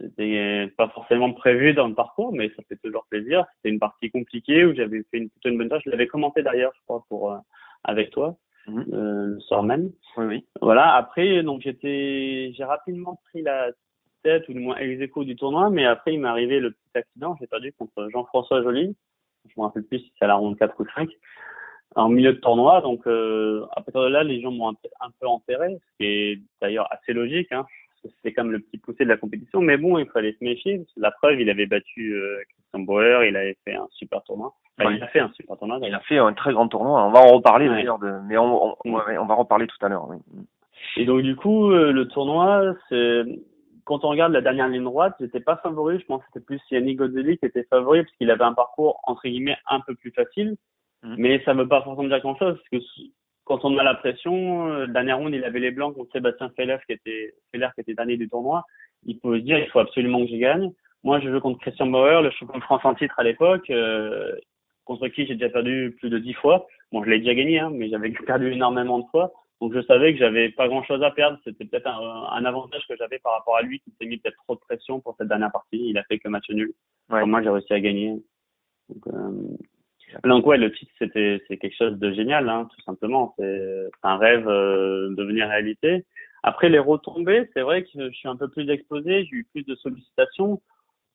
C'était 0.00 0.72
pas 0.76 0.88
forcément 0.88 1.32
prévu 1.32 1.72
dans 1.72 1.88
le 1.88 1.94
parcours, 1.94 2.32
mais 2.32 2.50
ça 2.56 2.62
fait 2.68 2.78
toujours 2.82 3.06
plaisir. 3.08 3.44
C'était 3.56 3.70
une 3.72 3.78
partie 3.78 4.10
compliquée 4.10 4.64
où 4.64 4.74
j'avais 4.74 5.04
fait 5.10 5.18
une, 5.18 5.30
plutôt 5.30 5.48
une 5.50 5.58
bonne 5.58 5.68
tâche. 5.68 5.82
Je 5.84 5.90
l'avais 5.90 6.06
commenté 6.06 6.42
d'ailleurs, 6.42 6.72
je 6.74 6.82
crois, 6.82 7.04
pour 7.08 7.32
euh, 7.32 7.38
avec 7.84 8.10
toi. 8.10 8.36
mhm. 8.66 8.84
le 8.90 9.40
soir 9.40 9.62
même. 9.62 9.92
Oui, 10.16 10.24
oui. 10.26 10.46
Voilà. 10.60 10.94
Après, 10.94 11.42
donc 11.42 11.62
j'étais, 11.62 12.52
j'ai 12.56 12.64
rapidement 12.64 13.20
pris 13.30 13.42
la 13.42 13.70
tête 14.24 14.48
ou 14.48 14.52
du 14.52 14.60
moins 14.60 14.76
ex 14.76 14.98
du 15.18 15.36
tournoi, 15.36 15.70
mais 15.70 15.84
après 15.84 16.14
il 16.14 16.20
m'est 16.20 16.28
arrivé 16.28 16.58
le 16.58 16.72
petit 16.72 16.98
accident. 16.98 17.36
J'ai 17.40 17.46
perdu 17.46 17.72
contre 17.72 18.08
Jean-François 18.10 18.62
Joly. 18.62 18.96
Je 19.46 19.60
me 19.60 19.66
rappelle 19.66 19.84
plus 19.84 19.98
si 20.00 20.12
c'est 20.18 20.24
à 20.24 20.28
la 20.28 20.36
ronde 20.36 20.58
4 20.58 20.74
ou 20.80 20.86
5 20.94 21.08
en 21.96 22.08
milieu 22.08 22.32
de 22.32 22.38
tournoi. 22.38 22.80
Donc, 22.80 23.06
euh, 23.06 23.66
à 23.72 23.82
partir 23.82 24.02
de 24.02 24.08
là, 24.08 24.24
les 24.24 24.40
gens 24.40 24.50
m'ont 24.50 24.70
un, 24.70 25.10
peu 25.20 25.26
enterré, 25.26 25.68
ce 25.74 25.96
qui 25.98 26.06
est 26.06 26.42
d'ailleurs 26.60 26.88
assez 26.92 27.12
logique, 27.12 27.52
hein, 27.52 27.66
c'était 28.16 28.32
comme 28.32 28.52
le 28.52 28.60
petit 28.60 28.78
poussé 28.78 29.04
de 29.04 29.08
la 29.08 29.16
compétition. 29.16 29.60
Mais 29.60 29.76
bon, 29.76 29.98
il 29.98 30.06
fallait 30.06 30.32
se 30.32 30.44
méfier. 30.44 30.84
La 30.96 31.10
preuve, 31.10 31.40
il 31.40 31.50
avait 31.50 31.66
battu 31.66 32.14
euh, 32.14 32.38
Christian 32.48 32.80
Bauer, 32.80 33.24
il 33.24 33.36
avait 33.36 33.56
fait 33.64 33.74
un 33.74 33.86
super 33.90 34.22
tournoi. 34.22 34.52
Il 34.80 35.02
a 35.02 35.06
fait 35.08 35.20
un 35.20 35.30
super 35.32 35.56
tournoi. 35.56 35.78
Il 35.82 35.94
a 35.94 36.00
fait 36.00 36.18
un 36.18 36.32
très 36.32 36.52
grand 36.52 36.68
tournoi. 36.68 37.04
On 37.04 37.12
va 37.12 37.20
en 37.20 37.34
reparler 37.34 37.68
d'ailleurs, 37.68 37.98
de... 37.98 38.12
mais 38.26 38.36
on, 38.36 38.76
on, 38.84 38.90
mm. 38.90 39.18
on, 39.20 39.26
va 39.26 39.34
reparler 39.34 39.66
tout 39.66 39.86
à 39.86 39.88
l'heure. 39.88 40.08
Oui. 40.08 40.16
Et 40.96 41.04
donc, 41.04 41.22
du 41.22 41.36
coup, 41.36 41.70
euh, 41.70 41.92
le 41.92 42.08
tournoi, 42.08 42.74
c'est 42.88 43.22
quand 43.84 44.04
on 44.04 44.08
regarde 44.08 44.32
la 44.32 44.40
dernière 44.40 44.68
ligne 44.68 44.84
droite, 44.84 45.14
j'étais 45.20 45.40
pas 45.40 45.56
favori. 45.56 45.98
Je 46.00 46.06
pense 46.06 46.20
que 46.22 46.26
c'était 46.32 46.44
plus 46.44 46.60
Yannick 46.70 46.98
Godzelli 46.98 47.38
qui 47.38 47.46
était 47.46 47.64
favori 47.64 48.02
parce 48.02 48.16
qu'il 48.16 48.30
avait 48.30 48.44
un 48.44 48.54
parcours 48.54 49.00
entre 49.04 49.28
guillemets 49.28 49.58
un 49.68 49.80
peu 49.80 49.94
plus 49.94 50.10
facile. 50.10 50.56
Mhm. 51.02 51.16
Mais 51.18 51.42
ça 51.44 51.54
ne 51.54 51.62
veut 51.62 51.68
pas 51.68 51.82
forcément 51.82 52.08
dire 52.08 52.20
grand-chose, 52.20 52.56
parce 52.56 52.68
que 52.82 52.88
quand 53.44 53.64
on 53.64 53.76
a 53.78 53.82
la 53.82 53.94
pression, 53.94 54.68
euh, 54.68 54.86
dernière 54.86 55.18
ronde, 55.18 55.34
il 55.34 55.44
avait 55.44 55.60
les 55.60 55.70
blancs 55.70 55.94
contre 55.94 56.12
Sébastien 56.12 56.50
Feller, 56.56 56.78
qui 56.86 56.92
était, 56.92 57.34
Feller, 57.52 57.68
qui 57.74 57.82
était 57.82 57.94
dernier 57.94 58.16
du 58.16 58.28
tournoi. 58.28 58.64
Il 59.04 59.18
peut 59.20 59.38
se 59.38 59.42
dire, 59.44 59.58
il 59.58 59.68
faut 59.68 59.80
absolument 59.80 60.20
que 60.20 60.28
j'y 60.28 60.38
gagne. 60.38 60.72
Moi, 61.02 61.20
je 61.20 61.30
joue 61.30 61.40
contre 61.40 61.60
Christian 61.60 61.86
Bauer, 61.86 62.22
le 62.22 62.30
champion 62.30 62.58
de 62.58 62.64
France 62.64 62.84
en 62.84 62.94
titre 62.94 63.14
à 63.18 63.22
l'époque, 63.22 63.68
euh, 63.68 64.34
contre 64.84 65.08
qui 65.08 65.26
j'ai 65.26 65.34
déjà 65.34 65.50
perdu 65.50 65.94
plus 66.00 66.08
de 66.08 66.18
dix 66.18 66.32
fois. 66.32 66.66
Bon, 66.92 67.04
je 67.04 67.10
l'ai 67.10 67.18
déjà 67.18 67.34
gagné, 67.34 67.58
hein, 67.58 67.70
mais 67.72 67.90
j'avais 67.90 68.10
perdu 68.26 68.52
énormément 68.52 69.00
de 69.00 69.06
fois. 69.10 69.32
Donc, 69.60 69.74
je 69.74 69.82
savais 69.82 70.12
que 70.12 70.18
j'avais 70.18 70.48
pas 70.48 70.68
grand 70.68 70.82
chose 70.82 71.02
à 71.02 71.10
perdre. 71.10 71.38
C'était 71.44 71.64
peut-être 71.66 71.86
un, 71.86 72.28
un, 72.32 72.44
avantage 72.44 72.82
que 72.88 72.96
j'avais 72.96 73.18
par 73.18 73.34
rapport 73.34 73.56
à 73.56 73.62
lui, 73.62 73.80
qui 73.80 73.92
s'est 73.98 74.06
mis 74.06 74.16
peut-être 74.16 74.36
trop 74.44 74.54
de 74.54 74.60
pression 74.60 75.00
pour 75.00 75.14
cette 75.18 75.28
dernière 75.28 75.52
partie. 75.52 75.90
Il 75.90 75.98
a 75.98 76.04
fait 76.04 76.18
que 76.18 76.28
match 76.28 76.48
nul. 76.48 76.72
Ouais. 77.10 77.24
moi, 77.26 77.42
j'ai 77.42 77.50
réussi 77.50 77.72
à 77.72 77.80
gagner. 77.80 78.14
Donc, 78.88 79.06
euh, 79.06 79.56
donc 80.24 80.46
ouais, 80.46 80.58
le 80.58 80.72
titre 80.72 80.92
c'était 80.98 81.42
c'est 81.48 81.56
quelque 81.56 81.76
chose 81.76 81.98
de 81.98 82.12
génial, 82.12 82.48
hein, 82.48 82.68
tout 82.74 82.82
simplement. 82.82 83.34
C'est 83.38 83.90
un 84.02 84.16
rêve 84.16 84.48
euh, 84.48 85.14
devenir 85.14 85.48
réalité. 85.48 86.04
Après 86.42 86.68
les 86.68 86.78
retombées, 86.78 87.48
c'est 87.54 87.62
vrai 87.62 87.84
que 87.84 87.88
je 87.94 88.10
suis 88.10 88.28
un 88.28 88.36
peu 88.36 88.48
plus 88.48 88.68
exposé, 88.70 89.24
j'ai 89.24 89.36
eu 89.36 89.46
plus 89.52 89.64
de 89.64 89.74
sollicitations. 89.76 90.60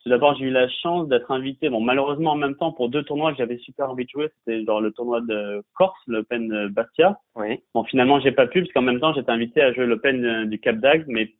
Tout 0.01 0.09
d'abord, 0.09 0.35
j'ai 0.35 0.45
eu 0.45 0.51
la 0.51 0.69
chance 0.69 1.09
d'être 1.09 1.29
invité. 1.29 1.69
Bon, 1.69 1.81
malheureusement 1.81 2.31
en 2.31 2.35
même 2.35 2.55
temps 2.55 2.71
pour 2.71 2.89
deux 2.89 3.03
tournois 3.03 3.31
que 3.31 3.37
j'avais 3.37 3.57
super 3.57 3.89
envie 3.89 4.05
de 4.05 4.09
jouer, 4.09 4.29
c'était 4.39 4.63
genre 4.65 4.81
le 4.81 4.91
tournoi 4.91 5.21
de 5.21 5.61
Corse, 5.75 5.99
l'Open 6.07 6.67
Bastia. 6.69 7.19
Oui. 7.35 7.59
Bon, 7.73 7.83
finalement 7.83 8.19
j'ai 8.19 8.31
pas 8.31 8.47
pu 8.47 8.61
parce 8.61 8.73
qu'en 8.73 8.81
même 8.81 8.99
temps 8.99 9.13
j'étais 9.13 9.31
invité 9.31 9.61
à 9.61 9.73
jouer 9.73 9.85
l'Open 9.85 10.45
du 10.49 10.59
Cap 10.59 10.77
d'Agde, 10.77 11.05
mais 11.07 11.33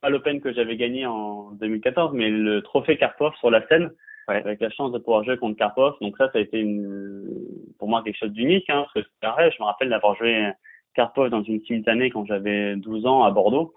pas 0.00 0.10
l'Open 0.10 0.40
que 0.40 0.52
j'avais 0.52 0.76
gagné 0.76 1.06
en 1.06 1.50
2014, 1.52 2.12
mais 2.14 2.30
le 2.30 2.62
trophée 2.62 2.96
Karpov 2.96 3.34
sur 3.36 3.50
la 3.50 3.66
scène 3.68 3.90
avec 4.28 4.60
la 4.60 4.70
chance 4.70 4.92
de 4.92 4.98
pouvoir 4.98 5.24
jouer 5.24 5.36
contre 5.36 5.56
Karpov. 5.56 5.94
Donc 6.00 6.16
ça, 6.16 6.30
ça 6.32 6.38
a 6.38 6.40
été 6.40 6.60
une, 6.60 7.26
pour 7.78 7.88
moi 7.88 8.02
quelque 8.02 8.18
chose 8.18 8.32
d'unique, 8.32 8.68
hein, 8.70 8.82
parce 8.82 8.92
que 8.92 9.00
c'est 9.02 9.20
pareil, 9.20 9.50
je 9.56 9.62
me 9.62 9.66
rappelle 9.66 9.88
d'avoir 9.88 10.14
joué 10.16 10.50
Karpov 10.94 11.30
dans 11.30 11.42
une 11.42 11.60
simultanée 11.62 12.10
quand 12.10 12.26
j'avais 12.26 12.76
12 12.76 13.06
ans 13.06 13.24
à 13.24 13.30
Bordeaux. 13.30 13.72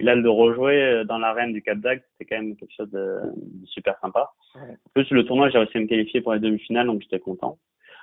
Et 0.00 0.04
là, 0.04 0.14
de 0.14 0.20
le 0.20 0.30
rejouer 0.30 1.02
dans 1.06 1.18
l'arène 1.18 1.52
du 1.52 1.60
Cap 1.60 1.78
d'Agde, 1.78 2.02
c'était 2.12 2.36
quand 2.36 2.42
même 2.42 2.56
quelque 2.56 2.74
chose 2.76 2.90
de, 2.90 3.18
super 3.64 3.98
sympa. 4.00 4.30
En 4.54 4.90
plus, 4.94 5.10
le 5.10 5.24
tournoi, 5.24 5.50
j'ai 5.50 5.58
réussi 5.58 5.76
à 5.76 5.80
me 5.80 5.86
qualifier 5.86 6.20
pour 6.20 6.34
les 6.34 6.40
demi-finales, 6.40 6.86
donc 6.86 7.02
j'étais 7.02 7.18
content. 7.18 7.58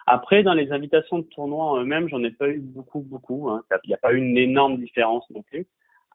Après, 0.08 0.44
dans 0.44 0.54
les 0.54 0.72
invitations 0.72 1.20
de 1.20 1.24
tournoi 1.24 1.64
en 1.64 1.82
eux-mêmes, 1.82 2.10
j'en 2.10 2.24
ai 2.24 2.32
pas 2.32 2.50
eu 2.50 2.60
beaucoup, 2.60 3.00
beaucoup. 3.00 3.50
Hein. 3.50 3.64
Il 3.84 3.88
n'y 3.88 3.94
a 3.94 3.98
pas 3.98 4.14
eu 4.14 4.18
une 4.18 4.38
énorme 4.38 4.78
différence 4.78 5.28
non 5.32 5.42
plus. 5.42 5.68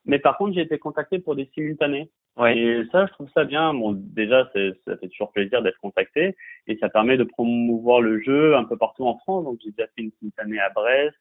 Mais 0.04 0.18
par 0.18 0.36
contre, 0.38 0.54
j'ai 0.54 0.62
été 0.62 0.78
contacté 0.78 1.18
pour 1.18 1.34
des 1.34 1.50
simultanés. 1.54 2.10
Ouais. 2.36 2.86
Ça, 2.92 3.06
je 3.06 3.12
trouve 3.12 3.28
ça 3.34 3.44
bien. 3.44 3.74
Bon, 3.74 3.92
déjà, 3.92 4.50
ça 4.54 4.96
fait 4.96 5.08
toujours 5.08 5.32
plaisir 5.32 5.62
d'être 5.62 5.78
contacté 5.78 6.36
et 6.66 6.78
ça 6.78 6.88
permet 6.88 7.16
de 7.16 7.24
promouvoir 7.24 8.00
le 8.00 8.20
jeu 8.22 8.56
un 8.56 8.64
peu 8.64 8.76
partout 8.76 9.04
en 9.06 9.18
France. 9.18 9.44
Donc, 9.44 9.58
j'ai 9.62 9.70
déjà 9.70 9.86
fait 9.88 10.02
une 10.02 10.12
simultanée 10.18 10.60
à 10.60 10.70
Brest. 10.70 11.16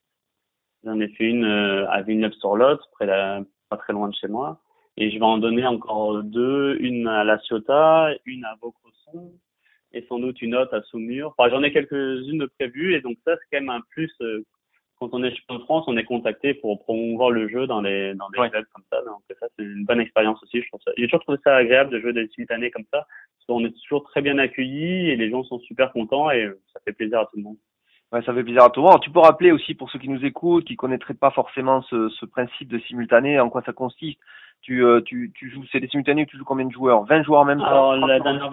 J'en 0.84 1.00
ai 1.00 1.10
fait 1.10 1.26
une 1.26 1.44
euh, 1.44 1.90
à 1.90 2.02
Villeneuve-sur-Lot, 2.02 2.80
près 2.94 3.08
pas 3.08 3.78
très 3.78 3.94
loin 3.94 4.08
de 4.08 4.16
chez 4.16 4.28
moi. 4.28 4.62
Et 4.96 5.12
je 5.12 5.18
vais 5.18 5.26
en 5.26 5.38
donner 5.38 5.66
encore 5.66 6.24
deux, 6.24 6.78
une 6.80 7.08
à 7.08 7.24
La 7.24 7.38
Ciotat, 7.40 8.12
une 8.26 8.46
à 8.46 8.56
Vaucresson 8.62 9.34
et 9.92 10.06
sans 10.08 10.20
doute 10.20 10.42
une 10.42 10.56
autre 10.56 10.76
à 10.76 10.82
Saumur. 10.84 11.34
Enfin, 11.38 11.50
j'en 11.50 11.64
ai 11.64 11.72
quelques-unes 11.72 12.48
prévues 12.60 12.96
et 12.96 13.02
donc 13.02 13.18
ça, 13.26 13.36
c'est 13.36 13.46
quand 13.52 13.64
même 13.66 13.70
un 13.70 13.82
plus 13.90 14.12
euh, 14.22 14.46
quand 15.00 15.10
on 15.14 15.24
est 15.24 15.34
champion 15.34 15.56
de 15.56 15.64
France, 15.64 15.86
on 15.88 15.98
est 15.98 16.04
contacté 16.04 16.54
pour 16.54 16.80
promouvoir 16.82 17.32
le 17.32 17.48
jeu 17.48 17.68
dans 17.68 17.82
les 17.82 18.14
dans 18.16 18.30
des 18.30 18.50
clubs 18.50 18.66
comme 18.74 18.84
ça. 18.92 19.02
Donc 19.06 19.22
ça, 19.40 19.48
c'est 19.58 19.64
une 19.64 19.86
bonne 19.86 20.02
expérience 20.02 20.42
aussi. 20.44 20.62
Je 20.62 20.68
trouve 20.68 20.82
ça. 20.84 20.92
J'ai 20.98 21.06
toujours 21.06 21.22
trouvé 21.22 21.38
ça 21.44 21.56
agréable 21.56 21.90
de 21.90 22.00
jouer 22.00 22.14
des 22.14 22.28
simultanés 22.28 22.70
comme 22.70 22.86
ça. 22.92 23.00
Parce 23.08 23.46
qu'on 23.48 23.66
est 23.66 23.74
toujours 23.84 24.04
très 24.04 24.22
bien 24.22 24.38
accueillis 24.38 25.10
et 25.10 25.16
les 25.16 25.30
gens 25.30 25.44
sont 25.44 25.60
super 25.60 25.92
contents 25.94 26.30
et 26.32 26.50
ça 26.74 26.82
fait 26.84 26.92
plaisir 26.92 27.20
à 27.20 27.26
tout 27.26 27.38
le 27.38 27.44
monde. 27.44 27.58
Ouais, 28.12 28.22
ça 28.24 28.34
fait 28.34 28.44
plaisir 28.44 28.64
à 28.64 28.70
tout 28.70 28.82
le 28.82 28.88
monde. 28.88 29.02
tu 29.02 29.12
peux 29.12 29.20
rappeler 29.20 29.52
aussi 29.52 29.76
pour 29.76 29.90
ceux 29.92 30.00
qui 30.00 30.10
nous 30.10 30.26
écoutent, 30.26 30.66
qui 30.66 30.76
connaîtraient 30.76 31.14
pas 31.14 31.32
forcément 31.32 31.82
ce, 31.84 32.10
ce 32.10 32.26
principe 32.26 32.68
de 32.68 32.80
simultané, 32.80 33.40
en 33.40 33.50
quoi 33.50 33.62
ça 33.66 33.72
consiste? 33.72 34.20
Tu, 34.62 34.84
euh, 34.84 35.00
tu, 35.02 35.32
tu 35.36 35.50
joues, 35.50 35.64
c'est 35.72 35.80
des 35.80 35.88
simultanés, 35.88 36.26
tu 36.26 36.38
joues 36.38 36.44
combien 36.44 36.66
de 36.66 36.72
joueurs? 36.72 37.06
20 37.06 37.24
joueurs 37.24 37.42
en 37.42 37.46
même 37.46 37.60
temps 37.60 37.66
Alors, 37.66 37.96
la 37.96 38.20
dernière, 38.20 38.50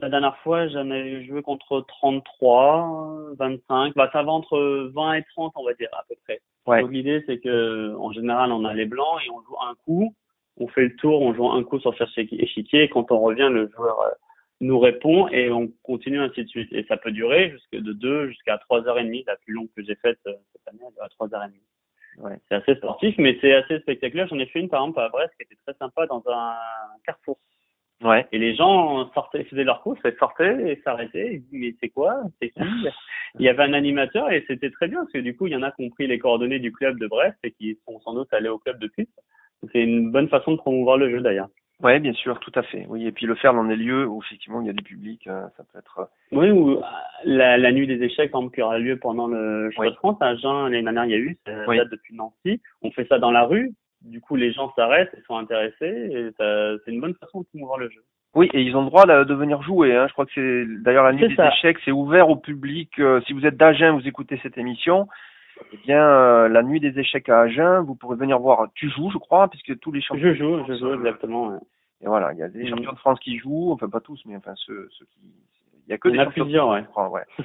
la 0.00 0.08
dernière 0.08 0.36
fois, 0.38 0.68
j'en 0.68 0.90
ai 0.90 1.24
joué 1.24 1.42
contre 1.42 1.84
33, 1.86 3.34
25. 3.38 3.94
Bah, 3.94 4.10
ça 4.12 4.22
va 4.22 4.32
entre 4.32 4.90
20 4.94 5.14
et 5.14 5.24
30, 5.34 5.52
on 5.56 5.64
va 5.64 5.74
dire, 5.74 5.88
à 5.92 6.04
peu 6.08 6.14
près. 6.24 6.40
Ouais. 6.66 6.82
Donc, 6.82 6.92
l'idée, 6.92 7.22
c'est 7.26 7.38
que, 7.38 7.94
en 7.96 8.12
général, 8.12 8.52
on 8.52 8.64
a 8.64 8.74
les 8.74 8.86
blancs 8.86 9.20
et 9.26 9.30
on 9.30 9.42
joue 9.42 9.56
un 9.60 9.74
coup. 9.84 10.14
On 10.58 10.68
fait 10.68 10.84
le 10.84 10.96
tour, 10.96 11.20
on 11.20 11.34
joue 11.34 11.48
un 11.48 11.62
coup 11.62 11.78
sur 11.80 11.96
chaque 11.96 12.32
échiquier. 12.32 12.84
Et 12.84 12.88
quand 12.88 13.10
on 13.12 13.20
revient, 13.20 13.48
le 13.50 13.68
joueur 13.68 14.00
euh, 14.00 14.10
nous 14.60 14.78
répond 14.78 15.28
et 15.28 15.50
on 15.50 15.68
continue 15.82 16.20
ainsi 16.20 16.44
de 16.44 16.48
suite. 16.48 16.72
Et 16.72 16.84
ça 16.88 16.96
peut 16.96 17.12
durer 17.12 17.50
jusque 17.50 17.76
de 17.76 17.92
2 17.92 18.28
jusqu'à 18.28 18.58
3 18.58 18.88
heures 18.88 18.98
et 18.98 19.04
demie. 19.04 19.24
La 19.26 19.36
plus 19.36 19.52
longue 19.52 19.68
que 19.76 19.82
j'ai 19.84 19.96
faite 19.96 20.18
euh, 20.26 20.32
cette 20.52 20.68
année, 20.68 20.80
elle 20.82 21.04
à 21.04 21.08
3 21.10 21.34
heures 21.34 21.44
et 21.44 21.48
demie. 21.48 21.60
Ouais. 22.18 22.38
C'est 22.48 22.54
assez 22.54 22.74
sportif, 22.76 23.14
mais 23.18 23.36
c'est 23.40 23.52
assez 23.52 23.78
spectaculaire. 23.80 24.26
J'en 24.28 24.38
ai 24.38 24.46
fait 24.46 24.60
une, 24.60 24.70
par 24.70 24.82
exemple, 24.82 25.00
à 25.00 25.08
Brest, 25.10 25.32
qui 25.36 25.42
était 25.42 25.60
très 25.66 25.76
sympa 25.78 26.06
dans 26.06 26.22
un 26.28 26.54
carrefour. 27.04 27.38
Ouais. 28.02 28.26
Et 28.32 28.38
les 28.38 28.54
gens 28.54 29.10
sortaient, 29.12 29.44
faisaient 29.44 29.64
leur 29.64 29.82
course, 29.82 29.98
ils 30.04 30.12
sortaient 30.18 30.70
et 30.70 30.80
s'arrêtaient. 30.82 31.34
Ils 31.34 31.42
disaient, 31.42 31.58
mais 31.58 31.74
c'est 31.80 31.88
quoi? 31.88 32.22
C'est 32.40 32.50
qui? 32.50 32.60
il 33.38 33.44
y 33.44 33.48
avait 33.48 33.62
un 33.62 33.72
animateur 33.72 34.30
et 34.30 34.44
c'était 34.46 34.70
très 34.70 34.88
bien 34.88 35.00
parce 35.00 35.12
que 35.12 35.18
du 35.18 35.36
coup, 35.36 35.46
il 35.46 35.52
y 35.52 35.56
en 35.56 35.62
a 35.62 35.70
qui 35.72 35.84
ont 35.84 35.90
pris 35.90 36.06
les 36.06 36.18
coordonnées 36.18 36.58
du 36.58 36.72
club 36.72 36.98
de 36.98 37.06
Brest 37.06 37.36
et 37.42 37.52
qui 37.52 37.78
sont 37.86 37.98
sans 38.00 38.14
doute 38.14 38.32
allés 38.32 38.48
au 38.48 38.58
club 38.58 38.78
depuis. 38.78 39.08
C'est 39.72 39.82
une 39.82 40.10
bonne 40.10 40.28
façon 40.28 40.52
de 40.52 40.56
promouvoir 40.58 40.98
le 40.98 41.10
jeu 41.10 41.20
d'ailleurs. 41.20 41.48
Ouais, 41.82 42.00
bien 42.00 42.14
sûr, 42.14 42.40
tout 42.40 42.52
à 42.54 42.62
fait. 42.62 42.86
Oui, 42.88 43.06
et 43.06 43.12
puis 43.12 43.26
le 43.26 43.34
faire 43.34 43.52
dans 43.52 43.64
des 43.64 43.76
lieux 43.76 44.06
où 44.06 44.22
effectivement 44.22 44.62
il 44.62 44.66
y 44.66 44.70
a 44.70 44.72
du 44.72 44.82
public, 44.82 45.26
euh, 45.26 45.42
ça 45.56 45.64
peut 45.70 45.78
être. 45.78 46.08
Oui, 46.32 46.50
ou 46.50 46.80
la, 47.24 47.58
la 47.58 47.72
nuit 47.72 47.86
des 47.86 48.02
échecs, 48.02 48.30
par 48.30 48.40
exemple, 48.40 48.54
qui 48.54 48.62
aura 48.62 48.78
lieu 48.78 48.98
pendant 48.98 49.26
le 49.26 49.70
Championnat 49.72 49.90
de 49.90 49.96
France 49.96 50.16
à 50.20 50.28
Agen 50.28 50.68
l'année 50.68 50.82
dernière, 50.82 51.04
il 51.04 51.10
y 51.10 51.14
a 51.14 51.18
eu, 51.18 51.38
ça 51.46 51.52
oui. 51.68 51.76
date 51.76 51.90
depuis 51.90 52.14
Nancy. 52.14 52.62
On 52.80 52.90
fait 52.92 53.06
ça 53.08 53.18
dans 53.18 53.30
la 53.30 53.44
rue. 53.44 53.74
Du 54.06 54.20
coup, 54.20 54.36
les 54.36 54.52
gens 54.52 54.72
s'arrêtent 54.74 55.12
et 55.16 55.22
sont 55.22 55.36
intéressés. 55.36 55.74
Et 55.82 56.30
c'est 56.38 56.92
une 56.92 57.00
bonne 57.00 57.14
façon 57.14 57.40
de 57.40 57.46
promouvoir 57.46 57.78
le 57.78 57.88
jeu. 57.90 58.02
Oui, 58.34 58.50
et 58.52 58.60
ils 58.60 58.76
ont 58.76 58.82
le 58.82 58.88
droit 58.88 59.06
de 59.06 59.34
venir 59.34 59.62
jouer. 59.62 59.96
Hein. 59.96 60.06
Je 60.08 60.12
crois 60.12 60.26
que 60.26 60.32
c'est 60.34 60.66
d'ailleurs 60.82 61.04
la 61.04 61.12
nuit 61.12 61.26
des 61.26 61.34
ça. 61.36 61.48
échecs, 61.48 61.78
c'est 61.84 61.90
ouvert 61.90 62.28
au 62.28 62.36
public. 62.36 62.90
Euh, 62.98 63.20
si 63.26 63.32
vous 63.32 63.46
êtes 63.46 63.56
d'Agen, 63.56 63.92
vous 63.98 64.06
écoutez 64.06 64.38
cette 64.42 64.58
émission. 64.58 65.08
Eh 65.72 65.78
bien, 65.78 66.02
euh, 66.06 66.48
la 66.48 66.62
nuit 66.62 66.80
des 66.80 66.98
échecs 66.98 67.30
à 67.30 67.40
Agen, 67.40 67.80
vous 67.80 67.94
pourrez 67.94 68.16
venir 68.16 68.38
voir. 68.38 68.68
Tu 68.74 68.90
joues, 68.90 69.10
je 69.10 69.16
crois, 69.16 69.48
puisque 69.48 69.78
tous 69.80 69.90
les 69.90 70.02
champions. 70.02 70.22
Je 70.22 70.34
joue, 70.34 70.64
je 70.68 70.74
joue 70.74 70.92
exactement. 70.92 71.48
Ouais. 71.48 71.58
Et 72.02 72.06
voilà, 72.06 72.34
il 72.34 72.38
y 72.38 72.42
a 72.42 72.48
des 72.48 72.68
champions 72.68 72.92
de 72.92 72.98
France 72.98 73.18
qui 73.20 73.38
jouent, 73.38 73.72
enfin 73.72 73.88
pas 73.88 74.00
tous, 74.00 74.20
mais 74.26 74.36
enfin 74.36 74.52
ceux, 74.56 74.86
ceux 74.98 75.06
qui, 75.06 75.32
il 75.86 75.90
y 75.90 75.94
a 75.94 75.98
que 75.98 76.08
des 76.08 76.18
a 76.18 76.26
plusieurs, 76.26 76.68
ouais. 76.68 76.84
Ouais. 76.96 77.22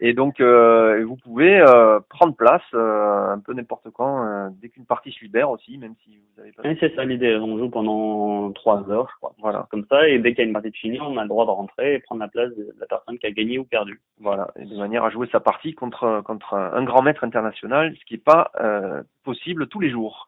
Et 0.00 0.12
donc, 0.12 0.40
euh, 0.40 1.04
vous 1.06 1.16
pouvez 1.16 1.58
euh, 1.58 2.00
prendre 2.08 2.34
place 2.34 2.62
euh, 2.74 3.32
un 3.32 3.38
peu 3.38 3.54
n'importe 3.54 3.88
quand, 3.90 4.26
euh, 4.26 4.48
dès 4.60 4.68
qu'une 4.68 4.84
partie 4.84 5.12
se 5.12 5.24
libère 5.24 5.50
aussi, 5.50 5.78
même 5.78 5.94
si 6.04 6.18
vous 6.18 6.40
avez 6.42 6.52
pas. 6.52 6.62
Oui, 6.64 6.76
c'est 6.80 6.94
ça 6.94 7.04
l'idée. 7.04 7.36
On 7.36 7.56
joue 7.58 7.70
pendant 7.70 8.52
trois 8.52 8.90
heures, 8.90 9.08
je 9.10 9.16
crois. 9.16 9.34
Voilà. 9.38 9.66
Comme 9.70 9.86
ça, 9.88 10.06
et 10.08 10.18
dès 10.18 10.34
qu'il 10.34 10.40
y 10.40 10.42
a 10.42 10.48
une 10.48 10.52
partie 10.52 10.70
de 10.70 10.76
finie, 10.76 11.00
on 11.00 11.16
a 11.16 11.22
le 11.22 11.28
droit 11.28 11.46
de 11.46 11.50
rentrer 11.50 11.94
et 11.94 11.98
prendre 12.00 12.20
la 12.20 12.28
place 12.28 12.50
de 12.56 12.74
la 12.78 12.86
personne 12.86 13.18
qui 13.18 13.26
a 13.26 13.30
gagné 13.30 13.58
ou 13.58 13.64
perdu. 13.64 14.00
Voilà, 14.20 14.48
et 14.56 14.64
de 14.64 14.76
manière 14.76 15.04
à 15.04 15.10
jouer 15.10 15.28
sa 15.30 15.40
partie 15.40 15.74
contre 15.74 16.22
contre 16.24 16.54
un 16.54 16.82
grand 16.84 17.02
maître 17.02 17.24
international, 17.24 17.94
ce 17.98 18.04
qui 18.04 18.14
n'est 18.14 18.20
pas 18.20 18.50
euh, 18.60 19.02
possible 19.24 19.68
tous 19.68 19.80
les 19.80 19.90
jours. 19.90 20.26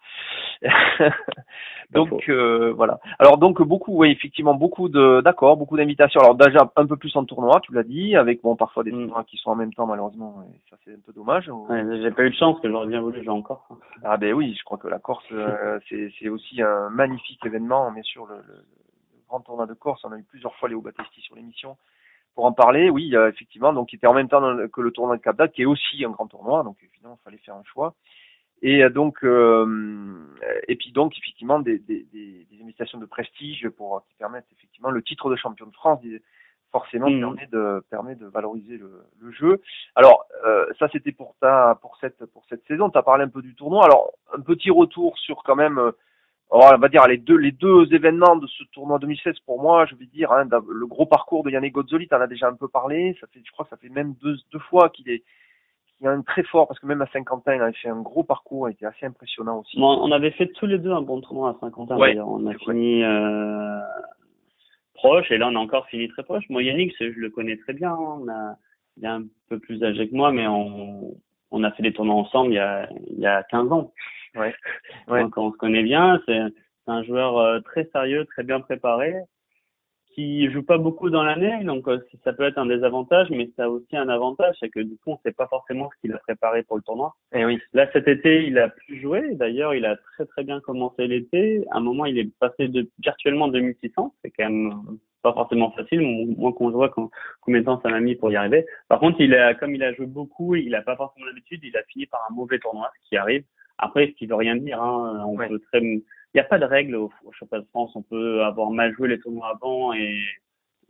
donc 1.91 2.29
euh, 2.29 2.73
voilà. 2.73 2.99
Alors 3.19 3.39
donc 3.39 3.63
beaucoup, 3.63 3.97
oui, 3.97 4.11
effectivement 4.11 4.55
beaucoup 4.55 4.89
de 4.89 5.21
d'accord, 5.23 5.57
beaucoup 5.57 5.77
d'invitations. 5.77 6.21
Alors 6.21 6.35
déjà 6.35 6.71
un 6.77 6.87
peu 6.87 6.97
plus 6.97 7.15
en 7.17 7.25
tournoi, 7.25 7.61
tu 7.61 7.73
l'as 7.73 7.83
dit, 7.83 8.17
avec 8.17 8.43
bon 8.43 8.57
parfois 8.57 8.85
des 8.85 8.93
Mm. 8.93 9.07
tournois 9.07 9.25
qui 9.25 9.37
sont 9.37 9.51
en 9.51 9.55
même 9.57 9.73
temps 9.73 9.87
malheureusement, 9.87 10.43
et 10.43 10.59
ça 10.71 10.77
c'est 10.85 10.93
un 10.93 11.01
peu 11.05 11.13
dommage. 11.13 11.49
Ouais, 11.49 11.85
J'ai 12.03 12.11
pas 12.11 12.25
eu 12.25 12.31
de 12.31 12.35
chance, 12.35 12.61
que 12.61 12.69
j'aurais 12.69 12.87
bien 12.89 13.01
voulu 13.01 13.19
jouer 13.23 13.29
encore. 13.33 13.69
Ah 14.03 14.17
ben 14.17 14.33
oui, 14.35 14.55
je 14.59 14.65
crois 14.65 14.79
que 14.79 14.89
la 14.89 14.99
Corse 14.99 15.25
euh, 15.33 15.79
c'est 15.89 16.13
c'est 16.19 16.29
aussi 16.29 16.61
un 16.63 16.91
magnifique 16.91 17.45
événement, 17.47 17.91
bien 17.93 18.03
sûr 18.03 18.27
le, 18.27 18.37
le, 18.37 18.55
le 18.55 19.23
grand 19.29 19.41
tournoi 19.41 19.67
de 19.67 19.75
Corse, 19.75 20.05
on 20.05 20.13
a 20.13 20.19
eu 20.19 20.25
plusieurs 20.25 20.55
fois 20.57 20.69
Léo 20.69 20.81
Battesti 20.81 21.21
sur 21.21 21.37
l'émission. 21.37 21.77
pour 22.35 22.45
en 22.47 22.53
parler, 22.53 22.89
oui, 22.91 23.15
effectivement, 23.29 23.73
donc 23.73 23.89
qui 23.91 23.97
était 23.97 24.07
en 24.07 24.15
même 24.15 24.29
temps 24.29 24.43
que 24.73 24.81
le 24.81 24.91
tournoi 24.91 25.17
de 25.17 25.23
Cap 25.23 25.41
qui 25.53 25.63
est 25.63 25.67
aussi 25.67 26.05
un 26.05 26.11
grand 26.11 26.27
tournoi, 26.27 26.63
donc 26.63 26.77
évidemment, 26.83 27.19
il 27.21 27.25
fallait 27.25 27.39
faire 27.39 27.55
un 27.57 27.65
choix. 27.65 27.95
Et 28.63 28.83
euh, 28.83 28.91
donc, 28.91 29.23
euh, 29.25 30.17
et 30.67 30.77
puis 30.77 30.93
donc 30.93 31.17
effectivement 31.17 31.61
des, 31.61 31.79
des, 31.79 32.07
des, 32.13 32.47
invitations 32.63 32.99
de 32.99 33.07
prestige 33.07 33.69
pour 33.71 34.05
qui 34.09 34.15
permettent 34.19 34.51
effectivement 34.53 34.91
le 34.91 35.03
titre 35.03 35.31
de 35.31 35.37
champion 35.37 35.67
de 35.67 35.73
France 35.73 36.01
forcément 36.71 37.09
mmh. 37.09 37.21
permet 37.21 37.47
de 37.47 37.85
permet 37.91 38.15
de 38.15 38.27
valoriser 38.27 38.77
le, 38.77 39.03
le 39.21 39.33
jeu. 39.33 39.61
Alors 39.95 40.27
euh, 40.47 40.67
ça 40.79 40.89
c'était 40.93 41.13
pour 41.13 41.35
ta 41.41 41.79
pour 41.81 41.97
cette 42.01 42.25
pour 42.27 42.45
cette 42.49 42.67
saison. 42.67 42.91
Tu 42.91 42.99
as 42.99 43.03
parlé 43.03 43.25
un 43.25 43.29
peu 43.29 43.43
du 43.43 43.55
tournoi. 43.55 43.85
Alors 43.85 44.13
un 44.37 44.41
petit 44.41 44.71
retour 44.71 45.19
sur 45.19 45.43
quand 45.45 45.57
même 45.57 45.79
euh, 45.79 45.93
on 46.51 46.77
va 46.77 46.89
dire 46.89 47.07
les 47.07 47.19
deux 47.19 47.37
les 47.37 47.53
deux 47.53 47.93
événements 47.95 48.37
de 48.37 48.47
ce 48.47 48.65
tournoi 48.73 48.99
2016 48.99 49.39
pour 49.41 49.61
moi, 49.63 49.87
je 49.87 49.95
vais 49.95 50.07
dire 50.07 50.33
hein, 50.33 50.47
le 50.69 50.87
gros 50.87 51.07
parcours 51.07 51.43
de 51.43 51.51
Yannick 51.51 51.75
Gozzoli, 51.75 52.09
tu 52.09 52.15
en 52.15 52.21
as 52.21 52.27
déjà 52.27 52.49
un 52.49 52.55
peu 52.55 52.69
parlé, 52.69 53.17
ça 53.21 53.27
fait 53.29 53.41
je 53.45 53.51
crois 53.53 53.65
que 53.65 53.71
ça 53.71 53.77
fait 53.77 53.89
même 53.89 54.15
deux 54.23 54.37
deux 54.53 54.59
fois 54.59 54.89
qu'il 54.91 55.09
est 55.11 55.23
il 56.01 56.05
y 56.05 56.07
a 56.07 56.13
un 56.13 56.23
très 56.23 56.45
fort, 56.45 56.69
parce 56.69 56.79
que 56.79 56.87
même 56.87 57.03
à 57.03 57.07
Saint-Quentin, 57.09 57.57
il 57.57 57.63
avait 57.63 57.73
fait 57.73 57.89
un 57.89 58.01
gros 58.01 58.23
parcours, 58.23 58.69
il 58.69 58.73
était 58.73 58.87
assez 58.87 59.07
impressionnant 59.07 59.61
aussi. 59.61 59.77
on 59.81 60.13
avait 60.13 60.31
fait 60.31 60.47
tous 60.47 60.67
les 60.67 60.79
deux 60.79 60.93
un 60.93 61.03
bon 61.03 61.21
tournoi 61.21 61.51
à 61.51 61.57
Saint-Quentin, 61.61 61.99
d'ailleurs. 61.99 62.29
On 62.29 62.47
a 62.47 62.55
fini 62.55 63.03
euh, 63.03 63.81
proche, 64.95 65.31
et 65.31 65.39
là, 65.39 65.49
on 65.49 65.57
a 65.57 65.59
encore 65.59 65.87
fini 65.89 66.09
très 66.09 66.23
proche. 66.23 66.45
Moi, 66.51 66.63
Yannick, 66.63 66.95
je 67.01 67.07
le 67.07 67.31
connais 67.31 67.57
très 67.57 67.73
bien. 67.73 67.93
Hein. 67.93 68.21
On 68.23 68.29
a, 68.29 68.57
il 68.97 69.05
est 69.05 69.09
un 69.09 69.25
peu 69.49 69.59
plus 69.59 69.83
âgé 69.83 70.09
que 70.09 70.15
moi, 70.15 70.31
mais 70.31 70.47
on, 70.47 71.17
on 71.51 71.65
a 71.65 71.73
fait 71.73 71.83
des 71.83 71.93
tournois 71.93 72.15
ensemble 72.15 72.53
il 72.53 72.57
y 72.57 72.59
a, 72.59 72.89
il 73.09 73.19
y 73.19 73.27
a 73.27 73.43
15 73.45 73.73
ans. 73.73 73.93
Ouais. 74.37 74.55
ouais. 75.09 75.23
Donc, 75.23 75.37
on 75.37 75.51
se 75.51 75.57
connaît 75.57 75.83
bien. 75.83 76.21
C'est 76.27 76.39
un 76.87 77.03
joueur 77.03 77.39
euh, 77.39 77.61
très 77.61 77.89
sérieux, 77.93 78.25
très 78.27 78.45
bien 78.45 78.61
préparé 78.61 79.15
qui 80.19 80.51
joue 80.51 80.65
pas 80.65 80.79
beaucoup 80.79 81.11
dans 81.11 81.23
l'année, 81.23 81.63
donc 81.63 81.87
euh, 81.87 82.01
ça 82.25 82.33
peut 82.33 82.43
être 82.43 82.59
un 82.59 82.67
désavantage, 82.67 83.31
mais 83.31 83.49
ça 83.57 83.67
a 83.67 83.69
aussi 83.69 83.97
un 83.97 84.09
avantage, 84.09 84.57
c'est 84.59 84.69
que 84.69 84.81
du 84.81 84.97
coup 84.97 85.13
on 85.13 85.19
sait 85.25 85.31
pas 85.31 85.47
forcément 85.47 85.89
ce 85.95 86.01
qu'il 86.01 86.13
a 86.13 86.19
préparé 86.19 86.65
pour 86.65 86.75
le 86.77 86.83
tournoi. 86.83 87.15
Et 87.33 87.43
eh 87.43 87.45
oui. 87.45 87.61
Là 87.73 87.89
cet 87.93 88.09
été 88.09 88.45
il 88.45 88.59
a 88.59 88.69
pu 88.69 89.01
jouer, 89.01 89.37
d'ailleurs 89.37 89.75
il 89.75 89.87
a 89.87 89.95
très 89.97 90.27
très 90.27 90.43
bien 90.43 90.59
commencé 90.59 91.07
l'été. 91.07 91.65
À 91.71 91.77
un 91.77 91.81
moment 91.81 92.05
il 92.05 92.19
est 92.19 92.29
passé 92.41 92.67
de 92.67 92.91
virtuellement 92.99 93.47
2600, 93.47 94.13
c'est 94.25 94.33
quand 94.33 94.51
même 94.51 94.75
pas 95.23 95.33
forcément 95.33 95.71
facile, 95.71 96.01
moins 96.37 96.51
qu'on 96.51 96.71
voit 96.71 96.93
combien 97.41 97.61
de 97.61 97.65
temps 97.65 97.81
ça 97.81 97.89
m'a 97.89 98.01
mis 98.01 98.17
pour 98.17 98.33
y 98.33 98.37
arriver. 98.37 98.67
Par 98.89 98.99
contre 98.99 99.21
il 99.21 99.33
a 99.37 99.55
comme 99.55 99.77
il 99.77 99.85
a 99.85 99.93
joué 99.93 100.07
beaucoup, 100.07 100.57
il 100.57 100.75
a 100.75 100.83
pas 100.83 100.97
forcément 100.97 101.27
l'habitude, 101.27 101.61
il 101.63 101.77
a 101.77 101.85
fini 101.85 102.07
par 102.07 102.27
un 102.29 102.35
mauvais 102.35 102.59
tournoi, 102.59 102.91
ce 103.05 103.09
qui 103.09 103.17
arrive. 103.17 103.45
Après 103.79 104.09
ce 104.09 104.13
qui 104.15 104.27
veut 104.27 104.35
rien 104.35 104.57
dire, 104.57 104.83
hein, 104.83 105.25
on 105.29 105.37
peut 105.37 105.61
très 105.71 105.81
n'y 106.35 106.41
a 106.41 106.45
pas 106.45 106.59
de 106.59 106.65
règle 106.65 106.95
au, 106.97 107.11
championnat 107.33 107.65
de 107.65 107.69
France. 107.69 107.93
On 107.95 108.03
peut 108.03 108.43
avoir 108.45 108.71
mal 108.71 108.93
joué 108.95 109.09
les 109.09 109.19
tournois 109.19 109.49
avant 109.55 109.93
et 109.93 110.19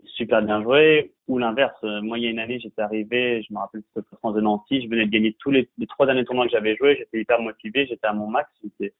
super 0.04 0.42
bien 0.42 0.62
joué, 0.62 1.12
ou 1.26 1.38
l'inverse. 1.38 1.76
Moi, 1.82 2.18
il 2.18 2.24
y 2.24 2.26
a 2.26 2.30
une 2.30 2.38
année, 2.38 2.60
j'étais 2.60 2.82
arrivé, 2.82 3.42
je 3.42 3.52
me 3.52 3.58
rappelle 3.58 3.82
c'était 3.88 4.06
le 4.10 4.16
France 4.18 4.34
de 4.34 4.40
Nancy, 4.40 4.82
je 4.82 4.88
venais 4.88 5.06
de 5.06 5.10
gagner 5.10 5.34
tous 5.38 5.50
les, 5.50 5.68
les 5.78 5.86
trois 5.86 6.06
derniers 6.06 6.24
tournois 6.24 6.46
que 6.46 6.52
j'avais 6.52 6.76
joué, 6.76 6.96
j'étais 6.96 7.20
hyper 7.20 7.40
motivé, 7.40 7.86
j'étais 7.86 8.06
à 8.06 8.12
mon 8.12 8.28
max, 8.28 8.48
j'étais, 8.62 8.94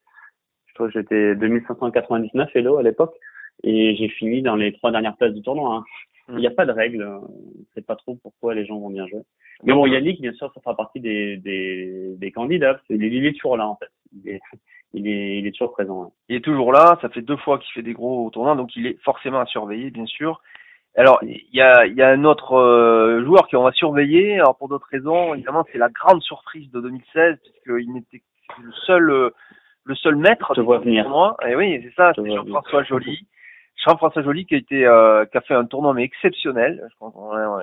je 0.66 0.74
crois 0.74 0.88
que 0.88 0.94
j'étais 0.94 1.34
2599 1.36 2.50
hello 2.54 2.76
à 2.78 2.82
l'époque, 2.82 3.14
et 3.62 3.96
j'ai 3.96 4.08
fini 4.08 4.42
dans 4.42 4.56
les 4.56 4.72
trois 4.72 4.90
dernières 4.90 5.16
places 5.16 5.34
du 5.34 5.42
tournoi. 5.42 5.76
Hein. 5.76 5.84
Mm. 6.28 6.38
Il 6.38 6.40
n'y 6.40 6.46
a 6.46 6.52
pas 6.52 6.66
de 6.66 6.72
règle, 6.72 7.04
on 7.04 7.64
sait 7.74 7.82
pas 7.82 7.96
trop 7.96 8.16
pourquoi 8.16 8.54
les 8.54 8.66
gens 8.66 8.78
vont 8.78 8.90
bien 8.90 9.06
jouer. 9.06 9.22
Mais 9.64 9.72
bon, 9.72 9.86
Yannick, 9.86 10.20
bien 10.20 10.32
sûr, 10.32 10.52
ça 10.54 10.60
fera 10.60 10.76
partie 10.76 11.00
des, 11.00 11.36
des, 11.38 12.14
des 12.16 12.30
candidats. 12.30 12.80
Il 12.90 13.26
est 13.26 13.32
toujours 13.32 13.56
là, 13.56 13.66
en 13.66 13.76
fait. 13.76 13.88
Il 14.12 14.30
est, 14.30 14.40
il 14.94 15.06
est, 15.06 15.38
il 15.38 15.46
est 15.46 15.52
toujours 15.52 15.72
présent. 15.72 16.12
Il 16.28 16.36
est 16.36 16.44
toujours 16.44 16.72
là. 16.72 16.98
Ça 17.02 17.08
fait 17.08 17.22
deux 17.22 17.36
fois 17.36 17.58
qu'il 17.58 17.72
fait 17.72 17.82
des 17.82 17.92
gros 17.92 18.30
tournois, 18.30 18.56
donc 18.56 18.74
il 18.76 18.86
est 18.86 18.98
forcément 19.02 19.40
à 19.40 19.46
surveiller, 19.46 19.90
bien 19.90 20.06
sûr. 20.06 20.40
Alors, 20.96 21.20
il 21.22 21.40
y 21.52 21.60
a, 21.60 21.86
y 21.86 22.02
a 22.02 22.08
un 22.08 22.24
autre 22.24 22.54
euh, 22.54 23.24
joueur 23.24 23.46
qu'on 23.48 23.62
va 23.62 23.72
surveiller. 23.72 24.34
Alors, 24.40 24.56
pour 24.56 24.68
d'autres 24.68 24.88
raisons, 24.90 25.34
évidemment, 25.34 25.64
c'est 25.70 25.78
la 25.78 25.90
grande 25.90 26.22
surprise 26.22 26.70
de 26.72 26.80
2016, 26.80 27.36
puisqu'il 27.40 27.92
n'était 27.92 28.22
le 28.60 28.72
seul, 28.86 29.10
euh, 29.10 29.30
le 29.84 29.94
seul 29.94 30.16
maître 30.16 30.54
du 30.54 30.64
tournoi. 30.64 31.36
Et 31.46 31.54
oui, 31.54 31.80
c'est 31.84 31.94
ça, 31.94 32.12
c'est 32.16 32.34
Jean-François 32.34 32.82
Joly. 32.82 33.26
Jean-François 33.76 34.22
Joly 34.22 34.44
qui 34.44 34.54
a 34.56 34.58
été, 34.58 34.86
euh, 34.86 35.24
qui 35.26 35.38
a 35.38 35.40
fait 35.40 35.54
un 35.54 35.66
tournoi 35.66 35.94
mais 35.94 36.02
exceptionnel. 36.02 36.84
Je 36.90 36.96
pense 36.98 37.14
on, 37.14 37.30
a, 37.30 37.62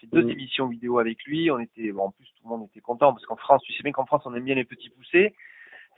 fait 0.00 0.08
deux 0.12 0.24
mm. 0.24 0.30
émissions 0.30 0.66
vidéo 0.66 0.98
avec 0.98 1.22
lui. 1.24 1.50
On 1.52 1.60
était, 1.60 1.92
bon, 1.92 2.06
en 2.06 2.10
plus, 2.10 2.26
tout 2.36 2.48
le 2.48 2.48
monde 2.48 2.66
était 2.68 2.80
content 2.80 3.12
parce 3.12 3.24
qu'en 3.26 3.36
France, 3.36 3.62
tu 3.62 3.72
sais 3.74 3.84
bien 3.84 3.92
qu'en 3.92 4.06
France, 4.06 4.22
on 4.24 4.34
aime 4.34 4.44
bien 4.44 4.56
les 4.56 4.64
petits 4.64 4.90
poussés. 4.90 5.34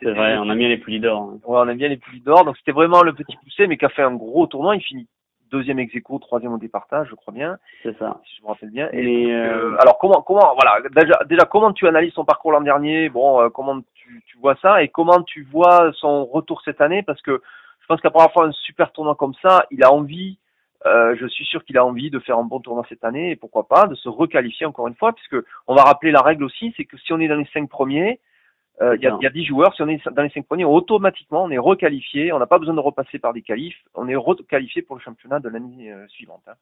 C'est 0.00 0.12
vrai, 0.12 0.38
on 0.38 0.50
aime 0.50 0.58
bien 0.58 0.68
les 0.68 0.78
poulies 0.78 1.00
d'or. 1.00 1.22
Hein. 1.22 1.38
Ouais, 1.44 1.58
on 1.60 1.68
aime 1.68 1.76
bien 1.78 1.88
les 1.88 1.96
poulies 1.96 2.20
d'or. 2.20 2.44
Donc 2.44 2.56
c'était 2.56 2.72
vraiment 2.72 3.02
le 3.02 3.12
petit 3.12 3.36
poussé, 3.36 3.66
mais 3.66 3.76
qui 3.76 3.84
a 3.84 3.88
fait 3.88 4.02
un 4.02 4.14
gros 4.14 4.46
tournoi. 4.46 4.76
Il 4.76 4.82
finit 4.82 5.06
deuxième 5.50 5.78
ex 5.78 5.94
aequo, 5.94 6.18
troisième 6.18 6.52
au 6.52 6.58
départage, 6.58 7.08
je 7.10 7.14
crois 7.14 7.32
bien. 7.32 7.56
C'est 7.82 7.96
ça. 7.98 8.20
Si 8.26 8.36
je 8.36 8.42
me 8.42 8.48
rappelle 8.48 8.70
bien. 8.70 8.88
Et, 8.92 9.32
euh, 9.32 9.76
alors 9.80 9.98
comment, 9.98 10.22
comment, 10.22 10.54
voilà, 10.54 10.88
déjà, 10.94 11.18
déjà 11.26 11.44
comment 11.46 11.72
tu 11.72 11.88
analyses 11.88 12.12
son 12.12 12.24
parcours 12.24 12.52
l'an 12.52 12.60
dernier? 12.60 13.08
Bon, 13.08 13.40
euh, 13.40 13.48
comment 13.48 13.80
tu, 13.94 14.22
tu 14.26 14.38
vois 14.38 14.56
ça? 14.56 14.82
Et 14.82 14.88
comment 14.88 15.22
tu 15.22 15.42
vois 15.50 15.90
son 15.94 16.26
retour 16.26 16.60
cette 16.64 16.80
année? 16.80 17.02
Parce 17.02 17.22
que 17.22 17.40
je 17.80 17.86
pense 17.86 18.00
qu'après 18.00 18.22
avoir 18.22 18.32
fait 18.32 18.48
un 18.48 18.52
super 18.52 18.92
tournoi 18.92 19.14
comme 19.14 19.34
ça, 19.42 19.64
il 19.70 19.82
a 19.82 19.92
envie. 19.92 20.38
Euh, 20.86 21.16
je 21.18 21.26
suis 21.26 21.44
sûr 21.44 21.64
qu'il 21.64 21.76
a 21.76 21.84
envie 21.84 22.08
de 22.08 22.20
faire 22.20 22.38
un 22.38 22.44
bon 22.44 22.60
tournoi 22.60 22.84
cette 22.88 23.02
année 23.02 23.30
et 23.30 23.36
pourquoi 23.36 23.66
pas 23.66 23.88
de 23.88 23.96
se 23.96 24.08
requalifier 24.08 24.64
encore 24.64 24.86
une 24.86 24.94
fois, 24.94 25.12
puisque 25.12 25.36
on 25.66 25.74
va 25.74 25.82
rappeler 25.82 26.12
la 26.12 26.20
règle 26.20 26.44
aussi, 26.44 26.72
c'est 26.76 26.84
que 26.84 26.96
si 26.98 27.12
on 27.12 27.18
est 27.18 27.26
dans 27.26 27.34
les 27.34 27.48
cinq 27.52 27.68
premiers, 27.68 28.20
euh, 28.80 28.96
il 28.96 29.02
y, 29.02 29.06
a, 29.06 29.18
y, 29.20 29.26
a 29.26 29.30
10 29.30 29.44
joueurs, 29.44 29.74
si 29.74 29.82
on 29.82 29.88
est 29.88 30.00
dans 30.08 30.22
les 30.22 30.30
5 30.30 30.46
premiers, 30.46 30.64
automatiquement 30.64 31.44
on 31.44 31.50
est 31.50 31.58
requalifié, 31.58 32.32
on 32.32 32.38
n'a 32.38 32.46
pas 32.46 32.58
besoin 32.58 32.74
de 32.74 32.80
repasser 32.80 33.18
par 33.18 33.32
des 33.32 33.42
qualifs, 33.42 33.78
on 33.94 34.06
est 34.06 34.14
requalifié 34.14 34.82
pour 34.82 34.94
le 34.94 35.02
championnat 35.02 35.40
de 35.40 35.48
l'année 35.48 35.92
euh, 35.92 36.06
suivante. 36.08 36.42
Hein. 36.46 36.54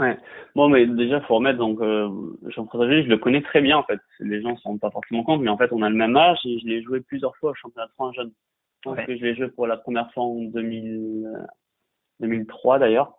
Ouais. 0.00 0.18
Bon, 0.56 0.68
mais 0.68 0.86
déjà, 0.86 1.20
faut 1.20 1.36
remettre 1.36 1.58
donc 1.58 1.80
euh, 1.80 2.08
Jean-François 2.48 2.90
je 2.90 3.08
le 3.08 3.16
connais 3.18 3.42
très 3.42 3.60
bien 3.60 3.78
en 3.78 3.84
fait. 3.84 4.00
Les 4.18 4.42
gens 4.42 4.56
s'en 4.56 4.70
rendent 4.70 4.80
pas 4.80 4.90
forcément 4.90 5.22
compte, 5.22 5.40
mais 5.40 5.50
en 5.50 5.56
fait, 5.56 5.72
on 5.72 5.82
a 5.82 5.88
le 5.88 5.94
même 5.94 6.16
âge 6.16 6.40
et 6.44 6.58
je 6.58 6.66
l'ai 6.66 6.82
joué 6.82 7.00
plusieurs 7.00 7.36
fois 7.36 7.52
au 7.52 7.54
championnat 7.54 7.86
de 7.86 7.92
France 7.92 8.16
jeune. 8.16 8.32
Je 8.82 8.90
pense 8.90 8.98
que 9.06 9.16
je 9.16 9.24
l'ai 9.24 9.36
joué 9.36 9.48
pour 9.48 9.68
la 9.68 9.76
première 9.76 10.12
fois 10.12 10.24
en 10.24 10.34
2000, 10.34 11.30
2003 12.20 12.80
d'ailleurs, 12.80 13.14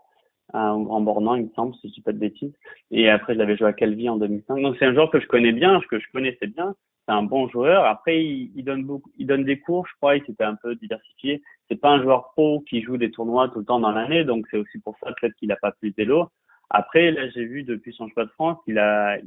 au 0.53 0.84
Grand 0.84 1.01
Bornand, 1.01 1.36
il 1.36 1.45
me 1.45 1.49
semble, 1.55 1.73
si 1.75 1.88
je 1.88 1.93
dis 1.93 2.01
pas 2.01 2.12
de 2.12 2.19
bêtises. 2.19 2.53
Et 2.91 3.10
après, 3.10 3.34
je 3.34 3.39
l'avais 3.39 3.55
joué 3.55 3.67
à 3.67 3.73
Calvi 3.73 4.10
en 4.10 4.17
2005. 4.17 4.62
Donc 4.62 4.75
c'est 4.77 4.86
un 4.86 4.93
joueur 4.93 5.10
que 5.10 5.19
je 5.19 5.27
connais 5.27 5.53
bien, 5.53 5.79
que 5.89 5.97
je 5.97 6.05
connaissais 6.12 6.47
bien 6.47 6.75
c'est 7.07 7.13
un 7.13 7.23
bon 7.23 7.47
joueur. 7.49 7.85
Après, 7.85 8.23
il, 8.23 8.51
il, 8.55 8.63
donne 8.63 8.83
beaucoup, 8.83 9.11
il 9.17 9.27
donne 9.27 9.43
des 9.43 9.59
cours, 9.59 9.87
je 9.87 9.93
crois. 9.95 10.15
Il 10.15 10.25
s'était 10.25 10.43
un 10.43 10.55
peu 10.55 10.75
diversifié. 10.75 11.41
C'est 11.69 11.79
pas 11.79 11.89
un 11.89 12.01
joueur 12.01 12.31
pro 12.31 12.61
qui 12.61 12.81
joue 12.81 12.97
des 12.97 13.11
tournois 13.11 13.49
tout 13.49 13.59
le 13.59 13.65
temps 13.65 13.79
dans 13.79 13.91
l'année, 13.91 14.23
donc 14.23 14.45
c'est 14.49 14.57
aussi 14.57 14.79
pour 14.79 14.95
ça 14.99 15.11
peut-être 15.19 15.35
qu'il 15.35 15.51
a 15.51 15.57
pas 15.57 15.71
plus 15.71 15.91
d'élo. 15.91 16.29
Après, 16.69 17.11
là, 17.11 17.29
j'ai 17.29 17.45
vu 17.45 17.63
depuis 17.63 17.93
son 17.93 18.07
choix 18.09 18.25
de 18.25 18.31
France, 18.31 18.57
il 18.67 18.79
a, 18.79 19.17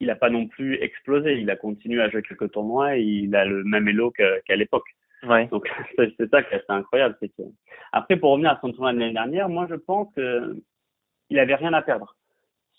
il 0.00 0.10
a 0.10 0.16
pas 0.16 0.30
non 0.30 0.46
plus 0.46 0.74
explosé. 0.82 1.38
Il 1.40 1.50
a 1.50 1.56
continué 1.56 2.02
à 2.02 2.08
jouer 2.08 2.22
quelques 2.22 2.50
tournois 2.50 2.96
et 2.96 3.02
il 3.02 3.34
a 3.36 3.44
le 3.44 3.62
même 3.64 3.86
élo 3.88 4.10
qu'à 4.10 4.56
l'époque. 4.56 4.88
Ouais. 5.22 5.46
Donc 5.48 5.70
c'est 5.96 6.30
ça 6.30 6.42
qui 6.42 6.54
est 6.54 6.64
incroyable. 6.68 7.16
C'est 7.20 7.28
que... 7.28 7.42
Après, 7.92 8.16
pour 8.16 8.32
revenir 8.32 8.50
à 8.50 8.58
son 8.60 8.72
tournoi 8.72 8.92
de 8.92 8.98
l'année 8.98 9.12
dernière, 9.12 9.48
moi 9.48 9.66
je 9.68 9.74
pense 9.74 10.12
que 10.14 10.56
il 11.28 11.38
avait 11.38 11.54
rien 11.54 11.72
à 11.74 11.82
perdre. 11.82 12.16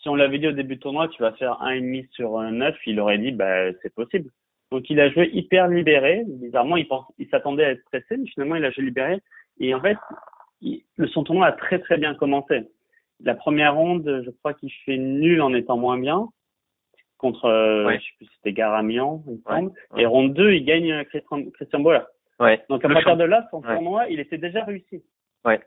Si 0.01 0.09
on 0.09 0.15
l'avait 0.15 0.39
dit 0.39 0.47
au 0.47 0.51
début 0.51 0.75
du 0.75 0.79
tournoi, 0.79 1.07
tu 1.09 1.21
vas 1.21 1.31
faire 1.33 1.61
un 1.61 1.71
et 1.71 1.81
demi 1.81 2.07
sur 2.11 2.39
un 2.39 2.51
9, 2.51 2.75
il 2.87 2.99
aurait 2.99 3.19
dit 3.19 3.31
bah 3.31 3.71
c'est 3.81 3.93
possible. 3.93 4.31
Donc 4.71 4.89
il 4.89 4.99
a 4.99 5.09
joué 5.09 5.29
hyper 5.33 5.67
libéré. 5.67 6.23
Bizarrement, 6.25 6.77
il, 6.77 6.87
pense, 6.87 7.05
il 7.17 7.27
s'attendait 7.29 7.65
à 7.65 7.71
être 7.71 7.81
stressé, 7.87 8.17
mais 8.17 8.27
finalement 8.27 8.55
il 8.55 8.65
a 8.65 8.71
joué 8.71 8.85
libéré. 8.85 9.19
Et 9.59 9.73
en 9.73 9.81
fait, 9.81 9.97
le 10.61 11.07
son 11.07 11.23
tournoi 11.23 11.47
a 11.47 11.51
très 11.51 11.79
très 11.79 11.97
bien 11.97 12.15
commencé. 12.15 12.61
La 13.23 13.35
première 13.35 13.75
ronde, 13.75 14.23
je 14.25 14.29
crois 14.31 14.53
qu'il 14.53 14.71
fait 14.85 14.97
nul 14.97 15.41
en 15.41 15.53
étant 15.53 15.77
moins 15.77 15.99
bien 15.99 16.29
contre, 17.21 17.45
euh, 17.45 17.89
je 17.93 17.99
sais 17.99 18.13
plus, 18.17 18.27
c'était 18.35 18.51
Garamian, 18.51 19.23
il 19.27 19.33
me 19.33 19.41
semble. 19.47 19.71
Et 19.95 20.05
ronde 20.05 20.33
2, 20.33 20.53
il 20.53 20.65
gagne 20.65 21.05
Christian, 21.05 21.43
Christian 21.51 21.79
Boller. 21.79 22.01
Ouais. 22.39 22.63
Donc 22.67 22.83
à 22.83 22.89
partir 22.89 23.15
de 23.15 23.23
là, 23.23 23.47
son 23.51 23.61
tournoi, 23.61 24.07
il 24.09 24.19
était 24.19 24.39
déjà 24.39 24.63
réussi. 24.63 25.03
Ouais. 25.45 25.61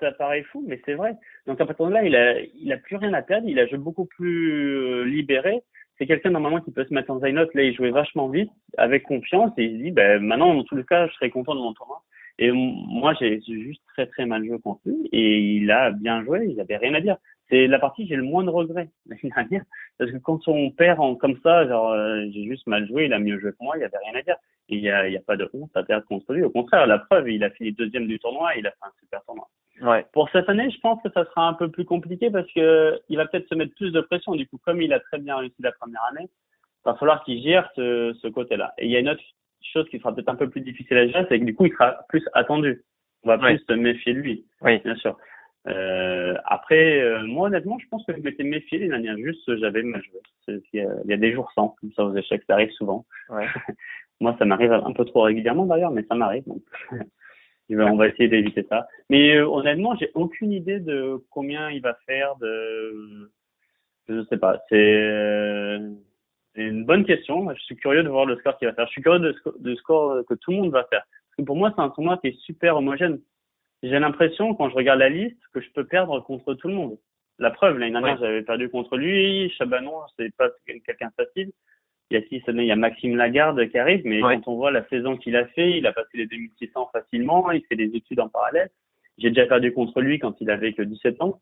Ça, 0.00 0.12
paraît 0.12 0.42
fou, 0.42 0.62
mais 0.68 0.82
c'est 0.84 0.92
vrai. 0.92 1.14
Donc 1.46 1.58
à 1.58 1.64
partir 1.64 1.86
de 1.86 1.92
là, 1.92 2.04
il 2.04 2.14
a, 2.14 2.38
il 2.40 2.70
a 2.72 2.76
plus 2.76 2.96
rien 2.96 3.14
à 3.14 3.22
perdre. 3.22 3.48
Il 3.48 3.58
a 3.58 3.66
joué 3.66 3.78
beaucoup 3.78 4.04
plus 4.04 4.52
euh, 4.52 5.04
libéré 5.04 5.62
c'est 5.98 6.06
quelqu'un 6.06 6.30
normalement 6.30 6.60
qui 6.60 6.70
peut 6.70 6.84
se 6.84 6.94
mettre 6.94 7.10
en 7.10 7.18
note. 7.18 7.54
Là, 7.54 7.62
il 7.62 7.74
jouait 7.74 7.90
vachement 7.90 8.28
vite, 8.28 8.50
avec 8.76 9.04
confiance, 9.04 9.52
et 9.58 9.64
il 9.64 9.78
se 9.78 9.82
dit, 9.84 9.90
ben, 9.90 10.20
maintenant, 10.22 10.54
dans 10.54 10.64
tous 10.64 10.76
les 10.76 10.84
cas, 10.84 11.06
je 11.08 11.12
serai 11.14 11.30
content 11.30 11.54
de 11.54 11.60
mon 11.60 11.72
tournoi. 11.74 12.02
Et 12.38 12.50
moi, 12.50 13.14
j'ai 13.20 13.40
juste 13.42 13.82
très 13.88 14.06
très 14.06 14.24
mal 14.24 14.44
joué 14.44 14.58
contre 14.58 14.80
lui, 14.86 15.08
et 15.12 15.38
il 15.38 15.70
a 15.70 15.90
bien 15.90 16.24
joué, 16.24 16.46
il 16.48 16.60
avait 16.60 16.76
rien 16.76 16.94
à 16.94 17.00
dire. 17.00 17.16
C'est 17.50 17.66
la 17.66 17.78
partie 17.78 18.06
j'ai 18.06 18.16
le 18.16 18.22
moins 18.22 18.42
de 18.42 18.48
regrets 18.48 18.88
à 19.36 19.44
dire, 19.44 19.62
parce 19.98 20.10
que 20.10 20.16
quand 20.16 20.48
on 20.48 20.70
perd 20.70 20.98
en, 21.00 21.14
comme 21.14 21.38
ça, 21.42 21.68
genre 21.68 21.90
euh, 21.90 22.24
j'ai 22.32 22.44
juste 22.44 22.66
mal 22.66 22.86
joué, 22.88 23.04
il 23.04 23.12
a 23.12 23.18
mieux 23.18 23.38
joué 23.38 23.50
que 23.50 23.58
moi, 23.60 23.76
il 23.76 23.84
avait 23.84 23.98
rien 23.98 24.18
à 24.18 24.22
dire. 24.22 24.36
Et 24.68 24.76
il 24.76 24.82
y 24.82 24.88
a, 24.88 25.00
a 25.00 25.20
pas 25.26 25.36
de 25.36 25.50
honte 25.52 25.70
à 25.76 25.82
perdre 25.82 26.06
contre 26.06 26.32
lui. 26.32 26.42
Au 26.42 26.50
contraire, 26.50 26.86
la 26.86 26.98
preuve, 26.98 27.28
il 27.28 27.44
a 27.44 27.50
fini 27.50 27.72
deuxième 27.72 28.06
du 28.06 28.18
tournoi, 28.18 28.56
il 28.56 28.66
a 28.66 28.70
fait 28.70 28.76
un 28.82 28.92
super 29.00 29.22
tournoi. 29.24 29.48
Ouais. 29.82 30.06
Pour 30.12 30.30
cette 30.30 30.48
année, 30.48 30.70
je 30.70 30.80
pense 30.80 31.02
que 31.02 31.10
ça 31.12 31.24
sera 31.24 31.48
un 31.48 31.54
peu 31.54 31.70
plus 31.70 31.84
compliqué 31.84 32.30
parce 32.30 32.50
que 32.52 33.00
il 33.08 33.16
va 33.16 33.26
peut-être 33.26 33.48
se 33.48 33.54
mettre 33.54 33.74
plus 33.74 33.90
de 33.90 34.00
pression. 34.00 34.34
Du 34.34 34.46
coup, 34.46 34.58
comme 34.64 34.80
il 34.80 34.92
a 34.92 35.00
très 35.00 35.18
bien 35.18 35.36
réussi 35.36 35.60
la 35.60 35.72
première 35.72 36.04
année, 36.10 36.28
il 36.28 36.84
va 36.84 36.94
falloir 36.94 37.24
qu'il 37.24 37.42
gère 37.42 37.68
ce, 37.74 38.16
ce 38.20 38.28
côté-là. 38.28 38.74
Et 38.78 38.86
il 38.86 38.92
y 38.92 38.96
a 38.96 39.00
une 39.00 39.08
autre 39.08 39.22
chose 39.72 39.88
qui 39.88 39.98
sera 39.98 40.14
peut-être 40.14 40.28
un 40.28 40.36
peu 40.36 40.48
plus 40.48 40.60
difficile 40.60 40.96
à 40.96 41.06
gérer, 41.06 41.26
c'est 41.28 41.38
que 41.38 41.44
du 41.44 41.54
coup, 41.54 41.66
il 41.66 41.72
sera 41.72 41.98
plus 42.08 42.24
attendu. 42.32 42.82
On 43.24 43.28
va 43.28 43.38
plus 43.38 43.58
se 43.58 43.72
méfier 43.72 44.14
de 44.14 44.18
lui. 44.18 44.44
Oui. 44.62 44.78
Bien 44.80 44.96
sûr. 44.96 45.16
Euh, 45.68 46.34
après, 46.44 47.00
euh, 47.00 47.24
moi 47.24 47.46
honnêtement, 47.46 47.78
je 47.78 47.86
pense 47.88 48.04
que 48.04 48.12
je 48.16 48.20
m'étais 48.20 48.42
méfié 48.42 48.78
les 48.78 48.88
dernières. 48.88 49.16
Juste, 49.16 49.56
j'avais 49.58 49.82
mal 49.82 50.02
joué. 50.02 50.60
Il 50.72 50.80
y, 51.06 51.12
a, 51.12 51.16
des 51.16 51.32
jours 51.32 51.50
sans, 51.54 51.76
comme 51.80 51.92
ça 51.92 52.04
aux 52.04 52.16
échecs, 52.16 52.42
ça 52.48 52.54
arrive 52.54 52.72
souvent. 52.72 53.04
Ouais. 53.28 53.46
moi, 54.20 54.34
ça 54.38 54.44
m'arrive 54.44 54.72
un 54.72 54.92
peu 54.92 55.04
trop 55.04 55.22
régulièrement 55.22 55.66
d'ailleurs, 55.66 55.92
mais 55.92 56.04
ça 56.08 56.16
m'arrive. 56.16 56.44
Donc, 56.46 56.62
on 57.80 57.96
va 57.96 58.08
essayer 58.08 58.28
d'éviter 58.28 58.66
ça. 58.68 58.86
Mais 59.10 59.36
euh, 59.36 59.46
honnêtement, 59.46 59.94
j'ai 59.96 60.10
aucune 60.14 60.52
idée 60.52 60.80
de 60.80 61.22
combien 61.30 61.70
il 61.70 61.80
va 61.82 61.94
faire. 62.06 62.36
De, 62.36 63.30
je 64.08 64.24
sais 64.24 64.38
pas. 64.38 64.60
C'est 64.68 65.78
c'est 66.54 66.62
une 66.62 66.84
bonne 66.84 67.04
question. 67.04 67.48
Je 67.54 67.62
suis 67.62 67.76
curieux 67.76 68.02
de 68.02 68.08
voir 68.08 68.26
le 68.26 68.36
score 68.36 68.58
qu'il 68.58 68.68
va 68.68 68.74
faire. 68.74 68.86
Je 68.86 68.92
suis 68.92 69.02
curieux 69.02 69.20
de, 69.20 69.34
de 69.58 69.74
score 69.76 70.24
que 70.26 70.34
tout 70.34 70.50
le 70.50 70.58
monde 70.58 70.70
va 70.70 70.84
faire. 70.84 71.02
Parce 71.02 71.36
que 71.38 71.42
pour 71.42 71.56
moi, 71.56 71.72
c'est 71.74 71.82
un 71.82 71.88
tournoi 71.88 72.18
qui 72.18 72.28
est 72.28 72.38
super 72.40 72.76
homogène 72.76 73.18
j'ai 73.82 73.98
l'impression, 73.98 74.54
quand 74.54 74.70
je 74.70 74.74
regarde 74.74 75.00
la 75.00 75.08
liste, 75.08 75.38
que 75.52 75.60
je 75.60 75.70
peux 75.70 75.84
perdre 75.84 76.20
contre 76.20 76.54
tout 76.54 76.68
le 76.68 76.74
monde. 76.74 76.98
La 77.38 77.50
preuve, 77.50 77.78
l'année 77.78 77.92
dernière, 77.92 78.18
j'avais 78.18 78.42
perdu 78.42 78.68
contre 78.68 78.96
lui, 78.96 79.50
Chabanon, 79.58 79.92
c'est 80.16 80.34
pas 80.36 80.50
quelqu'un 80.66 81.10
facile. 81.16 81.50
Il 82.10 82.14
y 82.14 82.16
a 82.16 82.22
qui 82.22 82.42
Il 82.46 82.64
y 82.64 82.72
a 82.72 82.76
Maxime 82.76 83.16
Lagarde 83.16 83.68
qui 83.70 83.78
arrive, 83.78 84.02
mais 84.04 84.20
quand 84.20 84.48
on 84.48 84.56
voit 84.56 84.70
la 84.70 84.86
saison 84.88 85.16
qu'il 85.16 85.36
a 85.36 85.46
fait, 85.46 85.78
il 85.78 85.86
a 85.86 85.92
passé 85.92 86.10
les 86.14 86.26
2600 86.26 86.90
facilement, 86.92 87.50
il 87.50 87.64
fait 87.66 87.76
des 87.76 87.90
études 87.94 88.20
en 88.20 88.28
parallèle. 88.28 88.70
J'ai 89.18 89.30
déjà 89.30 89.46
perdu 89.46 89.72
contre 89.72 90.00
lui 90.00 90.18
quand 90.18 90.40
il 90.40 90.50
avait 90.50 90.72
que 90.72 90.82
17 90.82 91.22
ans. 91.22 91.40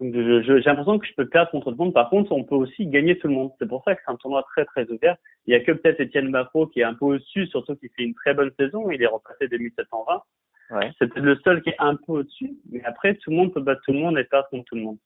Donc 0.00 0.12
j'ai 0.14 0.60
l'impression 0.60 0.98
que 0.98 1.06
je 1.06 1.14
peux 1.14 1.26
perdre 1.26 1.50
contre 1.50 1.70
tout 1.70 1.78
le 1.78 1.84
monde. 1.84 1.94
Par 1.94 2.10
contre, 2.10 2.32
on 2.32 2.44
peut 2.44 2.54
aussi 2.54 2.86
gagner 2.86 3.18
tout 3.18 3.28
le 3.28 3.34
monde. 3.34 3.52
C'est 3.58 3.68
pour 3.68 3.82
ça 3.84 3.94
que 3.94 4.02
c'est 4.04 4.12
un 4.12 4.16
tournoi 4.16 4.42
très 4.54 4.64
très 4.66 4.90
ouvert. 4.90 5.16
Il 5.46 5.52
y 5.52 5.54
a 5.56 5.60
que 5.60 5.72
peut-être 5.72 6.00
Étienne 6.00 6.30
Bafro 6.30 6.66
qui 6.66 6.80
est 6.80 6.84
un 6.84 6.94
peu 6.94 7.06
au-dessus, 7.06 7.46
surtout 7.46 7.76
qu'il 7.76 7.88
fait 7.96 8.04
une 8.04 8.14
très 8.14 8.34
bonne 8.34 8.50
saison. 8.58 8.90
Il 8.90 9.02
est 9.02 9.06
repassé 9.06 9.48
2720. 9.48 10.22
Ouais. 10.70 10.90
C'est 10.98 11.08
peut-être 11.08 11.24
le 11.24 11.36
seul 11.44 11.62
qui 11.62 11.70
est 11.70 11.76
un 11.78 11.94
peu 11.94 12.12
au-dessus, 12.12 12.56
mais 12.70 12.82
après, 12.84 13.14
tout 13.14 13.30
le 13.30 13.36
monde 13.36 13.54
peut 13.54 13.60
battre 13.60 13.82
tout 13.84 13.92
le 13.92 14.00
monde 14.00 14.18
et 14.18 14.24
perdre 14.24 14.48
contre 14.48 14.64
tout 14.64 14.74
le 14.74 14.82
monde. 14.82 14.98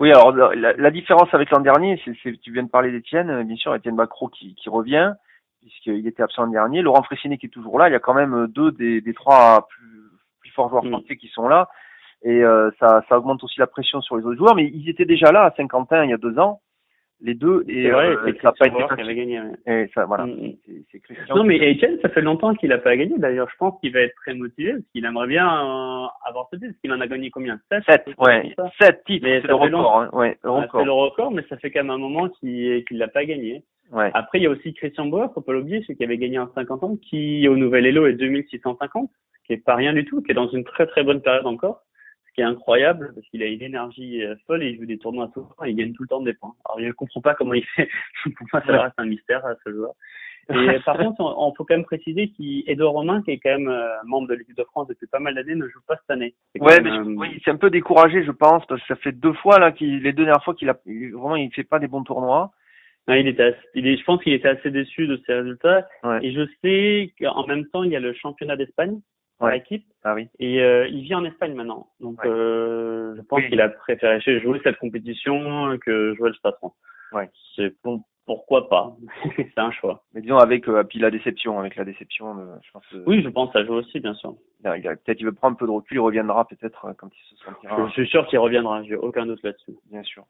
Oui, 0.00 0.10
alors 0.10 0.32
la, 0.32 0.72
la 0.72 0.90
différence 0.90 1.28
avec 1.32 1.50
l'an 1.50 1.60
dernier, 1.60 2.00
c'est 2.04 2.40
tu 2.40 2.52
viens 2.52 2.62
de 2.62 2.70
parler 2.70 2.90
d'Étienne, 2.90 3.42
bien 3.42 3.56
sûr, 3.56 3.74
Étienne 3.74 3.96
Bacro 3.96 4.28
qui, 4.28 4.54
qui 4.54 4.70
revient, 4.70 5.12
puisqu'il 5.60 6.06
était 6.06 6.22
absent 6.22 6.44
l'an 6.44 6.50
dernier. 6.50 6.80
Laurent 6.80 7.02
Fressinet 7.02 7.36
qui 7.36 7.46
est 7.46 7.50
toujours 7.50 7.78
là. 7.78 7.90
Il 7.90 7.92
y 7.92 7.96
a 7.96 8.00
quand 8.00 8.14
même 8.14 8.46
deux 8.48 8.72
des, 8.72 9.02
des 9.02 9.12
trois 9.12 9.68
plus, 9.68 10.10
plus 10.40 10.50
forts 10.52 10.70
joueurs 10.70 10.84
mm. 10.84 10.90
français 10.90 11.16
qui 11.16 11.28
sont 11.28 11.48
là. 11.48 11.68
Et 12.22 12.42
euh, 12.42 12.70
ça, 12.80 13.04
ça 13.08 13.18
augmente 13.18 13.44
aussi 13.44 13.60
la 13.60 13.66
pression 13.66 14.00
sur 14.00 14.16
les 14.16 14.24
autres 14.24 14.38
joueurs. 14.38 14.54
Mais 14.54 14.70
ils 14.72 14.88
étaient 14.88 15.04
déjà 15.04 15.32
là 15.32 15.44
à 15.44 15.54
Saint-Quentin 15.54 16.04
il 16.04 16.10
y 16.10 16.14
a 16.14 16.18
deux 16.18 16.38
ans 16.38 16.62
les 17.22 17.34
deux 17.34 17.64
et 17.68 17.90
vrai, 17.90 18.08
euh, 18.08 18.32
ça 18.40 18.48
n'a 18.48 18.52
pas 18.52 18.66
été 18.66 18.76
qui 18.76 19.00
avait 19.00 19.14
gagné. 19.14 19.40
Et 19.66 19.90
ça, 19.94 20.04
voilà. 20.06 20.26
Mm, 20.26 20.30
mm. 20.30 20.54
c'est 20.90 21.00
Christian. 21.00 21.36
Non, 21.36 21.44
mais 21.44 21.56
Etienne, 21.56 21.98
ça 22.02 22.08
fait 22.08 22.22
longtemps 22.22 22.54
qu'il 22.54 22.70
n'a 22.70 22.78
pas 22.78 22.96
gagné. 22.96 23.14
D'ailleurs, 23.18 23.48
je 23.50 23.56
pense 23.56 23.78
qu'il 23.80 23.92
va 23.92 24.00
être 24.00 24.14
très 24.16 24.34
motivé 24.34 24.72
parce 24.72 24.84
qu'il 24.92 25.04
aimerait 25.04 25.26
bien 25.26 25.46
euh, 25.46 26.06
avoir 26.24 26.48
ce 26.50 26.56
titre. 26.56 26.68
Parce 26.68 26.80
qu'il 26.80 26.92
en 26.92 27.00
a 27.00 27.06
gagné 27.06 27.30
combien? 27.30 27.60
7 27.70 27.84
7, 27.86 28.06
ouais. 28.18 28.54
7 28.80 29.04
titres, 29.04 29.26
c'est 29.26 29.46
le 29.46 29.54
record. 29.54 30.00
Hein. 30.00 30.10
Ouais, 30.12 30.38
le 30.42 30.50
record. 30.50 30.80
c'est 30.80 30.86
le 30.86 30.92
record, 30.92 31.30
mais 31.32 31.44
ça 31.48 31.56
fait 31.58 31.70
quand 31.70 31.80
même 31.80 31.90
un 31.90 31.98
moment 31.98 32.28
qu'il 32.28 32.84
qu'il 32.86 32.98
l'a 32.98 33.08
pas 33.08 33.24
gagné. 33.24 33.62
Ouais. 33.92 34.10
Après, 34.14 34.38
il 34.38 34.42
y 34.42 34.46
a 34.46 34.50
aussi 34.50 34.72
Christian 34.72 35.06
Bauer, 35.06 35.32
faut 35.34 35.40
pas 35.40 35.52
l'oublier, 35.52 35.82
celui 35.82 35.96
qui 35.96 36.04
avait 36.04 36.16
gagné 36.16 36.38
en 36.38 36.48
50 36.54 36.84
ans, 36.84 36.96
qui 36.96 37.48
au 37.48 37.56
Nouvel 37.56 37.86
Elo 37.86 38.06
est 38.06 38.12
2650, 38.12 39.10
qui 39.46 39.54
est 39.54 39.64
pas 39.64 39.74
rien 39.74 39.92
du 39.92 40.04
tout, 40.04 40.22
qui 40.22 40.30
est 40.30 40.34
dans 40.34 40.48
une 40.48 40.62
très 40.62 40.86
très 40.86 41.02
bonne 41.02 41.20
période 41.20 41.46
encore 41.46 41.82
ce 42.30 42.34
qui 42.34 42.40
est 42.40 42.44
incroyable 42.44 43.12
parce 43.14 43.26
qu'il 43.28 43.42
a 43.42 43.46
une 43.46 43.62
énergie 43.62 44.24
euh, 44.24 44.36
folle 44.46 44.62
et 44.62 44.70
il 44.70 44.78
joue 44.78 44.86
des 44.86 44.98
tournois 44.98 45.30
tout 45.34 45.40
le 45.40 45.46
temps 45.46 45.64
et 45.64 45.70
il 45.70 45.76
gagne 45.76 45.92
tout 45.92 46.02
le 46.02 46.08
temps 46.08 46.22
des 46.22 46.34
points. 46.34 46.54
Alors 46.64 46.80
je 46.80 46.86
ne 46.86 46.92
comprends 46.92 47.20
pas 47.20 47.34
comment 47.34 47.54
il 47.54 47.64
fait. 47.64 47.88
Pour 48.36 48.46
moi, 48.52 48.62
ça 48.66 48.82
reste 48.82 48.94
un 48.98 49.06
mystère 49.06 49.44
à 49.44 49.54
ce 49.64 49.72
joueur. 49.72 49.92
Et 50.48 50.80
par 50.80 50.96
contre, 50.96 51.20
on, 51.20 51.54
faut 51.54 51.64
quand 51.64 51.76
même 51.76 51.84
préciser 51.84 52.32
qu'Edouard 52.36 52.94
Romain, 52.94 53.22
qui 53.22 53.30
est 53.30 53.38
quand 53.38 53.50
même 53.50 53.68
euh, 53.68 53.88
membre 54.04 54.28
de 54.28 54.34
l'équipe 54.34 54.56
de 54.56 54.64
France 54.64 54.88
depuis 54.88 55.06
pas 55.06 55.20
mal 55.20 55.34
d'années, 55.36 55.54
ne 55.54 55.68
joue 55.68 55.80
pas 55.86 55.94
cette 55.96 56.10
année. 56.10 56.34
Ouais, 56.58 56.80
mais 56.80 56.98
oui, 56.98 57.40
c'est 57.44 57.52
un 57.52 57.56
peu 57.56 57.70
découragé, 57.70 58.24
je 58.24 58.32
pense, 58.32 58.66
parce 58.66 58.80
que 58.80 58.88
ça 58.88 58.96
fait 58.96 59.12
deux 59.12 59.34
fois 59.34 59.60
là, 59.60 59.70
qu'il, 59.70 60.02
les 60.02 60.12
deux 60.12 60.24
dernières 60.24 60.42
fois 60.42 60.54
qu'il 60.54 60.68
a 60.68 60.76
vraiment, 60.84 61.36
il 61.36 61.54
fait 61.54 61.62
pas 61.62 61.78
des 61.78 61.86
bons 61.86 62.02
tournois. 62.02 62.50
Non, 63.06 63.14
il 63.14 63.28
était, 63.28 63.54
il 63.74 63.86
est, 63.86 63.96
je 63.96 64.04
pense 64.04 64.20
qu'il 64.24 64.32
était 64.32 64.48
assez 64.48 64.72
déçu 64.72 65.06
de 65.06 65.20
ses 65.24 65.34
résultats. 65.34 65.86
Et 66.20 66.32
je 66.32 66.46
sais 66.62 67.12
qu'en 67.20 67.46
même 67.46 67.66
temps, 67.66 67.84
il 67.84 67.92
y 67.92 67.96
a 67.96 68.00
le 68.00 68.12
championnat 68.12 68.56
d'Espagne 68.56 68.98
ouais. 69.40 69.54
l'équipe. 69.54 69.84
Ah 70.04 70.14
oui. 70.14 70.28
Et 70.38 70.62
euh, 70.62 70.86
il 70.88 71.02
vit 71.02 71.14
en 71.14 71.24
Espagne 71.24 71.54
maintenant. 71.54 71.88
Donc 72.00 72.24
euh, 72.24 73.14
je 73.16 73.22
pense 73.22 73.44
qu'il 73.44 73.60
a 73.60 73.68
préféré 73.68 74.20
jouer 74.40 74.60
cette 74.64 74.78
compétition 74.78 75.78
que 75.78 76.14
jouer 76.14 76.30
le 76.30 76.36
patron. 76.42 76.72
Ouais. 77.12 77.28
C'est 77.56 77.70
pour, 77.82 78.00
pourquoi 78.30 78.68
pas. 78.68 78.96
c'est 79.36 79.58
un 79.58 79.72
choix. 79.72 80.04
Mais 80.14 80.20
disons 80.20 80.38
avec 80.38 80.68
euh, 80.68 80.84
puis 80.84 81.00
la 81.00 81.10
déception, 81.10 81.58
avec 81.58 81.74
la 81.74 81.84
déception, 81.84 82.38
euh, 82.38 82.56
je 82.62 82.70
pense. 82.70 82.84
oui, 83.06 83.22
je 83.24 83.28
pense 83.28 83.52
ça 83.52 83.64
joue 83.64 83.74
aussi, 83.74 83.98
bien 83.98 84.14
sûr. 84.14 84.36
Peut-être 84.62 85.18
il 85.20 85.24
veut 85.24 85.32
prendre 85.32 85.54
un 85.54 85.58
peu 85.58 85.66
de 85.66 85.72
recul, 85.72 85.96
il 85.96 86.00
reviendra 86.00 86.46
peut-être 86.46 86.84
euh, 86.84 86.92
quand 86.96 87.08
il 87.08 87.36
se 87.36 87.44
sentira. 87.44 87.88
Je 87.88 87.92
suis 87.92 88.06
sûr 88.06 88.24
qu'il 88.28 88.38
reviendra, 88.38 88.84
j'ai 88.84 88.94
aucun 88.94 89.26
doute 89.26 89.42
là-dessus. 89.42 89.72
Bien 89.90 90.04
sûr. 90.04 90.24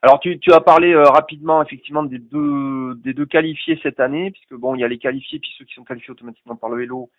Alors 0.00 0.20
tu, 0.20 0.38
tu 0.38 0.54
as 0.54 0.60
parlé 0.62 0.94
rapidement 0.96 1.62
effectivement 1.62 2.02
des 2.02 2.18
deux 2.18 2.94
des 2.96 3.12
deux 3.12 3.26
qualifiés 3.26 3.78
cette 3.82 4.00
année, 4.00 4.30
puisque 4.30 4.54
bon 4.54 4.74
il 4.74 4.80
y 4.80 4.84
a 4.84 4.88
les 4.88 4.98
qualifiés 4.98 5.38
puis 5.38 5.52
ceux 5.58 5.66
qui 5.66 5.74
sont 5.74 5.84
qualifiés 5.84 6.12
automatiquement 6.12 6.56
par 6.56 6.70
le 6.70 6.82
Hello 6.82 7.10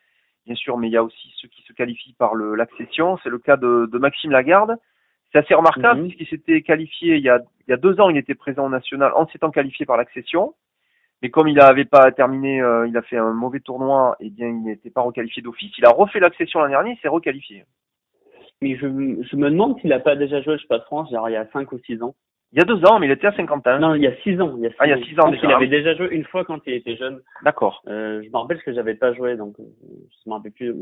bien 0.45 0.55
sûr, 0.55 0.77
mais 0.77 0.87
il 0.87 0.91
y 0.91 0.97
a 0.97 1.03
aussi 1.03 1.33
ceux 1.37 1.47
qui 1.47 1.61
se 1.63 1.73
qualifient 1.73 2.13
par 2.13 2.35
l'accession. 2.35 3.17
C'est 3.23 3.29
le 3.29 3.39
cas 3.39 3.57
de, 3.57 3.89
de, 3.91 3.97
Maxime 3.97 4.31
Lagarde. 4.31 4.77
C'est 5.31 5.39
assez 5.39 5.53
remarquable 5.53 6.01
mhm. 6.01 6.07
puisqu'il 6.07 6.27
s'était 6.27 6.61
qualifié 6.61 7.15
il 7.17 7.23
y, 7.23 7.29
a, 7.29 7.39
il 7.67 7.71
y 7.71 7.73
a 7.73 7.77
deux 7.77 7.99
ans, 7.99 8.09
il 8.09 8.17
était 8.17 8.35
présent 8.35 8.65
au 8.65 8.69
national 8.69 9.11
en 9.15 9.27
s'étant 9.27 9.51
qualifié 9.51 9.85
par 9.85 9.97
l'accession. 9.97 10.53
Mais 11.21 11.29
comme 11.29 11.47
il 11.47 11.55
n'avait 11.55 11.85
pas 11.85 12.11
terminé, 12.11 12.61
euh, 12.61 12.87
il 12.87 12.95
a 12.97 13.01
fait 13.01 13.17
un 13.17 13.33
mauvais 13.33 13.59
tournoi, 13.59 14.15
et 14.19 14.27
eh 14.27 14.29
bien 14.29 14.47
il 14.47 14.63
n'était 14.63 14.89
pas 14.89 15.01
requalifié 15.01 15.41
d'office. 15.41 15.71
Il 15.77 15.85
a 15.85 15.89
refait 15.89 16.19
l'accession 16.19 16.59
l'an 16.59 16.69
dernier, 16.69 16.91
il 16.91 16.97
s'est 16.99 17.07
requalifié. 17.07 17.65
Mais 18.61 18.75
je, 18.75 18.81
je 18.87 19.35
me 19.35 19.49
demande 19.49 19.79
s'il 19.79 19.89
n'a 19.89 19.99
pas 19.99 20.15
déjà 20.15 20.41
joué, 20.41 20.57
je 20.57 20.61
sais 20.61 20.67
pas, 20.67 20.81
France, 20.81 21.09
genre 21.11 21.29
il 21.29 21.33
y 21.33 21.37
a 21.37 21.47
cinq 21.51 21.71
ou 21.71 21.79
six 21.79 22.01
ans. 22.03 22.15
Il 22.55 22.59
y 22.59 22.61
a 22.61 22.65
deux 22.65 22.85
ans, 22.85 22.99
mais 22.99 23.07
il 23.07 23.11
était 23.11 23.27
à 23.27 23.35
50 23.35 23.67
ans. 23.67 23.79
Non, 23.79 23.95
il 23.95 24.01
y 24.01 24.07
a 24.07 24.15
six 24.23 24.39
ans. 24.39 24.53
Il 24.55 24.63
y 24.63 24.67
a 24.67 24.69
six 24.69 24.75
ah, 24.79 24.87
il 24.87 24.89
y 24.91 24.93
a 24.93 25.05
six 25.05 25.19
ans. 25.19 25.29
Il 25.29 25.51
avait 25.51 25.67
déjà 25.67 25.93
joué 25.93 26.07
une 26.11 26.23
fois 26.23 26.45
quand 26.45 26.61
il 26.65 26.75
était 26.75 26.95
jeune. 26.95 27.19
D'accord. 27.43 27.83
Euh, 27.87 28.23
je 28.23 28.29
me 28.29 28.37
rappelle 28.37 28.63
que 28.63 28.73
j'avais 28.73 28.95
pas 28.95 29.11
joué, 29.13 29.35
donc 29.35 29.59
euh, 29.59 29.63
je 30.23 30.29
me 30.29 30.35
rappelle 30.35 30.53
plus. 30.53 30.73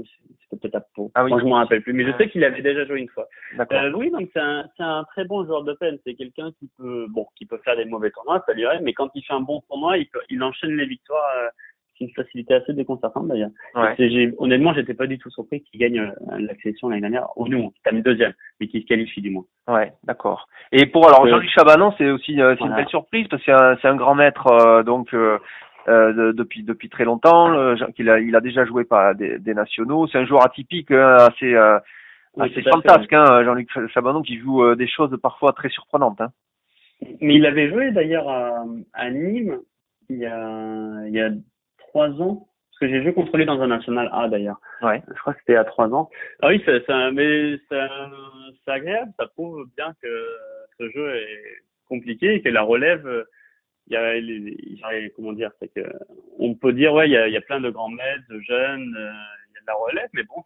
C'était 0.43 0.61
peut-être 0.61 0.75
à 0.75 0.81
Pau. 0.93 1.09
Ah 1.15 1.23
oui. 1.23 1.31
Moi, 1.31 1.39
je 1.39 1.45
m'en 1.45 1.55
rappelle 1.55 1.81
plus, 1.81 1.93
mais 1.93 2.05
je 2.05 2.15
sais 2.15 2.29
qu'il 2.29 2.43
avait 2.43 2.61
déjà 2.61 2.85
joué 2.85 2.99
une 2.99 3.09
fois. 3.09 3.27
D'accord. 3.57 3.81
Euh, 3.81 3.91
oui, 3.95 4.11
donc 4.11 4.29
c'est 4.33 4.39
un, 4.39 4.69
c'est 4.77 4.83
un 4.83 5.03
très 5.05 5.25
bon 5.25 5.43
joueur 5.47 5.63
de 5.63 5.73
peine. 5.73 5.97
C'est 6.05 6.13
quelqu'un 6.13 6.51
qui 6.59 6.69
peut, 6.77 7.07
bon, 7.09 7.25
qui 7.35 7.47
peut 7.47 7.59
faire 7.65 7.75
des 7.75 7.85
mauvais 7.85 8.11
tournois, 8.11 8.43
ça 8.45 8.53
lui 8.53 8.65
arrive, 8.65 8.83
mais 8.83 8.93
quand 8.93 9.09
il 9.15 9.23
fait 9.23 9.33
un 9.33 9.41
bon 9.41 9.61
tournoi, 9.61 9.97
il, 9.97 10.05
peut, 10.05 10.21
il 10.29 10.43
enchaîne 10.43 10.77
les 10.77 10.85
victoires. 10.85 11.25
Euh, 11.37 11.49
une 12.03 12.13
facilité 12.13 12.53
assez 12.53 12.73
déconcertante 12.73 13.27
d'ailleurs. 13.27 13.49
Ouais. 13.75 14.33
Honnêtement, 14.37 14.73
j'étais 14.73 14.93
pas 14.93 15.07
du 15.07 15.17
tout 15.17 15.29
surpris 15.29 15.61
qu'il 15.61 15.79
gagne 15.79 15.99
euh, 15.99 16.11
la 16.39 16.55
sélection 16.55 16.89
l'année 16.89 17.01
dernière. 17.01 17.27
Ou 17.35 17.47
non, 17.47 17.71
il 17.75 17.81
termine 17.83 18.03
deuxième, 18.03 18.33
mais 18.59 18.67
qu'il 18.67 18.81
se 18.81 18.87
qualifie 18.87 19.21
du 19.21 19.31
moins. 19.31 19.45
Ouais, 19.67 19.93
d'accord. 20.03 20.47
Et 20.71 20.85
pour 20.85 21.07
alors 21.07 21.27
Jean-Luc 21.27 21.49
Chabanon, 21.49 21.93
c'est 21.97 22.09
aussi 22.09 22.41
euh, 22.41 22.55
une 22.59 22.75
belle 22.75 22.87
surprise 22.87 23.27
parce 23.29 23.43
que 23.43 23.51
c'est 23.81 23.87
un, 23.87 23.91
un, 23.91 23.95
grand 23.95 24.15
maître 24.15 24.47
euh, 24.47 24.83
donc 24.83 25.13
euh, 25.13 25.37
depuis 25.87 26.63
depuis 26.63 26.89
très 26.89 27.05
longtemps. 27.05 27.75
qu'il 27.95 28.09
a 28.09 28.19
il 28.19 28.35
a 28.35 28.41
déjà 28.41 28.65
joué 28.65 28.83
par 28.83 29.15
des, 29.15 29.39
des 29.39 29.53
nationaux. 29.53 30.07
C'est 30.07 30.17
un 30.17 30.25
joueur 30.25 30.45
atypique, 30.45 30.91
hein, 30.91 31.17
assez 31.19 31.55
assez 32.39 32.63
fantasque, 32.63 33.13
hein, 33.13 33.43
Jean-Luc 33.43 33.69
Chabanon 33.93 34.21
qui 34.21 34.39
joue 34.39 34.75
des 34.75 34.87
choses 34.87 35.17
parfois 35.21 35.53
très 35.53 35.69
surprenantes. 35.69 36.19
Hein. 36.19 36.31
Mais 37.21 37.35
il 37.35 37.45
avait 37.45 37.69
joué 37.69 37.91
d'ailleurs 37.91 38.27
à, 38.29 38.63
à 38.93 39.09
Nîmes 39.09 39.59
il 40.09 40.17
y 40.17 40.25
a 40.25 41.07
il 41.07 41.13
y 41.13 41.21
a 41.21 41.29
trois 41.93 42.09
ans. 42.21 42.47
Parce 42.71 42.79
que 42.79 42.87
j'ai 42.87 43.03
joué 43.03 43.13
contre 43.13 43.37
lui 43.37 43.45
dans 43.45 43.61
un 43.61 43.67
national 43.67 44.09
A 44.11 44.27
d'ailleurs. 44.27 44.59
Ouais. 44.81 45.01
Je 45.07 45.19
crois 45.19 45.33
que 45.33 45.39
c'était 45.41 45.55
à 45.55 45.63
trois 45.63 45.93
ans. 45.93 46.09
Ah 46.41 46.47
oui, 46.47 46.61
c'est, 46.65 46.83
mais 47.11 47.57
c'est 47.69 48.71
agréable. 48.71 49.11
Ça 49.19 49.27
prouve 49.27 49.67
bien 49.77 49.93
que 50.01 50.27
ce 50.79 50.89
jeu 50.89 51.15
est 51.15 51.61
compliqué 51.87 52.33
et 52.33 52.41
que 52.41 52.49
la 52.49 52.63
relève, 52.63 53.25
il 53.87 53.93
y 53.93 53.95
a, 53.95 54.15
il 54.17 54.79
y 54.79 54.83
a 54.83 55.09
comment 55.15 55.33
dire, 55.33 55.51
c'est 55.59 55.71
que 55.71 55.87
on 56.39 56.55
peut 56.55 56.73
dire 56.73 56.93
ouais, 56.93 57.07
il 57.07 57.11
y 57.11 57.17
a, 57.17 57.27
il 57.27 57.33
y 57.33 57.37
a 57.37 57.41
plein 57.41 57.61
de 57.61 57.69
grands 57.69 57.89
maîtres, 57.89 58.23
de 58.29 58.39
jeunes, 58.39 58.95
euh, 58.97 59.11
il 59.49 59.53
y 59.53 59.57
a 59.57 59.61
de 59.61 59.67
la 59.67 59.75
relève, 59.75 60.09
mais 60.13 60.23
bon, 60.23 60.43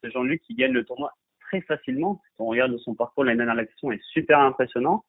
c'est, 0.00 0.10
Jean-Luc 0.12 0.42
qui 0.42 0.54
gagne 0.54 0.72
le 0.72 0.84
tournoi 0.84 1.10
très 1.40 1.60
facilement. 1.62 2.20
Si 2.36 2.40
on 2.40 2.46
regarde 2.46 2.76
son 2.78 2.94
parcours 2.94 3.24
l'année 3.24 3.38
dernière, 3.38 3.56
l'action 3.56 3.90
est 3.90 4.02
super 4.12 4.38
impressionnant. 4.38 5.04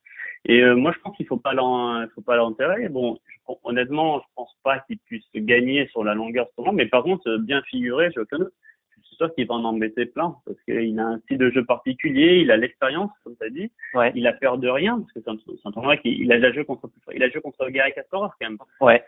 Et 0.45 0.61
euh, 0.61 0.75
moi, 0.75 0.91
je 0.95 0.99
pense 0.99 1.17
qu'il 1.17 1.25
faut 1.25 1.37
pas 1.37 1.53
l'en, 1.53 2.05
faut 2.13 2.21
pas 2.21 2.35
l'enterrer. 2.35 2.87
Bon, 2.89 3.17
honnêtement, 3.63 4.19
je 4.19 4.25
pense 4.35 4.55
pas 4.63 4.79
qu'il 4.79 4.99
puisse 4.99 5.25
gagner 5.35 5.87
sur 5.87 6.03
la 6.03 6.13
longueur 6.13 6.47
ce 6.55 6.71
mais 6.71 6.85
par 6.85 7.03
contre, 7.03 7.27
euh, 7.27 7.37
bien 7.39 7.61
figuré, 7.63 8.09
je 8.15 8.21
doute. 8.21 8.53
Je 8.97 9.07
suis 9.07 9.15
sûr 9.17 9.33
qu'il 9.33 9.47
va 9.47 9.55
en 9.55 9.63
embêter 9.63 10.05
plein 10.05 10.35
parce 10.45 10.61
qu'il 10.63 10.99
a 10.99 11.05
un 11.05 11.19
style 11.19 11.37
de 11.37 11.49
jeu 11.49 11.65
particulier, 11.65 12.39
il 12.41 12.51
a 12.51 12.57
l'expérience, 12.57 13.11
comme 13.23 13.35
tu 13.37 13.45
as 13.45 13.49
dit. 13.49 13.71
Ouais. 13.93 14.11
Il 14.15 14.27
a 14.27 14.33
peur 14.33 14.57
de 14.57 14.67
rien 14.67 14.99
parce 14.99 15.11
que 15.13 15.19
c'est 15.21 15.65
un, 15.65 15.71
tournoi 15.71 15.97
qui, 15.97 16.15
il 16.19 16.31
a 16.31 16.35
déjà 16.35 16.51
joué 16.51 16.65
contre, 16.65 16.89
il 17.13 17.23
a 17.23 17.29
joué 17.29 17.41
contre 17.41 17.67
Gary 17.69 17.93
Kasparov 17.93 18.31
quand 18.39 18.49
même. 18.49 18.57
Ouais. 18.81 19.03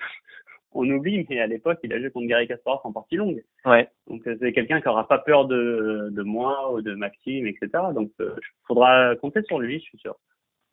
On 0.71 0.89
oublie, 0.89 1.25
mais 1.29 1.39
à 1.39 1.47
l'époque, 1.47 1.79
il 1.83 1.93
a 1.93 1.99
joué 1.99 2.09
contre 2.09 2.27
Gary 2.27 2.47
Kasparov 2.47 2.81
en 2.83 2.91
partie 2.93 3.15
longue. 3.15 3.43
Ouais. 3.65 3.87
Donc 4.07 4.25
euh, 4.27 4.37
c'est 4.39 4.53
quelqu'un 4.53 4.81
qui 4.81 4.87
aura 4.87 5.07
pas 5.07 5.19
peur 5.19 5.45
de, 5.45 6.09
de 6.11 6.23
moi 6.23 6.73
ou 6.73 6.81
de 6.81 6.93
Maxime, 6.93 7.47
etc. 7.47 7.69
Donc 7.93 8.11
il 8.19 8.25
faudra 8.65 9.15
compter 9.17 9.41
sur 9.43 9.59
lui, 9.59 9.79
je 9.79 9.85
suis 9.85 9.97
sûr. 9.97 10.15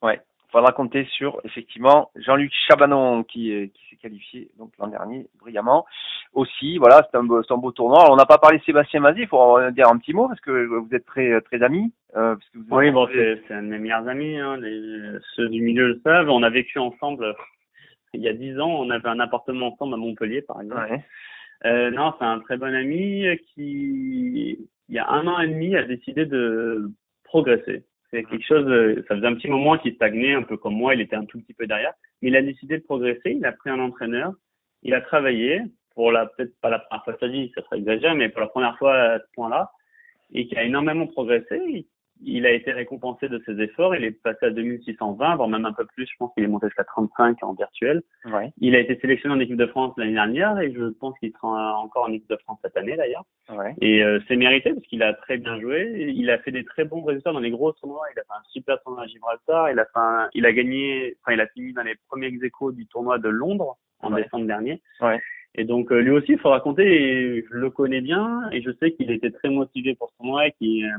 Ouais. 0.01 0.19
Faudra 0.51 0.71
compter 0.71 1.05
sur 1.05 1.39
effectivement 1.43 2.11
Jean-Luc 2.15 2.51
Chabanon 2.67 3.23
qui, 3.23 3.71
qui 3.73 3.89
s'est 3.89 3.95
qualifié 3.95 4.49
donc 4.57 4.71
l'an 4.79 4.87
dernier 4.87 5.27
brillamment 5.39 5.85
aussi. 6.33 6.77
Voilà, 6.77 7.07
c'est 7.09 7.17
un, 7.17 7.23
beau, 7.23 7.41
un 7.47 7.57
beau 7.57 7.71
tournoi. 7.71 8.01
Alors, 8.01 8.13
on 8.13 8.17
n'a 8.17 8.25
pas 8.25 8.37
parlé 8.37 8.59
de 8.59 8.63
Sébastien 8.63 8.99
Mazzi, 8.99 9.21
il 9.21 9.27
faut 9.27 9.37
en 9.37 9.71
dire 9.71 9.89
un 9.89 9.97
petit 9.97 10.13
mot 10.13 10.27
parce 10.27 10.41
que 10.41 10.65
vous 10.65 10.89
êtes 10.93 11.05
très 11.05 11.39
très 11.41 11.61
amis. 11.61 11.93
Euh, 12.15 12.35
parce 12.35 12.49
que 12.49 12.57
vous 12.57 12.75
oui, 12.75 12.91
bon, 12.91 13.07
c'est 13.11 13.53
un 13.53 13.63
de 13.63 13.67
mes 13.67 13.79
meilleurs 13.79 14.07
amis. 14.07 14.37
Hein, 14.37 14.57
les, 14.57 15.19
ceux 15.35 15.49
du 15.49 15.61
milieu 15.61 15.87
le 15.87 16.01
savent. 16.03 16.29
On 16.29 16.43
a 16.43 16.49
vécu 16.49 16.79
ensemble 16.79 17.35
il 18.13 18.21
y 18.21 18.29
a 18.29 18.33
dix 18.33 18.59
ans. 18.59 18.69
On 18.69 18.89
avait 18.89 19.09
un 19.09 19.19
appartement 19.19 19.73
ensemble 19.73 19.95
à 19.95 19.97
Montpellier, 19.97 20.41
par 20.41 20.61
exemple. 20.61 20.89
Ouais. 20.89 21.03
Euh, 21.65 21.89
non, 21.91 22.13
c'est 22.17 22.25
un 22.25 22.39
très 22.39 22.57
bon 22.57 22.73
ami 22.73 23.25
qui, 23.53 24.59
il 24.89 24.95
y 24.95 24.99
a 24.99 25.09
un 25.09 25.25
an 25.27 25.39
et 25.39 25.47
demi, 25.47 25.75
a 25.75 25.83
décidé 25.83 26.25
de 26.25 26.91
progresser. 27.23 27.83
C'est 28.15 28.23
quelque 28.23 28.45
chose, 28.45 29.03
ça 29.09 29.15
faisait 29.15 29.27
un 29.27 29.35
petit 29.35 29.49
moment 29.49 29.77
qu'il 29.77 29.93
stagnait, 29.95 30.35
un 30.35 30.43
peu 30.43 30.55
comme 30.55 30.75
moi, 30.75 30.95
il 30.95 31.01
était 31.01 31.17
un 31.17 31.25
tout 31.25 31.37
petit 31.41 31.53
peu 31.53 31.67
derrière, 31.67 31.91
mais 32.21 32.29
il 32.29 32.35
a 32.37 32.41
décidé 32.41 32.77
de 32.77 32.83
progresser, 32.83 33.31
il 33.31 33.45
a 33.45 33.51
pris 33.51 33.69
un 33.69 33.79
entraîneur, 33.79 34.31
il 34.83 34.93
a 34.93 35.01
travaillé 35.01 35.61
pour 35.93 36.13
la, 36.13 36.25
peut-être 36.27 36.53
pas 36.61 36.69
la 36.69 36.79
première 36.79 37.03
fois 37.03 37.13
de 37.13 37.19
sa 37.19 37.61
ça 37.61 37.67
serait 37.67 37.79
exagéré, 37.79 38.15
mais 38.15 38.29
pour 38.29 38.39
la 38.39 38.47
première 38.47 38.77
fois 38.77 38.95
à 38.95 39.19
ce 39.19 39.25
point-là, 39.33 39.69
et 40.33 40.47
qui 40.47 40.55
a 40.55 40.63
énormément 40.63 41.07
progressé 41.07 41.85
il 42.21 42.45
a 42.45 42.51
été 42.51 42.71
récompensé 42.71 43.27
de 43.29 43.41
ses 43.45 43.59
efforts. 43.61 43.95
Il 43.95 44.03
est 44.03 44.11
passé 44.11 44.45
à 44.45 44.49
2620, 44.49 45.35
voire 45.35 45.49
même 45.49 45.65
un 45.65 45.73
peu 45.73 45.85
plus. 45.85 46.05
Je 46.05 46.15
pense 46.17 46.33
qu'il 46.33 46.43
est 46.43 46.47
monté 46.47 46.67
jusqu'à 46.67 46.83
35 46.83 47.43
en 47.43 47.53
virtuel. 47.53 48.01
Ouais. 48.25 48.51
Il 48.59 48.75
a 48.75 48.79
été 48.79 48.97
sélectionné 48.99 49.35
en 49.35 49.39
équipe 49.39 49.57
de 49.57 49.65
France 49.67 49.93
l'année 49.97 50.13
dernière 50.13 50.59
et 50.59 50.71
je 50.73 50.85
pense 50.99 51.17
qu'il 51.19 51.31
sera 51.31 51.77
encore 51.77 52.05
en 52.05 52.13
équipe 52.13 52.29
de 52.29 52.37
France 52.37 52.59
cette 52.63 52.77
année 52.77 52.95
d'ailleurs. 52.95 53.25
Ouais. 53.49 53.75
Et 53.81 54.03
euh, 54.03 54.19
c'est 54.27 54.35
mérité 54.35 54.73
parce 54.73 54.85
qu'il 54.87 55.03
a 55.03 55.13
très 55.13 55.37
bien 55.37 55.59
joué. 55.59 56.11
Il 56.15 56.29
a 56.29 56.37
fait 56.39 56.51
des 56.51 56.63
très 56.63 56.85
bons 56.85 57.03
résultats 57.03 57.33
dans 57.33 57.39
les 57.39 57.51
gros 57.51 57.71
tournois. 57.73 58.05
Il 58.15 58.19
a 58.19 58.23
fait 58.23 58.39
un 58.39 58.43
super 58.49 58.81
tournoi 58.81 59.03
à 59.03 59.07
Gibraltar. 59.07 59.69
Il 59.71 59.79
a 59.79 59.85
fait 59.85 60.29
il 60.33 60.45
a 60.45 60.53
gagné, 60.53 61.17
enfin 61.21 61.33
il 61.33 61.41
a 61.41 61.47
fini 61.47 61.73
dans 61.73 61.83
les 61.83 61.95
premiers 62.07 62.27
ex 62.27 62.41
du 62.73 62.85
tournoi 62.87 63.19
de 63.19 63.29
Londres 63.29 63.77
en 64.01 64.11
décembre 64.11 64.45
dernier. 64.45 64.81
Ouais. 65.01 65.19
Et 65.57 65.63
donc 65.63 65.91
euh, 65.91 65.99
lui 65.99 66.11
aussi, 66.11 66.33
il 66.33 66.39
faut 66.39 66.49
raconter, 66.49 67.45
je 67.49 67.55
le 67.55 67.69
connais 67.69 68.01
bien 68.01 68.49
et 68.51 68.61
je 68.61 68.71
sais 68.79 68.91
qu'il 68.91 69.09
était 69.11 69.31
très 69.31 69.49
motivé 69.49 69.95
pour 69.95 70.09
ce 70.09 70.17
tournoi. 70.17 70.49
Qui, 70.51 70.83
euh, 70.83 70.89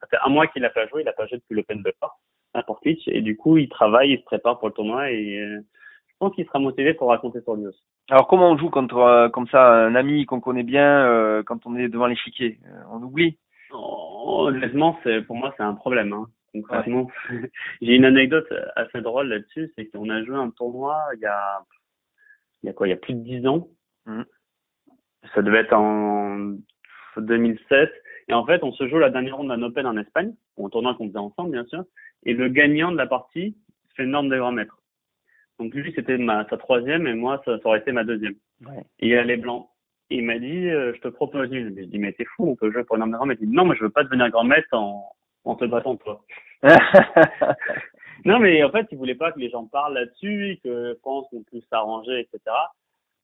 ça 0.00 0.06
fait 0.06 0.16
un 0.24 0.30
mois 0.30 0.46
qu'il 0.46 0.62
n'a 0.62 0.70
pas 0.70 0.86
joué, 0.86 1.02
il 1.02 1.04
n'a 1.04 1.12
pas 1.12 1.26
joué 1.26 1.38
depuis 1.38 1.54
l'Open 1.54 1.82
de 1.82 1.92
Force 2.00 2.16
à 2.54 2.62
Portwich 2.62 3.06
et 3.08 3.20
du 3.20 3.36
coup 3.36 3.58
il 3.58 3.68
travaille, 3.68 4.12
il 4.12 4.18
se 4.18 4.24
prépare 4.24 4.58
pour 4.58 4.68
le 4.68 4.74
tournoi 4.74 5.10
et 5.10 5.38
euh, 5.40 5.60
je 6.08 6.14
pense 6.18 6.34
qu'il 6.34 6.46
sera 6.46 6.58
motivé 6.58 6.94
pour 6.94 7.08
raconter 7.08 7.42
sur 7.42 7.56
lui 7.56 7.66
aussi. 7.66 7.82
Alors 8.08 8.26
comment 8.26 8.50
on 8.50 8.56
joue 8.56 8.70
contre 8.70 9.28
comme 9.32 9.48
ça 9.48 9.84
un 9.84 9.94
ami 9.94 10.24
qu'on 10.24 10.40
connaît 10.40 10.62
bien 10.62 11.42
quand 11.44 11.66
on 11.66 11.76
est 11.76 11.88
devant 11.88 12.06
l'échiquier? 12.06 12.58
On 12.90 13.02
oublie? 13.02 13.36
Oh, 13.72 14.46
Honnêtement, 14.48 14.98
c'est 15.04 15.20
pour 15.22 15.36
moi 15.36 15.52
c'est 15.56 15.62
un 15.62 15.74
problème. 15.74 16.14
Hein. 16.14 16.26
Concrètement, 16.54 17.10
j'ai 17.82 17.94
une 17.94 18.06
anecdote 18.06 18.50
assez 18.76 19.02
drôle 19.02 19.28
là-dessus, 19.28 19.70
c'est 19.76 19.86
qu'on 19.86 20.08
a 20.08 20.24
joué 20.24 20.36
un 20.36 20.48
tournoi 20.50 20.96
il 21.16 21.20
y 21.20 21.26
a 21.26 21.60
il 22.62 22.66
y 22.66 22.70
a 22.70 22.72
quoi? 22.72 22.88
Il 22.88 22.90
y 22.90 22.94
a 22.94 22.96
plus 22.96 23.14
de 23.14 23.20
dix 23.20 23.46
ans. 23.46 23.68
Ça 25.34 25.42
devait 25.42 25.60
être 25.60 25.72
en 25.72 26.56
2007. 27.16 27.90
Et 28.28 28.34
en 28.34 28.44
fait, 28.44 28.62
on 28.62 28.72
se 28.72 28.88
joue 28.88 28.98
la 28.98 29.10
dernière 29.10 29.36
ronde 29.36 29.48
d'un 29.48 29.62
Open 29.62 29.86
en 29.86 29.96
Espagne, 29.96 30.34
un 30.62 30.68
tournoi 30.68 30.94
qu'on 30.94 31.08
faisait 31.08 31.18
ensemble, 31.18 31.52
bien 31.52 31.64
sûr. 31.66 31.84
Et 32.24 32.34
le 32.34 32.48
gagnant 32.48 32.90
de 32.90 32.96
la 32.96 33.06
partie 33.06 33.56
fait 33.94 34.04
une 34.04 34.10
norme 34.10 34.28
de 34.28 34.36
grand 34.36 34.52
mètre. 34.52 34.78
Donc 35.58 35.74
lui, 35.74 35.92
c'était 35.94 36.18
ma, 36.18 36.46
sa 36.48 36.56
troisième 36.56 37.06
et 37.06 37.14
moi, 37.14 37.40
ça, 37.44 37.56
aurait 37.64 37.78
été 37.78 37.92
ma 37.92 38.04
deuxième. 38.04 38.34
Ouais. 38.66 38.84
Et 39.00 39.08
il 39.08 39.16
allait 39.16 39.36
blanc. 39.36 39.70
Et 40.10 40.16
il 40.16 40.24
m'a 40.24 40.38
dit, 40.38 40.68
euh, 40.68 40.92
je 40.94 41.00
te 41.00 41.08
propose 41.08 41.50
une. 41.52 41.76
Je 41.76 41.84
dis, 41.84 41.98
mais 41.98 42.12
t'es 42.12 42.26
fou, 42.36 42.48
on 42.48 42.56
peut 42.56 42.70
jouer 42.70 42.84
pour 42.84 42.96
une 42.96 43.00
norme 43.00 43.12
de 43.12 43.16
grand 43.16 43.26
mètre. 43.26 43.42
Il 43.42 43.48
dit, 43.48 43.54
non, 43.54 43.64
moi, 43.64 43.74
je 43.74 43.82
veux 43.82 43.90
pas 43.90 44.04
devenir 44.04 44.28
grand 44.30 44.44
maître 44.44 44.68
en, 44.72 45.10
en 45.44 45.54
te 45.54 45.64
battant, 45.64 45.96
toi. 45.96 46.22
non, 48.24 48.38
mais 48.38 48.62
en 48.62 48.70
fait, 48.70 48.86
il 48.90 48.98
voulait 48.98 49.14
pas 49.14 49.32
que 49.32 49.38
les 49.38 49.50
gens 49.50 49.66
parlent 49.66 49.94
là-dessus, 49.94 50.58
que 50.62 50.94
pensent 51.02 51.28
qu'on 51.30 51.42
puisse 51.42 51.66
s'arranger, 51.68 52.20
etc. 52.20 52.40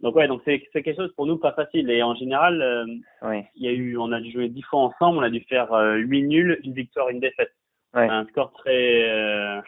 Donc 0.03 0.17
ouais, 0.17 0.27
donc 0.27 0.43
c'est 0.45 0.63
c'est 0.73 0.83
quelque 0.83 0.97
chose 0.97 1.15
pour 1.15 1.27
nous 1.27 1.39
pas 1.39 1.53
facile 1.53 1.89
et 1.91 2.03
en 2.03 2.15
général, 2.15 2.61
euh, 2.61 3.41
il 3.55 3.63
y 3.63 3.69
a 3.69 3.73
eu, 3.73 3.97
on 3.97 4.11
a 4.11 4.21
dû 4.21 4.33
jouer 4.33 4.49
dix 4.49 4.63
fois 4.63 4.81
ensemble, 4.81 5.19
on 5.19 5.23
a 5.23 5.31
dû 5.31 5.41
faire 5.49 5.73
euh, 5.73 5.95
huit 5.97 6.25
nuls, 6.25 6.61
une 6.65 6.75
victoire, 6.75 7.09
une 7.09 7.21
défaite. 7.21 7.53
Ouais. 7.95 8.09
Un 8.09 8.27
score 8.27 8.53
très, 8.53 9.09
euh, 9.09 9.61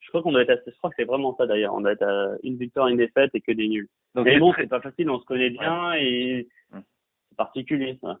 je 0.00 0.08
crois 0.08 0.22
qu'on 0.22 0.32
doit 0.32 0.42
être, 0.42 0.62
je 0.66 0.76
crois 0.78 0.90
que 0.90 0.96
c'est 0.96 1.04
vraiment 1.04 1.36
ça 1.36 1.46
d'ailleurs, 1.46 1.74
on 1.74 1.80
doit 1.80 1.92
être 1.92 2.04
à 2.04 2.36
une 2.42 2.56
victoire, 2.56 2.88
une 2.88 2.96
défaite 2.96 3.30
et 3.34 3.40
que 3.40 3.52
des 3.52 3.68
nuls. 3.68 3.88
Donc, 4.14 4.24
Mais 4.24 4.38
bon, 4.38 4.54
c'est 4.56 4.68
pas 4.68 4.80
facile, 4.80 5.10
on 5.10 5.20
se 5.20 5.26
connaît 5.26 5.50
bien 5.50 5.94
et 5.94 6.48
c'est 6.72 7.36
particulier 7.36 7.98
ça. 8.00 8.18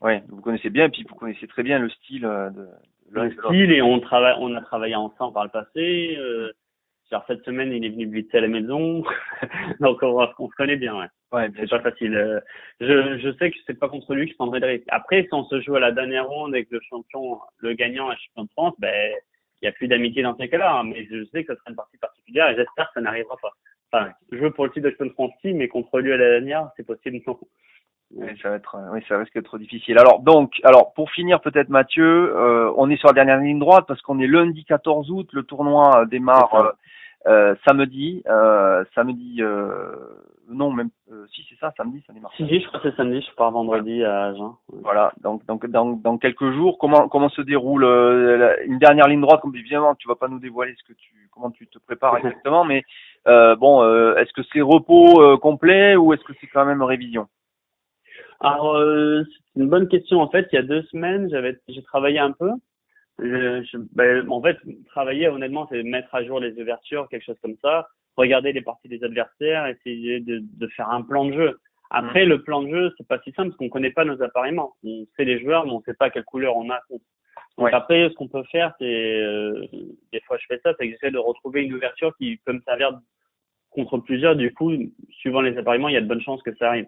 Ouais, 0.00 0.22
vous 0.28 0.40
connaissez 0.40 0.70
bien 0.70 0.86
et 0.86 0.90
puis 0.90 1.04
vous 1.08 1.14
connaissez 1.16 1.48
très 1.48 1.64
bien 1.64 1.80
le 1.80 1.88
style 1.88 2.22
de, 2.22 2.68
le 3.10 3.32
style 3.32 3.72
et 3.72 3.82
on 3.82 3.98
travaille, 4.00 4.36
on 4.38 4.54
a 4.54 4.60
travaillé 4.60 4.94
ensemble 4.94 5.34
par 5.34 5.44
le 5.44 5.50
passé. 5.50 6.16
Euh, 6.18 6.52
Genre 7.10 7.24
cette 7.26 7.44
semaine, 7.44 7.72
il 7.72 7.84
est 7.84 7.88
venu 7.88 8.06
blitzer 8.06 8.38
à 8.38 8.42
la 8.42 8.48
maison, 8.48 9.02
donc 9.80 10.02
on, 10.02 10.26
on 10.38 10.48
se 10.48 10.54
connaît 10.56 10.76
bien. 10.76 10.98
Ouais. 10.98 11.06
Ouais, 11.32 11.50
c'est 11.56 11.68
pas 11.68 11.80
facile. 11.80 12.14
Euh, 12.14 12.40
je, 12.80 13.18
je 13.18 13.36
sais 13.38 13.50
que 13.50 13.56
c'est 13.66 13.78
pas 13.78 13.88
contre 13.88 14.14
lui 14.14 14.26
que 14.26 14.32
je 14.32 14.36
prendrai 14.36 14.60
le 14.60 14.66
risque. 14.66 14.86
Après, 14.88 15.22
si 15.22 15.28
on 15.32 15.44
se 15.44 15.60
joue 15.60 15.76
à 15.76 15.80
la 15.80 15.92
dernière 15.92 16.26
ronde 16.26 16.54
avec 16.54 16.70
le 16.70 16.80
champion, 16.88 17.38
le 17.58 17.74
gagnant 17.74 18.08
à 18.08 18.16
champion 18.16 18.44
de 18.44 18.50
France, 18.50 18.74
ben 18.78 19.12
il 19.60 19.66
y 19.66 19.68
a 19.68 19.72
plus 19.72 19.88
d'amitié 19.88 20.22
dans 20.22 20.36
ces 20.36 20.48
cas-là. 20.48 20.78
Hein, 20.78 20.84
mais 20.84 21.06
je 21.10 21.24
sais 21.26 21.44
que 21.44 21.52
ça 21.52 21.58
sera 21.58 21.70
une 21.70 21.76
partie 21.76 21.98
particulière 21.98 22.48
et 22.48 22.56
j'espère 22.56 22.88
que 22.88 22.94
ça 22.94 23.00
n'arrivera 23.00 23.36
pas. 23.42 23.52
Enfin, 23.92 24.10
je 24.32 24.38
veux 24.38 24.50
pour 24.50 24.66
le 24.66 24.72
titre 24.72 24.86
de 24.86 24.90
champion 24.90 25.06
de 25.06 25.12
France, 25.12 25.32
mais 25.44 25.68
contre 25.68 26.00
lui 26.00 26.12
à 26.12 26.16
la 26.16 26.30
dernière, 26.30 26.70
c'est 26.76 26.86
possible 26.86 27.20
non. 27.26 27.38
Oui, 28.14 28.28
ça 28.42 28.48
va 28.48 28.56
être, 28.56 28.76
oui, 28.92 29.04
ça 29.06 29.18
risque 29.18 29.34
d'être 29.34 29.44
trop 29.44 29.58
difficile. 29.58 29.98
Alors 29.98 30.20
donc, 30.20 30.54
alors 30.64 30.94
pour 30.94 31.10
finir 31.10 31.42
peut-être 31.42 31.68
Mathieu, 31.68 32.34
euh, 32.34 32.72
on 32.76 32.88
est 32.88 32.96
sur 32.96 33.08
la 33.08 33.12
dernière 33.12 33.38
ligne 33.38 33.58
droite 33.58 33.84
parce 33.86 34.00
qu'on 34.00 34.18
est 34.18 34.26
lundi 34.26 34.64
14 34.64 35.10
août, 35.10 35.28
le 35.32 35.42
tournoi 35.42 36.06
démarre 36.06 36.74
euh, 37.26 37.54
samedi, 37.66 38.22
euh, 38.28 38.84
samedi, 38.94 39.38
euh, 39.40 39.92
non 40.48 40.70
même, 40.70 40.90
euh, 41.10 41.26
si 41.34 41.44
c'est 41.48 41.58
ça, 41.58 41.72
samedi, 41.76 42.02
ça 42.06 42.12
démarre. 42.12 42.32
Si, 42.36 42.46
je 42.46 42.66
crois 42.68 42.80
que 42.80 42.90
c'est 42.90 42.96
samedi, 42.96 43.20
je 43.20 43.34
pars 43.34 43.50
vendredi 43.50 44.04
à 44.04 44.26
Agen. 44.26 44.54
Voilà, 44.68 45.12
donc 45.20 45.44
donc 45.46 45.66
dans, 45.66 45.90
dans 45.90 46.16
quelques 46.16 46.52
jours, 46.52 46.78
comment 46.78 47.08
comment 47.08 47.28
se 47.28 47.42
déroule 47.42 47.84
une 48.64 48.78
dernière 48.78 49.08
ligne 49.08 49.20
droite, 49.20 49.40
comme 49.40 49.56
évidemment 49.56 49.94
tu 49.96 50.06
vas 50.08 50.14
pas 50.14 50.28
nous 50.28 50.38
dévoiler 50.38 50.74
ce 50.78 50.92
que 50.92 50.96
tu, 50.96 51.28
comment 51.32 51.50
tu 51.50 51.66
te 51.66 51.78
prépares 51.78 52.16
exactement, 52.18 52.64
mais 52.64 52.84
bon, 53.26 53.84
est-ce 54.14 54.32
que 54.32 54.42
c'est 54.52 54.60
repos 54.60 55.36
complet 55.38 55.96
ou 55.96 56.12
est-ce 56.12 56.22
que 56.22 56.32
c'est 56.40 56.46
quand 56.46 56.64
même 56.64 56.82
révision? 56.82 57.26
Alors 58.40 58.76
c'est 58.76 59.60
une 59.60 59.68
bonne 59.68 59.88
question 59.88 60.20
en 60.20 60.28
fait. 60.28 60.48
Il 60.52 60.56
y 60.56 60.58
a 60.58 60.62
deux 60.62 60.82
semaines, 60.84 61.28
j'avais 61.30 61.58
j'ai 61.68 61.82
travaillé 61.82 62.20
un 62.20 62.32
peu 62.32 62.52
je, 63.18 63.78
ben, 63.94 64.28
en 64.30 64.42
fait, 64.42 64.58
travailler, 64.86 65.28
honnêtement, 65.28 65.66
c'est 65.70 65.82
mettre 65.82 66.14
à 66.14 66.24
jour 66.24 66.40
les 66.40 66.60
ouvertures, 66.60 67.08
quelque 67.08 67.24
chose 67.24 67.38
comme 67.42 67.56
ça, 67.62 67.88
regarder 68.16 68.52
les 68.52 68.62
parties 68.62 68.88
des 68.88 69.02
adversaires, 69.04 69.66
essayer 69.66 70.20
de, 70.20 70.40
de 70.42 70.66
faire 70.68 70.90
un 70.90 71.02
plan 71.02 71.24
de 71.24 71.32
jeu. 71.32 71.60
Après, 71.90 72.26
mm. 72.26 72.28
le 72.28 72.42
plan 72.42 72.62
de 72.62 72.70
jeu, 72.70 72.94
c'est 72.96 73.06
pas 73.06 73.20
si 73.20 73.32
simple 73.32 73.50
parce 73.50 73.58
qu'on 73.58 73.68
connaît 73.68 73.90
pas 73.90 74.04
nos 74.04 74.20
appareillements. 74.22 74.74
On 74.84 75.06
sait 75.16 75.24
les 75.24 75.40
joueurs, 75.40 75.64
mais 75.64 75.72
on 75.72 75.82
sait 75.82 75.94
pas 75.94 76.10
quelle 76.10 76.24
couleur 76.24 76.56
on 76.56 76.70
a. 76.70 76.80
Donc 77.56 77.72
après, 77.72 78.08
ce 78.08 78.14
qu'on 78.14 78.28
peut 78.28 78.44
faire, 78.52 78.74
c'est 78.78 79.20
euh, 79.20 79.66
des 80.12 80.20
fois 80.20 80.36
je 80.38 80.46
fais 80.46 80.60
ça, 80.62 80.74
c'est 80.78 80.86
que 80.86 80.92
j'essaie 80.92 81.10
de 81.10 81.18
retrouver 81.18 81.62
une 81.62 81.74
ouverture 81.74 82.14
qui 82.16 82.36
peut 82.44 82.52
me 82.52 82.60
servir 82.60 83.00
contre 83.70 83.98
plusieurs. 83.98 84.36
Du 84.36 84.52
coup, 84.52 84.72
suivant 85.10 85.40
les 85.40 85.56
appareillements, 85.56 85.88
il 85.88 85.94
y 85.94 85.96
a 85.96 86.00
de 86.00 86.06
bonnes 86.06 86.20
chances 86.20 86.42
que 86.42 86.54
ça 86.56 86.68
arrive. 86.68 86.86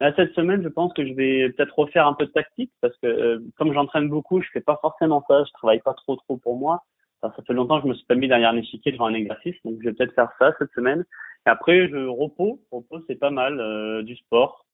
Là, 0.00 0.14
cette 0.16 0.34
semaine, 0.34 0.62
je 0.62 0.68
pense 0.68 0.94
que 0.94 1.06
je 1.06 1.12
vais 1.12 1.50
peut-être 1.50 1.78
refaire 1.78 2.06
un 2.06 2.14
peu 2.14 2.24
de 2.24 2.30
tactique 2.30 2.72
parce 2.80 2.96
que 2.98 3.06
euh, 3.06 3.38
comme 3.56 3.74
j'entraîne 3.74 4.08
beaucoup, 4.08 4.40
je 4.40 4.48
fais 4.50 4.62
pas 4.62 4.78
forcément 4.80 5.22
ça, 5.28 5.44
je 5.44 5.52
travaille 5.52 5.80
pas 5.80 5.92
trop 5.92 6.16
trop 6.16 6.38
pour 6.38 6.56
moi. 6.56 6.84
ça 7.20 7.30
fait 7.46 7.52
longtemps 7.52 7.78
que 7.80 7.84
je 7.84 7.90
me 7.90 7.94
suis 7.94 8.06
pas 8.06 8.14
mis 8.14 8.28
derrière 8.28 8.50
un 8.50 8.56
échiquier 8.56 8.92
devant 8.92 9.06
un 9.06 9.14
exercice, 9.14 9.56
donc 9.62 9.76
je 9.80 9.88
vais 9.88 9.92
peut-être 9.92 10.14
faire 10.14 10.30
ça 10.38 10.54
cette 10.58 10.72
semaine. 10.72 11.04
Et 11.46 11.50
après, 11.50 11.88
je 11.88 12.06
repos, 12.06 12.62
repos 12.72 13.00
c'est 13.06 13.16
pas 13.16 13.30
mal, 13.30 13.60
euh, 13.60 14.02
du 14.02 14.16
sport. 14.16 14.64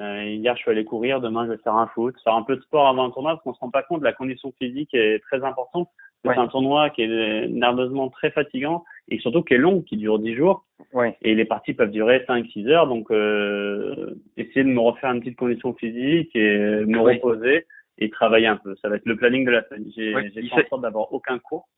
Euh, 0.00 0.24
hier, 0.24 0.54
je 0.56 0.60
suis 0.60 0.70
allé 0.70 0.84
courir, 0.84 1.20
demain, 1.20 1.46
je 1.46 1.52
vais 1.52 1.58
faire 1.58 1.74
un 1.74 1.86
foot, 1.88 2.14
faire 2.22 2.34
un 2.34 2.42
peu 2.42 2.56
de 2.56 2.62
sport 2.62 2.86
avant 2.88 3.06
un 3.06 3.10
tournoi 3.10 3.32
parce 3.32 3.42
qu'on 3.44 3.54
se 3.54 3.60
rend 3.60 3.70
pas 3.70 3.82
compte, 3.82 4.02
la 4.02 4.12
condition 4.12 4.52
physique 4.58 4.92
est 4.92 5.20
très 5.24 5.42
importante. 5.44 5.88
C'est 6.24 6.36
un 6.36 6.48
tournoi 6.48 6.90
qui 6.90 7.02
est 7.02 7.48
nerveusement 7.48 8.08
très 8.08 8.30
fatigant 8.30 8.84
et 9.08 9.18
surtout 9.18 9.42
qui 9.42 9.54
est 9.54 9.58
long, 9.58 9.82
qui 9.82 9.96
dure 9.96 10.18
10 10.18 10.34
jours. 10.34 10.64
Ouais. 10.92 11.16
Et 11.22 11.34
les 11.34 11.44
parties 11.44 11.74
peuvent 11.74 11.90
durer 11.90 12.24
5-6 12.28 12.68
heures. 12.68 12.86
Donc, 12.86 13.10
euh, 13.10 14.14
essayer 14.36 14.64
de 14.64 14.68
me 14.68 14.80
refaire 14.80 15.12
une 15.12 15.20
petite 15.20 15.38
condition 15.38 15.74
physique 15.74 16.34
et 16.34 16.58
me 16.84 17.00
reposer 17.00 17.66
et 17.98 18.10
travailler 18.10 18.46
un 18.46 18.56
peu. 18.56 18.76
Ça 18.82 18.88
va 18.88 18.96
être 18.96 19.06
le 19.06 19.16
planning 19.16 19.44
de 19.44 19.50
la 19.50 19.64
semaine. 19.64 19.86
J'ai 19.96 20.12
fait 20.32 20.52
en 20.52 20.68
sorte 20.68 20.82
d'avoir 20.82 21.12
aucun 21.12 21.38
cours 21.38 21.68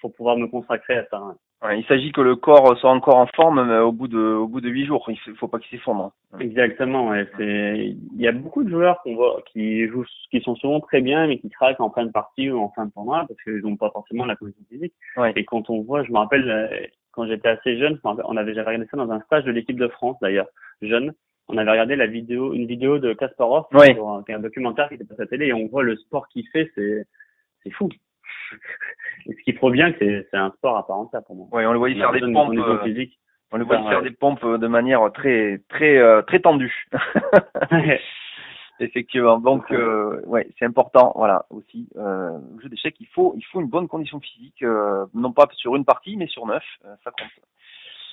pour 0.00 0.12
pouvoir 0.14 0.36
me 0.36 0.46
consacrer 0.46 0.96
à 0.98 1.06
ça. 1.10 1.22
Ouais, 1.62 1.80
il 1.80 1.86
s'agit 1.86 2.12
que 2.12 2.20
le 2.20 2.36
corps 2.36 2.76
soit 2.78 2.90
encore 2.90 3.16
en 3.16 3.26
forme 3.28 3.66
mais 3.66 3.78
au 3.78 3.90
bout 3.90 4.08
de 4.08 4.18
au 4.18 4.46
bout 4.46 4.60
de 4.60 4.68
huit 4.68 4.84
jours. 4.86 5.08
Il 5.08 5.36
faut 5.36 5.48
pas 5.48 5.58
qu'il 5.58 5.78
s'effondre. 5.78 6.12
Exactement. 6.38 7.08
Ouais. 7.08 7.26
C'est 7.36 7.96
il 8.14 8.20
y 8.20 8.28
a 8.28 8.32
beaucoup 8.32 8.62
de 8.62 8.68
joueurs 8.68 9.00
qu'on 9.02 9.14
voit 9.14 9.42
qui 9.52 9.86
jouent 9.88 10.04
qui 10.30 10.40
sont 10.42 10.54
souvent 10.56 10.80
très 10.80 11.00
bien 11.00 11.26
mais 11.26 11.38
qui 11.38 11.48
craquent 11.48 11.80
en 11.80 11.90
fin 11.90 12.04
de 12.04 12.12
partie 12.12 12.50
ou 12.50 12.60
en 12.60 12.70
fin 12.70 12.84
de 12.84 12.92
tournoi 12.92 13.24
parce 13.26 13.42
qu'ils 13.42 13.62
n'ont 13.62 13.76
pas 13.76 13.90
forcément 13.90 14.26
la 14.26 14.36
condition 14.36 14.62
physique. 14.68 14.92
Ouais. 15.16 15.32
Et 15.34 15.44
quand 15.44 15.70
on 15.70 15.80
voit, 15.80 16.04
je 16.04 16.12
me 16.12 16.18
rappelle 16.18 16.48
euh, 16.48 16.86
quand 17.12 17.26
j'étais 17.26 17.48
assez 17.48 17.78
jeune, 17.78 17.98
on 18.04 18.36
avait 18.36 18.52
j'avais 18.52 18.66
regardé 18.66 18.86
ça 18.90 18.98
dans 18.98 19.10
un 19.10 19.20
stage 19.22 19.44
de 19.44 19.50
l'équipe 19.50 19.78
de 19.78 19.88
France 19.88 20.18
d'ailleurs 20.20 20.48
jeune. 20.82 21.14
On 21.48 21.56
avait 21.56 21.70
regardé 21.70 21.96
la 21.96 22.06
vidéo, 22.06 22.52
une 22.52 22.66
vidéo 22.66 22.98
de 22.98 23.14
Kasparov, 23.14 23.66
ouais. 23.72 23.96
un, 23.98 24.22
un 24.28 24.38
documentaire 24.40 24.88
qui 24.88 24.94
était 24.94 25.04
passé 25.04 25.22
à 25.22 25.24
la 25.24 25.28
télé 25.28 25.46
et 25.46 25.52
on 25.52 25.68
voit 25.68 25.84
le 25.84 25.96
sport 25.96 26.28
qu'il 26.28 26.46
fait, 26.48 26.70
c'est 26.74 27.06
c'est 27.62 27.70
fou. 27.70 27.88
Ce 29.24 29.42
qui 29.44 29.52
prouve 29.52 29.72
bien 29.72 29.92
que 29.92 30.26
c'est 30.30 30.36
un 30.36 30.50
sport 30.52 30.76
à 30.76 30.86
part 30.86 30.98
entière 30.98 31.22
pour 31.24 31.36
moi. 31.36 31.46
Oui, 31.52 31.64
on 31.66 31.72
le 31.72 31.78
voyait 31.78 31.96
faire 31.96 32.12
des 32.12 32.20
pompes. 32.20 32.52
Euh, 32.56 33.06
on 33.52 33.58
le 33.58 33.64
voyait 33.64 33.88
faire 33.88 34.02
des 34.02 34.10
pompes 34.10 34.44
de 34.44 34.66
manière 34.66 35.10
très 35.12 35.60
très 35.68 35.96
euh, 35.96 36.22
très 36.22 36.40
tendue. 36.40 36.86
Effectivement. 38.78 39.38
Donc, 39.38 39.70
euh, 39.70 40.20
ouais, 40.26 40.46
c'est 40.58 40.66
important, 40.66 41.12
voilà, 41.16 41.46
aussi. 41.50 41.88
Euh, 41.96 42.38
le 42.56 42.62
jeu 42.62 42.68
d'échecs, 42.68 42.96
il 43.00 43.06
faut, 43.06 43.32
il 43.36 43.44
faut 43.46 43.60
une 43.60 43.68
bonne 43.68 43.88
condition 43.88 44.20
physique, 44.20 44.62
euh, 44.62 45.06
non 45.14 45.32
pas 45.32 45.46
sur 45.52 45.76
une 45.76 45.84
partie, 45.84 46.16
mais 46.16 46.26
sur 46.26 46.46
neuf, 46.46 46.62
euh, 46.84 46.94
ça 47.02 47.10
compte. 47.10 47.30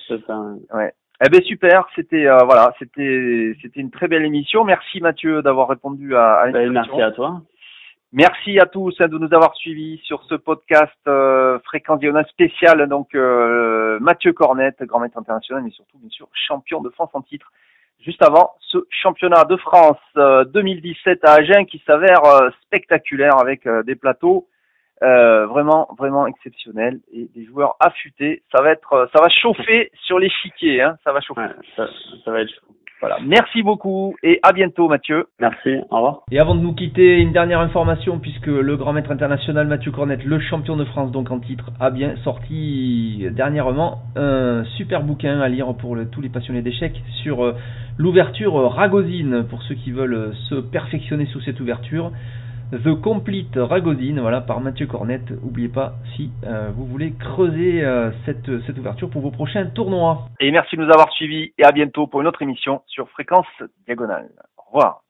C'est 0.08 0.24
ça. 0.26 0.40
Ouais. 0.72 0.92
Eh 1.24 1.28
ben 1.28 1.42
super, 1.42 1.86
c'était 1.94 2.26
euh, 2.26 2.38
voilà, 2.44 2.74
c'était 2.78 3.54
c'était 3.62 3.80
une 3.80 3.90
très 3.90 4.08
belle 4.08 4.24
émission. 4.24 4.64
Merci 4.64 5.00
Mathieu 5.00 5.42
d'avoir 5.42 5.68
répondu 5.68 6.16
à, 6.16 6.40
à 6.40 6.50
ben, 6.50 6.72
Merci 6.72 7.00
à 7.00 7.12
toi. 7.12 7.40
Merci 8.14 8.60
à 8.60 8.66
tous 8.66 8.96
de 8.98 9.18
nous 9.18 9.34
avoir 9.34 9.54
suivis 9.56 10.00
sur 10.04 10.22
ce 10.24 10.36
podcast 10.36 10.96
euh, 11.08 11.58
Fréquence 11.64 11.98
Diagonale 11.98 12.26
spécial. 12.28 12.88
Donc 12.88 13.14
euh, 13.14 13.98
Mathieu 14.00 14.32
Cornette, 14.32 14.82
grand 14.84 15.00
maître 15.00 15.18
international, 15.18 15.64
mais 15.64 15.70
surtout 15.70 15.98
bien 15.98 16.08
sûr 16.08 16.28
champion 16.32 16.80
de 16.80 16.90
France 16.90 17.10
en 17.12 17.22
titre 17.22 17.50
juste 18.04 18.22
avant 18.22 18.52
ce 18.60 18.78
championnat 18.90 19.44
de 19.44 19.56
France 19.56 19.98
2017 20.14 21.24
euh, 21.24 21.28
à 21.28 21.32
Agen 21.34 21.66
qui 21.66 21.82
s'avère 21.86 22.24
euh, 22.24 22.50
spectaculaire 22.62 23.38
avec 23.40 23.66
euh, 23.66 23.82
des 23.82 23.96
plateaux 23.96 24.48
vraiment 25.00 25.86
vraiment 25.98 26.26
exceptionnels 26.26 27.00
et 27.12 27.28
des 27.34 27.44
joueurs 27.44 27.76
affûtés. 27.78 28.42
Ça 28.50 28.62
va 28.62 28.70
être 28.70 29.06
ça 29.12 29.20
va 29.20 29.28
chauffer 29.28 29.90
sur 30.06 30.18
l'échiquier, 30.18 30.80
hein, 30.80 30.96
ça 31.04 31.12
va 31.12 31.20
chauffer. 31.20 31.46
ça, 31.76 31.86
ça 32.24 32.30
va 32.30 32.40
être 32.40 32.48
chaud. 32.48 32.74
Voilà. 33.04 33.18
Merci 33.22 33.62
beaucoup 33.62 34.16
et 34.22 34.40
à 34.42 34.54
bientôt 34.54 34.88
Mathieu. 34.88 35.26
Merci, 35.38 35.76
au 35.90 35.96
revoir. 35.96 36.22
Et 36.30 36.38
avant 36.38 36.54
de 36.54 36.60
nous 36.60 36.72
quitter, 36.72 37.18
une 37.18 37.32
dernière 37.32 37.60
information 37.60 38.18
puisque 38.18 38.46
le 38.46 38.78
grand 38.78 38.94
maître 38.94 39.10
international 39.10 39.66
Mathieu 39.66 39.92
Cornette, 39.92 40.24
le 40.24 40.40
champion 40.40 40.74
de 40.74 40.86
France 40.86 41.12
donc 41.12 41.30
en 41.30 41.38
titre, 41.38 41.70
a 41.80 41.90
bien 41.90 42.14
sorti 42.24 43.26
dernièrement 43.32 43.98
un 44.16 44.64
super 44.78 45.02
bouquin 45.02 45.38
à 45.42 45.48
lire 45.48 45.74
pour 45.74 45.98
tous 46.10 46.22
les 46.22 46.30
passionnés 46.30 46.62
d'échecs 46.62 46.98
sur 47.22 47.44
euh, 47.44 47.52
l'ouverture 47.98 48.54
Ragozine 48.72 49.44
pour 49.50 49.62
ceux 49.64 49.74
qui 49.74 49.90
veulent 49.90 50.32
se 50.48 50.54
perfectionner 50.54 51.26
sous 51.26 51.42
cette 51.42 51.60
ouverture. 51.60 52.10
The 52.72 53.00
Complete 53.00 53.56
Ragozine, 53.56 54.20
voilà, 54.20 54.40
par 54.40 54.60
Mathieu 54.60 54.86
Cornette. 54.86 55.30
N'oubliez 55.30 55.68
pas 55.68 55.94
si 56.16 56.30
euh, 56.44 56.70
vous 56.74 56.86
voulez 56.86 57.12
creuser 57.12 57.84
euh, 57.84 58.10
cette, 58.24 58.50
cette 58.66 58.78
ouverture 58.78 59.10
pour 59.10 59.22
vos 59.22 59.30
prochains 59.30 59.66
tournois. 59.66 60.28
Et 60.40 60.50
merci 60.50 60.76
de 60.76 60.82
nous 60.82 60.90
avoir 60.90 61.12
suivis 61.12 61.52
et 61.58 61.64
à 61.64 61.72
bientôt 61.72 62.06
pour 62.06 62.20
une 62.20 62.26
autre 62.26 62.42
émission 62.42 62.82
sur 62.86 63.08
Fréquence 63.10 63.46
Diagonale. 63.86 64.30
Au 64.58 64.62
revoir. 64.72 65.03